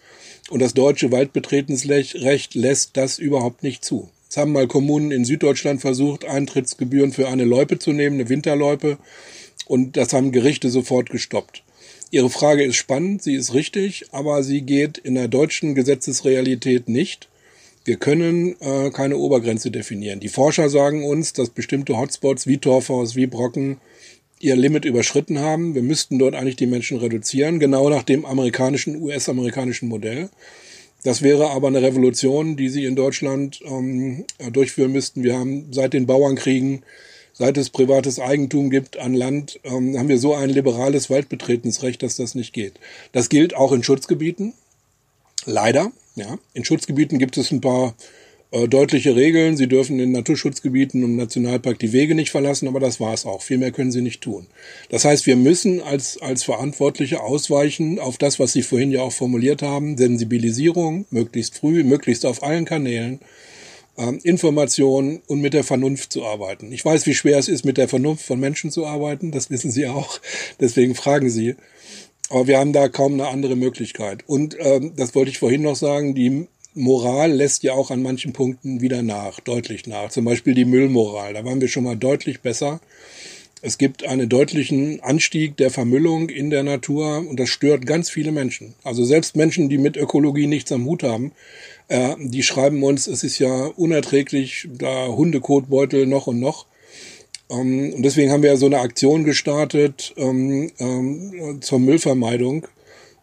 Und 0.50 0.62
das 0.62 0.72
deutsche 0.72 1.10
Waldbetretensrecht 1.10 2.54
lässt 2.54 2.96
das 2.96 3.18
überhaupt 3.18 3.64
nicht 3.64 3.84
zu. 3.84 4.08
Es 4.30 4.36
haben 4.36 4.52
mal 4.52 4.68
Kommunen 4.68 5.10
in 5.10 5.24
Süddeutschland 5.24 5.80
versucht, 5.80 6.24
Eintrittsgebühren 6.24 7.10
für 7.10 7.26
eine 7.26 7.44
Loipe 7.44 7.80
zu 7.80 7.92
nehmen, 7.92 8.20
eine 8.20 8.28
Winterloipe. 8.28 8.98
Und 9.66 9.96
das 9.96 10.12
haben 10.12 10.30
Gerichte 10.30 10.70
sofort 10.70 11.10
gestoppt. 11.10 11.64
Ihre 12.12 12.30
Frage 12.30 12.62
ist 12.62 12.76
spannend, 12.76 13.20
sie 13.20 13.34
ist 13.34 13.52
richtig, 13.52 14.04
aber 14.12 14.44
sie 14.44 14.60
geht 14.60 14.96
in 14.96 15.16
der 15.16 15.26
deutschen 15.26 15.74
Gesetzesrealität 15.74 16.88
nicht. 16.88 17.26
Wir 17.84 17.96
können 17.96 18.54
äh, 18.60 18.90
keine 18.90 19.16
Obergrenze 19.16 19.72
definieren. 19.72 20.20
Die 20.20 20.28
Forscher 20.28 20.68
sagen 20.68 21.02
uns, 21.02 21.32
dass 21.32 21.50
bestimmte 21.50 21.98
Hotspots 21.98 22.46
wie 22.46 22.58
Torfhaus, 22.58 23.16
wie 23.16 23.26
Brocken 23.26 23.78
ihr 24.40 24.56
Limit 24.56 24.84
überschritten 24.84 25.38
haben. 25.38 25.74
Wir 25.74 25.82
müssten 25.82 26.18
dort 26.18 26.34
eigentlich 26.34 26.56
die 26.56 26.66
Menschen 26.66 26.98
reduzieren, 26.98 27.58
genau 27.58 27.88
nach 27.88 28.02
dem 28.02 28.24
amerikanischen, 28.24 29.00
US-amerikanischen 29.00 29.88
Modell. 29.88 30.28
Das 31.04 31.22
wäre 31.22 31.50
aber 31.50 31.68
eine 31.68 31.82
Revolution, 31.82 32.56
die 32.56 32.68
sie 32.68 32.84
in 32.84 32.96
Deutschland 32.96 33.60
ähm, 33.64 34.24
durchführen 34.52 34.92
müssten. 34.92 35.22
Wir 35.22 35.38
haben 35.38 35.72
seit 35.72 35.92
den 35.92 36.06
Bauernkriegen, 36.06 36.82
seit 37.32 37.56
es 37.56 37.70
privates 37.70 38.18
Eigentum 38.18 38.68
gibt 38.70 38.98
an 38.98 39.14
Land, 39.14 39.60
ähm, 39.62 39.96
haben 39.96 40.08
wir 40.08 40.18
so 40.18 40.34
ein 40.34 40.50
liberales 40.50 41.08
Waldbetretensrecht, 41.08 42.02
dass 42.02 42.16
das 42.16 42.34
nicht 42.34 42.52
geht. 42.52 42.74
Das 43.12 43.28
gilt 43.28 43.54
auch 43.54 43.72
in 43.72 43.84
Schutzgebieten. 43.84 44.54
Leider. 45.44 45.92
Ja, 46.16 46.36
in 46.52 46.64
Schutzgebieten 46.64 47.20
gibt 47.20 47.36
es 47.36 47.52
ein 47.52 47.60
paar 47.60 47.94
äh, 48.50 48.66
deutliche 48.66 49.14
Regeln. 49.14 49.56
Sie 49.56 49.68
dürfen 49.68 49.98
in 49.98 50.12
Naturschutzgebieten 50.12 51.04
und 51.04 51.16
Nationalpark 51.16 51.78
die 51.78 51.92
Wege 51.92 52.14
nicht 52.14 52.30
verlassen, 52.30 52.66
aber 52.66 52.80
das 52.80 52.98
war 52.98 53.12
es 53.12 53.26
auch. 53.26 53.42
Viel 53.42 53.58
mehr 53.58 53.72
können 53.72 53.92
sie 53.92 54.00
nicht 54.00 54.22
tun. 54.22 54.46
Das 54.88 55.04
heißt, 55.04 55.26
wir 55.26 55.36
müssen 55.36 55.82
als, 55.82 56.20
als 56.22 56.44
Verantwortliche 56.44 57.20
ausweichen 57.20 57.98
auf 57.98 58.16
das, 58.16 58.38
was 58.38 58.52
Sie 58.52 58.62
vorhin 58.62 58.90
ja 58.90 59.02
auch 59.02 59.12
formuliert 59.12 59.60
haben. 59.62 59.98
Sensibilisierung, 59.98 61.04
möglichst 61.10 61.58
früh, 61.58 61.84
möglichst 61.84 62.24
auf 62.24 62.42
allen 62.42 62.64
Kanälen. 62.64 63.20
Ähm, 63.98 64.20
Information 64.22 65.20
und 65.26 65.40
mit 65.40 65.52
der 65.54 65.64
Vernunft 65.64 66.12
zu 66.12 66.24
arbeiten. 66.24 66.72
Ich 66.72 66.84
weiß, 66.84 67.04
wie 67.06 67.14
schwer 67.14 67.36
es 67.36 67.48
ist, 67.48 67.64
mit 67.64 67.76
der 67.76 67.88
Vernunft 67.88 68.24
von 68.24 68.40
Menschen 68.40 68.70
zu 68.70 68.86
arbeiten. 68.86 69.32
Das 69.32 69.50
wissen 69.50 69.70
Sie 69.70 69.88
auch. 69.88 70.20
Deswegen 70.60 70.94
fragen 70.94 71.28
Sie. 71.28 71.56
Aber 72.30 72.46
wir 72.46 72.58
haben 72.58 72.72
da 72.72 72.88
kaum 72.88 73.14
eine 73.14 73.28
andere 73.28 73.56
Möglichkeit. 73.56 74.22
Und 74.26 74.56
ähm, 74.60 74.92
das 74.96 75.14
wollte 75.14 75.30
ich 75.30 75.38
vorhin 75.38 75.62
noch 75.62 75.76
sagen, 75.76 76.14
die 76.14 76.46
Moral 76.78 77.32
lässt 77.32 77.62
ja 77.62 77.72
auch 77.72 77.90
an 77.90 78.02
manchen 78.02 78.32
Punkten 78.32 78.80
wieder 78.80 79.02
nach, 79.02 79.40
deutlich 79.40 79.86
nach. 79.86 80.10
Zum 80.10 80.24
Beispiel 80.24 80.54
die 80.54 80.64
Müllmoral. 80.64 81.34
Da 81.34 81.44
waren 81.44 81.60
wir 81.60 81.68
schon 81.68 81.84
mal 81.84 81.96
deutlich 81.96 82.40
besser. 82.40 82.80
Es 83.60 83.76
gibt 83.76 84.06
einen 84.06 84.28
deutlichen 84.28 85.00
Anstieg 85.02 85.56
der 85.56 85.70
Vermüllung 85.70 86.28
in 86.28 86.50
der 86.50 86.62
Natur 86.62 87.18
und 87.28 87.40
das 87.40 87.48
stört 87.48 87.86
ganz 87.86 88.08
viele 88.08 88.30
Menschen. 88.30 88.74
Also 88.84 89.04
selbst 89.04 89.34
Menschen, 89.34 89.68
die 89.68 89.78
mit 89.78 89.96
Ökologie 89.96 90.46
nichts 90.46 90.70
am 90.70 90.84
Hut 90.84 91.02
haben, 91.02 91.32
äh, 91.88 92.14
die 92.20 92.44
schreiben 92.44 92.82
uns, 92.84 93.08
es 93.08 93.24
ist 93.24 93.40
ja 93.40 93.66
unerträglich, 93.76 94.68
da 94.72 95.08
Hundekotbeutel 95.08 96.06
noch 96.06 96.28
und 96.28 96.38
noch. 96.38 96.66
Ähm, 97.50 97.94
und 97.94 98.02
deswegen 98.02 98.30
haben 98.30 98.44
wir 98.44 98.56
so 98.56 98.66
eine 98.66 98.78
Aktion 98.78 99.24
gestartet 99.24 100.14
ähm, 100.16 100.70
ähm, 100.78 101.58
zur 101.60 101.80
Müllvermeidung 101.80 102.68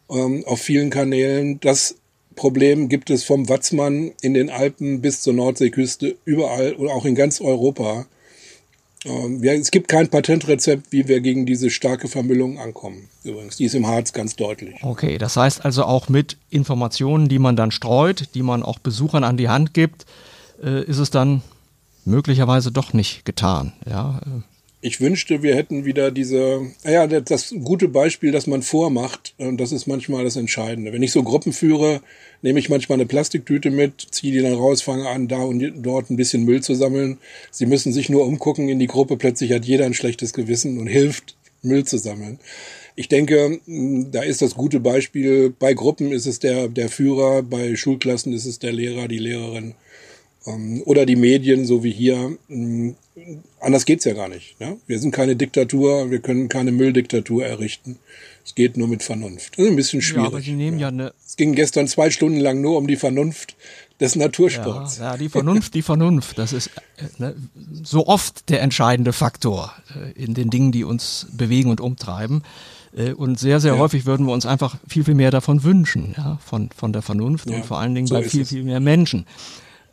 ähm, 0.10 0.44
auf 0.46 0.60
vielen 0.60 0.90
Kanälen. 0.90 1.62
Das 1.62 1.96
Problem 2.36 2.90
gibt 2.90 3.10
es 3.10 3.24
vom 3.24 3.50
Watzmann 3.50 4.12
in 4.22 4.34
den 4.34 4.50
Alpen 4.50 5.02
bis 5.02 5.22
zur 5.22 5.34
Nordseeküste, 5.34 6.16
überall 6.26 6.74
und 6.74 6.90
auch 6.90 7.06
in 7.06 7.16
ganz 7.16 7.42
Europa. 7.42 8.06
Ähm, 9.06 9.44
es 9.44 9.72
gibt 9.72 9.88
kein 9.88 10.10
Patentrezept, 10.10 10.92
wie 10.92 11.08
wir 11.08 11.22
gegen 11.22 11.46
diese 11.46 11.70
starke 11.70 12.08
Vermüllung 12.08 12.60
ankommen. 12.60 13.10
Übrigens, 13.24 13.58
die 13.58 13.66
ist 13.66 13.76
im 13.76 13.88
Harz 13.88 14.14
ganz 14.14 14.36
deutlich. 14.36 14.76
Okay, 14.82 15.18
das 15.18 15.38
heißt 15.38 15.64
also 15.64 15.84
auch 15.84 16.10
mit 16.10 16.38
Informationen, 16.50 17.30
die 17.30 17.40
man 17.40 17.56
dann 17.56 17.72
streut, 17.72 18.30
die 18.34 18.44
man 18.44 18.64
auch 18.64 18.80
Besuchern 18.80 19.24
an 19.24 19.38
die 19.38 19.50
Hand 19.50 19.74
gibt, 19.74 20.06
äh, 20.64 20.84
ist 20.84 20.98
es 20.98 21.12
dann 21.12 21.42
möglicherweise 22.04 22.72
doch 22.72 22.94
nicht 22.94 23.26
getan. 23.26 23.74
Ja. 23.90 24.22
Ich 24.86 25.02
wünschte, 25.02 25.42
wir 25.42 25.56
hätten 25.56 25.84
wieder 25.84 26.12
diese, 26.12 26.62
ja, 26.84 27.08
das 27.08 27.56
gute 27.64 27.88
Beispiel, 27.88 28.32
das 28.32 28.46
man 28.46 28.62
vormacht, 28.62 29.34
und 29.40 29.60
das 29.60 29.72
ist 29.72 29.88
manchmal 29.88 30.24
das 30.24 30.36
Entscheidende. 30.36 30.94
Wenn 30.94 31.02
ich 31.02 31.12
so 31.12 31.24
Gruppen 31.24 31.54
führe, 31.54 32.02
nehme 32.44 32.60
ich 32.60 32.70
manchmal 32.70 32.98
eine 32.98 33.08
Plastiktüte 33.08 33.72
mit, 33.72 34.06
ziehe 34.12 34.32
die 34.32 34.42
dann 34.42 34.54
raus, 34.54 34.84
fange 34.84 35.10
an, 35.10 35.28
da 35.28 35.38
und 35.38 35.74
dort 35.78 36.12
ein 36.12 36.18
bisschen 36.18 36.44
Müll 36.44 36.62
zu 36.62 36.76
sammeln. 36.76 37.18
Sie 37.50 37.66
müssen 37.66 37.94
sich 37.94 38.10
nur 38.10 38.28
umgucken 38.28 38.70
in 38.70 38.78
die 38.78 38.86
Gruppe, 38.86 39.18
plötzlich 39.18 39.54
hat 39.54 39.66
jeder 39.66 39.88
ein 39.88 39.96
schlechtes 39.96 40.34
Gewissen 40.34 40.78
und 40.78 40.86
hilft, 40.86 41.36
Müll 41.64 41.84
zu 41.84 41.98
sammeln. 41.98 42.38
Ich 42.96 43.10
denke, 43.10 43.60
da 43.66 44.22
ist 44.22 44.44
das 44.44 44.54
gute 44.54 44.80
Beispiel. 44.80 45.52
Bei 45.58 45.74
Gruppen 45.74 46.12
ist 46.12 46.28
es 46.28 46.38
der, 46.38 46.68
der 46.68 46.90
Führer, 46.90 47.42
bei 47.42 47.76
Schulklassen 47.76 48.34
ist 48.34 48.46
es 48.46 48.60
der 48.60 48.72
Lehrer, 48.72 49.08
die 49.08 49.18
Lehrerin. 49.18 49.74
Ähm, 50.46 50.84
oder 50.86 51.08
die 51.08 51.16
Medien, 51.16 51.66
so 51.66 51.84
wie 51.84 51.92
hier. 51.92 52.38
Anders 53.66 53.86
geht's 53.86 54.06
ja 54.06 54.14
gar 54.14 54.28
nicht. 54.28 54.56
Ja? 54.60 54.76
Wir 54.86 55.00
sind 55.00 55.10
keine 55.10 55.36
Diktatur, 55.36 56.12
wir 56.12 56.20
können 56.20 56.50
keine 56.50 56.72
Mülldiktatur 56.72 57.44
errichten. 57.44 57.98
Es 58.46 58.54
geht 58.54 58.78
nur 58.78 58.88
mit 58.88 59.02
Vernunft. 59.02 59.58
Das 59.58 59.66
ist 59.66 59.72
ein 59.72 59.76
bisschen 59.76 60.04
schwierig. 60.04 60.24
Ja, 60.24 60.28
aber 60.28 60.42
Sie 60.42 60.54
nehmen 60.54 60.78
ja, 60.78 60.90
eine. 60.90 61.14
Es 61.26 61.36
ging 61.36 61.56
gestern 61.56 61.88
zwei 61.88 62.12
Stunden 62.12 62.40
lang 62.40 62.62
nur 62.62 62.78
um 62.78 62.86
die 62.86 62.96
Vernunft 62.96 63.56
des 64.00 64.16
Natursports. 64.16 65.00
Ja, 65.00 65.14
ja 65.14 65.18
die 65.18 65.30
Vernunft, 65.30 65.74
die 65.74 65.82
Vernunft. 65.82 66.38
Das 66.38 66.54
ist 66.54 66.68
äh, 66.68 66.72
ne, 67.18 67.36
so 67.82 68.06
oft 68.06 68.50
der 68.50 68.62
entscheidende 68.62 69.14
Faktor 69.14 69.74
äh, 69.96 70.12
in 70.12 70.36
den 70.36 70.52
Dingen, 70.52 70.72
die 70.72 70.84
uns 70.84 71.26
bewegen 71.32 71.72
und 71.72 71.82
umtreiben. 71.82 72.44
Äh, 72.96 73.14
und 73.14 73.40
sehr, 73.40 73.60
sehr 73.60 73.74
ja. 73.74 73.80
häufig 73.80 74.06
würden 74.06 74.28
wir 74.28 74.34
uns 74.34 74.46
einfach 74.46 74.78
viel, 74.88 75.04
viel 75.04 75.16
mehr 75.16 75.32
davon 75.32 75.64
wünschen, 75.64 76.14
ja, 76.16 76.38
von, 76.46 76.70
von 76.78 76.94
der 76.94 77.02
Vernunft 77.02 77.50
ja, 77.50 77.56
und 77.56 77.66
vor 77.66 77.80
allen 77.80 77.96
Dingen 77.96 78.06
so 78.06 78.14
bei 78.14 78.22
viel, 78.22 78.42
es. 78.42 78.50
viel 78.50 78.64
mehr 78.64 78.80
Menschen. 78.80 79.26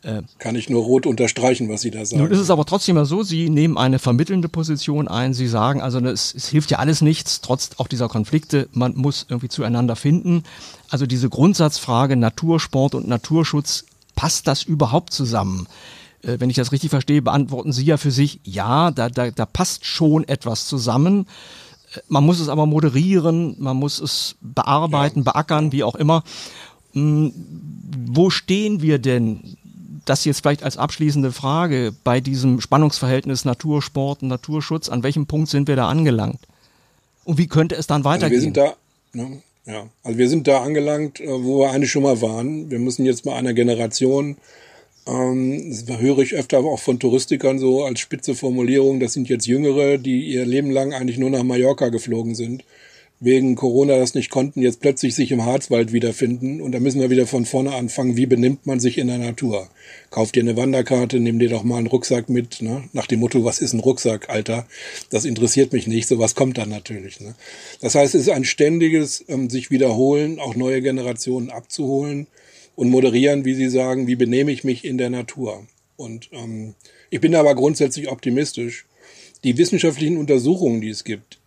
Äh, 0.03 0.21
Kann 0.37 0.55
ich 0.55 0.69
nur 0.69 0.83
rot 0.83 1.05
unterstreichen, 1.05 1.69
was 1.69 1.81
Sie 1.81 1.91
da 1.91 2.05
sagen. 2.05 2.21
Nun 2.21 2.31
ist 2.31 2.39
es 2.39 2.49
aber 2.49 2.65
trotzdem 2.65 2.95
mal 2.95 3.05
so, 3.05 3.23
Sie 3.23 3.49
nehmen 3.49 3.77
eine 3.77 3.99
vermittelnde 3.99 4.49
Position 4.49 5.07
ein. 5.07 5.33
Sie 5.33 5.47
sagen, 5.47 5.81
also 5.81 5.99
es, 5.99 6.33
es 6.35 6.49
hilft 6.49 6.71
ja 6.71 6.79
alles 6.79 7.01
nichts, 7.01 7.39
trotz 7.41 7.71
auch 7.77 7.87
dieser 7.87 8.09
Konflikte. 8.09 8.67
Man 8.73 8.95
muss 8.95 9.25
irgendwie 9.29 9.49
zueinander 9.49 9.95
finden. 9.95 10.43
Also 10.89 11.05
diese 11.05 11.29
Grundsatzfrage 11.29 12.17
Natursport 12.17 12.95
und 12.95 13.07
Naturschutz, 13.07 13.85
passt 14.15 14.47
das 14.47 14.63
überhaupt 14.63 15.13
zusammen? 15.13 15.67
Äh, 16.21 16.39
wenn 16.39 16.49
ich 16.49 16.57
das 16.57 16.73
richtig 16.73 16.89
verstehe, 16.89 17.21
beantworten 17.21 17.71
Sie 17.71 17.85
ja 17.85 17.97
für 17.97 18.11
sich, 18.11 18.41
ja, 18.43 18.91
da, 18.91 19.09
da, 19.09 19.31
da 19.31 19.45
passt 19.45 19.85
schon 19.85 20.27
etwas 20.27 20.67
zusammen. 20.67 21.27
Man 22.07 22.25
muss 22.25 22.39
es 22.39 22.49
aber 22.49 22.65
moderieren, 22.65 23.55
man 23.59 23.77
muss 23.77 24.01
es 24.01 24.35
bearbeiten, 24.41 25.19
ja. 25.19 25.31
beackern, 25.31 25.71
wie 25.71 25.83
auch 25.83 25.95
immer. 25.95 26.23
Hm, 26.93 27.33
wo 28.07 28.29
stehen 28.29 28.81
wir 28.81 28.99
denn? 28.99 29.57
Das 30.05 30.25
jetzt 30.25 30.41
vielleicht 30.41 30.63
als 30.63 30.77
abschließende 30.77 31.31
Frage 31.31 31.93
bei 32.03 32.19
diesem 32.19 32.59
Spannungsverhältnis 32.61 33.45
Natursport 33.45 34.21
und 34.21 34.27
Naturschutz. 34.27 34.89
An 34.89 35.03
welchem 35.03 35.27
Punkt 35.27 35.49
sind 35.49 35.67
wir 35.67 35.75
da 35.75 35.87
angelangt? 35.87 36.39
Und 37.23 37.37
wie 37.37 37.47
könnte 37.47 37.75
es 37.75 37.87
dann 37.87 38.03
weitergehen? 38.03 38.33
Also 38.33 38.33
wir 38.33 38.41
sind 38.41 38.57
da, 38.57 38.75
ne, 39.13 39.41
ja, 39.65 39.87
also 40.03 40.17
wir 40.17 40.29
sind 40.29 40.47
da 40.47 40.61
angelangt, 40.61 41.19
äh, 41.21 41.27
wo 41.27 41.59
wir 41.59 41.71
eigentlich 41.71 41.91
schon 41.91 42.03
mal 42.03 42.21
waren. 42.21 42.69
Wir 42.69 42.79
müssen 42.79 43.05
jetzt 43.05 43.23
bei 43.23 43.33
einer 43.33 43.53
Generation 43.53 44.37
ähm, 45.05 45.69
das 45.85 45.99
höre 45.99 46.19
ich 46.19 46.33
öfter 46.35 46.59
auch 46.59 46.79
von 46.79 46.99
Touristikern 46.99 47.59
so 47.59 47.83
als 47.83 47.99
spitze 47.99 48.35
Formulierung. 48.35 48.99
Das 48.99 49.13
sind 49.13 49.29
jetzt 49.29 49.47
Jüngere, 49.47 49.97
die 49.97 50.25
ihr 50.25 50.45
Leben 50.45 50.71
lang 50.71 50.93
eigentlich 50.93 51.17
nur 51.17 51.29
nach 51.29 51.43
Mallorca 51.43 51.89
geflogen 51.89 52.35
sind. 52.35 52.63
Wegen 53.25 53.55
Corona 53.55 53.97
das 53.97 54.15
nicht 54.15 54.29
konnten, 54.29 54.61
jetzt 54.61 54.81
plötzlich 54.81 55.15
sich 55.15 55.31
im 55.31 55.45
Harzwald 55.45 55.93
wiederfinden. 55.93 56.59
Und 56.59 56.73
da 56.73 56.81
müssen 56.81 56.99
wir 56.99 57.09
wieder 57.09 57.25
von 57.25 57.45
vorne 57.45 57.73
anfangen. 57.73 58.17
Wie 58.17 58.25
benimmt 58.25 58.65
man 58.65 58.81
sich 58.81 58.97
in 58.97 59.07
der 59.07 59.17
Natur? 59.17 59.69
Kauft 60.09 60.35
dir 60.35 60.43
eine 60.43 60.57
Wanderkarte, 60.57 61.21
nimm 61.21 61.39
dir 61.39 61.47
doch 61.47 61.63
mal 61.63 61.77
einen 61.77 61.87
Rucksack 61.87 62.27
mit, 62.27 62.61
ne? 62.61 62.83
Nach 62.91 63.07
dem 63.07 63.21
Motto, 63.21 63.45
was 63.45 63.59
ist 63.59 63.71
ein 63.71 63.79
Rucksack, 63.79 64.29
Alter? 64.29 64.67
Das 65.09 65.23
interessiert 65.23 65.71
mich 65.71 65.87
nicht. 65.87 66.05
Sowas 66.09 66.35
kommt 66.35 66.57
dann 66.57 66.67
natürlich, 66.67 67.21
ne? 67.21 67.33
Das 67.79 67.95
heißt, 67.95 68.13
es 68.13 68.23
ist 68.23 68.29
ein 68.29 68.43
ständiges 68.43 69.23
ähm, 69.29 69.49
sich 69.49 69.71
wiederholen, 69.71 70.39
auch 70.39 70.57
neue 70.57 70.81
Generationen 70.81 71.49
abzuholen 71.49 72.27
und 72.75 72.89
moderieren, 72.89 73.45
wie 73.45 73.55
Sie 73.55 73.69
sagen, 73.69 74.05
wie 74.05 74.17
benehme 74.17 74.51
ich 74.51 74.65
mich 74.65 74.83
in 74.83 74.97
der 74.97 75.09
Natur. 75.09 75.65
Und 75.95 76.29
ähm, 76.33 76.75
ich 77.09 77.21
bin 77.21 77.35
aber 77.35 77.55
grundsätzlich 77.55 78.09
optimistisch. 78.11 78.85
Die 79.45 79.57
wissenschaftlichen 79.57 80.17
Untersuchungen, 80.17 80.81
die 80.81 80.89
es 80.89 81.05
gibt, 81.05 81.39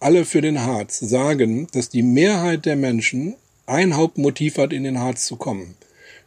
alle 0.00 0.24
für 0.24 0.40
den 0.40 0.62
Harz, 0.62 0.98
sagen, 0.98 1.68
dass 1.72 1.88
die 1.88 2.02
Mehrheit 2.02 2.66
der 2.66 2.76
Menschen 2.76 3.34
ein 3.66 3.96
Hauptmotiv 3.96 4.58
hat, 4.58 4.72
in 4.72 4.84
den 4.84 4.98
Harz 4.98 5.26
zu 5.26 5.36
kommen. 5.36 5.76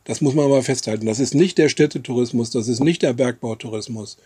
Das 0.06 0.22
muss 0.22 0.36
man 0.36 0.46
aber 0.46 0.62
festhalten. 0.62 1.06
Das 1.06 1.20
ist 1.20 1.34
nicht 1.34 1.58
der 1.58 1.68
Städtetourismus, 1.68 2.52
das 2.52 2.68
ist 2.68 2.80
nicht 2.80 3.02
der 3.02 3.14
Bergbautourismus, 3.14 4.18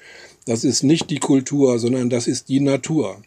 das 0.45 0.63
ist 0.63 0.83
nicht 0.83 1.09
die 1.09 1.19
Kultur, 1.19 1.79
sondern 1.79 2.09
das 2.09 2.27
ist 2.27 2.49
die 2.49 2.59
Natur. 2.59 3.21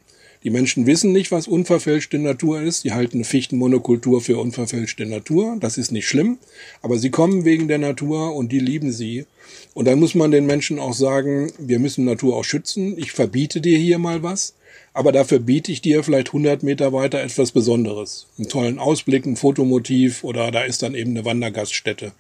Die 0.45 0.51
Menschen 0.51 0.87
wissen 0.87 1.13
nicht, 1.13 1.31
was 1.31 1.47
unverfälschte 1.47 2.19
Natur 2.19 2.61
ist. 2.61 2.83
Die 2.83 2.93
halten 2.93 3.23
Fichtenmonokultur 3.23 4.21
für 4.21 4.39
unverfälschte 4.39 5.07
Natur. 5.07 5.57
Das 5.61 5.79
ist 5.79 5.93
nicht 5.93 6.09
schlimm. 6.09 6.39
Aber 6.81 6.99
sie 6.99 7.11
kommen 7.11 7.45
wegen 7.45 7.69
der 7.69 7.79
Natur 7.79 8.35
und 8.35 8.51
die 8.51 8.59
lieben 8.59 8.91
sie. 8.91 9.27
Und 9.73 9.87
dann 9.87 10.01
muss 10.01 10.17
man 10.17 10.33
den 10.33 10.47
Menschen 10.47 10.81
auch 10.81 10.95
sagen, 10.95 11.53
wir 11.59 11.79
müssen 11.79 12.05
Natur 12.05 12.37
auch 12.37 12.45
schützen. 12.45 12.99
Ich 12.99 13.13
verbiete 13.13 13.61
dir 13.61 13.79
hier 13.79 13.99
mal 13.99 14.25
was. 14.25 14.55
Aber 14.95 15.11
dafür 15.11 15.39
biete 15.39 15.73
ich 15.73 15.81
dir 15.81 16.05
vielleicht 16.05 16.29
100 16.29 16.63
Meter 16.63 16.93
weiter 16.93 17.21
etwas 17.21 17.53
Besonderes. 17.53 18.27
Einen 18.37 18.49
tollen 18.49 18.79
Ausblick, 18.79 19.25
ein 19.25 19.37
Fotomotiv 19.37 20.23
oder 20.23 20.51
da 20.51 20.63
ist 20.63 20.83
dann 20.83 20.95
eben 20.95 21.13
eine 21.13 21.25
Wandergaststätte 21.25 22.13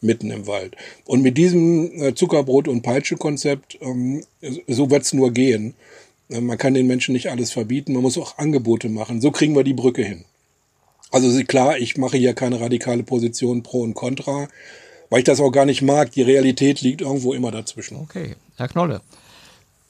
mitten 0.00 0.30
im 0.30 0.46
Wald. 0.46 0.76
Und 1.06 1.22
mit 1.22 1.38
diesem 1.38 1.90
äh, 2.00 2.08
Zuckerbrot- 2.14 2.68
und 2.68 2.82
Peitsche-Konzept, 2.82 3.78
ähm, 3.80 4.22
so 4.66 4.90
wird's 4.90 5.12
nur 5.12 5.32
gehen. 5.32 5.74
Äh, 6.28 6.40
man 6.40 6.58
kann 6.58 6.74
den 6.74 6.86
Menschen 6.86 7.14
nicht 7.14 7.30
alles 7.30 7.50
verbieten, 7.50 7.94
man 7.94 8.02
muss 8.02 8.18
auch 8.18 8.38
Angebote 8.38 8.88
machen. 8.88 9.20
So 9.20 9.30
kriegen 9.30 9.56
wir 9.56 9.64
die 9.64 9.74
Brücke 9.74 10.02
hin. 10.02 10.24
Also 11.10 11.42
klar, 11.44 11.78
ich 11.78 11.96
mache 11.96 12.18
hier 12.18 12.34
keine 12.34 12.60
radikale 12.60 13.02
Position 13.02 13.62
pro 13.62 13.80
und 13.80 13.94
contra, 13.94 14.48
weil 15.08 15.20
ich 15.20 15.24
das 15.24 15.40
auch 15.40 15.50
gar 15.50 15.64
nicht 15.64 15.80
mag. 15.80 16.12
Die 16.12 16.22
Realität 16.22 16.82
liegt 16.82 17.00
irgendwo 17.00 17.32
immer 17.32 17.50
dazwischen. 17.50 17.96
Okay, 17.96 18.36
Herr 18.56 18.68
Knolle. 18.68 19.00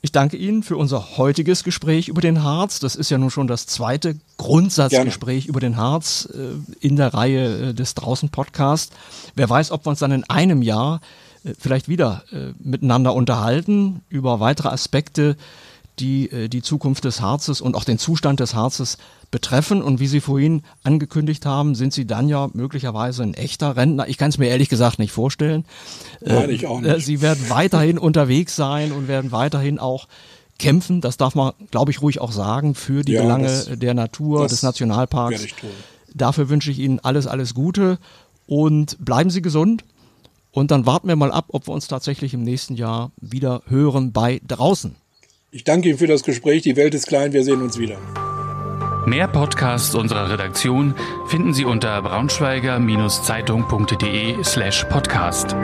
Ich 0.01 0.12
danke 0.12 0.36
Ihnen 0.36 0.62
für 0.62 0.76
unser 0.76 1.16
heutiges 1.16 1.64
Gespräch 1.64 2.09
über 2.09 2.20
den 2.20 2.44
Harz. 2.44 2.78
Das 2.78 2.94
ist 2.94 3.11
ja 3.11 3.18
nun 3.18 3.30
schon 3.30 3.49
das 3.49 3.66
zweite 3.66 4.16
Grundsatzgespräch 4.36 5.44
Gerne. 5.44 5.51
über 5.51 5.61
den 5.61 5.76
Harz 5.76 6.28
äh, 6.32 6.86
in 6.86 6.94
der 6.94 7.14
Reihe 7.14 7.70
äh, 7.70 7.74
des 7.74 7.94
Draußen-Podcasts. 7.94 8.94
Wer 9.34 9.51
weiß, 9.51 9.72
ob 9.72 9.84
wir 9.84 9.90
uns 9.90 9.99
dann 9.99 10.12
in 10.12 10.24
einem 10.24 10.62
Jahr 10.62 11.01
vielleicht 11.59 11.88
wieder 11.88 12.24
miteinander 12.59 13.14
unterhalten 13.14 14.03
über 14.09 14.40
weitere 14.40 14.68
Aspekte 14.68 15.36
die 16.01 16.30
äh, 16.30 16.49
die 16.49 16.62
Zukunft 16.62 17.05
des 17.05 17.20
Harzes 17.20 17.61
und 17.61 17.74
auch 17.74 17.84
den 17.84 17.99
Zustand 17.99 18.40
des 18.40 18.55
Harzes 18.55 18.99
betreffen. 19.30 19.82
Und 19.82 20.01
wie 20.01 20.07
Sie 20.07 20.20
vorhin 20.20 20.62
angekündigt 20.82 21.46
haben, 21.46 21.74
sind 21.74 21.92
Sie 21.92 22.07
dann 22.07 22.28
ja 22.28 22.49
möglicherweise 22.53 23.22
ein 23.22 23.34
echter 23.34 23.76
Rentner. 23.76 24.09
Ich 24.09 24.18
kann 24.18 24.30
es 24.30 24.38
mir 24.38 24.49
ehrlich 24.49 24.68
gesagt 24.68 24.99
nicht 24.99 25.12
vorstellen. 25.12 25.64
Nein, 26.20 26.51
ich 26.51 26.66
auch 26.66 26.82
äh, 26.82 26.94
nicht. 26.94 27.07
Sie 27.07 27.20
werden 27.20 27.49
weiterhin 27.49 27.99
unterwegs 27.99 28.57
sein 28.57 28.92
und 28.92 29.09
werden 29.09 29.32
weiterhin 29.32 29.78
auch 29.78 30.09
kämpfen, 30.59 31.01
das 31.01 31.16
darf 31.16 31.34
man, 31.34 31.53
glaube 31.70 31.90
ich, 31.90 32.03
ruhig 32.03 32.20
auch 32.20 32.32
sagen, 32.32 32.74
für 32.74 33.03
die 33.03 33.12
ja, 33.12 33.22
Belange 33.22 33.46
das, 33.46 33.70
der 33.72 33.94
Natur, 33.94 34.46
des 34.46 34.62
Nationalparks. 34.62 35.46
Dafür 36.14 36.49
wünsche 36.49 36.70
ich 36.70 36.80
Ihnen 36.80 36.99
alles, 37.01 37.26
alles 37.26 37.55
Gute 37.55 37.99
und 38.46 38.96
bleiben 39.05 39.30
Sie 39.30 39.42
gesund. 39.42 39.84
Und 40.51 40.70
dann 40.70 40.86
warten 40.86 41.07
wir 41.09 41.16
mal 41.16 41.30
ab, 41.30 41.46
ob 41.49 41.68
wir 41.68 41.74
uns 41.74 41.86
tatsächlich 41.86 42.34
im 42.34 42.42
nächsten 42.42 42.74
Jahr 42.74 43.12
wieder 43.20 43.62
hören 43.66 44.12
bei 44.12 44.40
draußen. 44.46 44.96
Ich 45.51 45.64
danke 45.64 45.88
Ihnen 45.88 45.96
für 45.99 46.07
das 46.07 46.22
Gespräch. 46.22 46.62
Die 46.62 46.76
Welt 46.76 46.94
ist 46.94 47.07
klein. 47.07 47.32
Wir 47.32 47.42
sehen 47.42 47.62
uns 47.62 47.78
wieder. 47.78 47.96
Mehr 49.07 49.28
Podcasts 49.28 49.94
unserer 49.94 50.30
Redaktion 50.30 50.94
finden 51.28 51.55
Sie 51.55 51.64
unter 51.64 52.03
braunschweiger-zeitung.de 52.03 54.44
slash 54.44 54.84
podcast. 54.84 55.57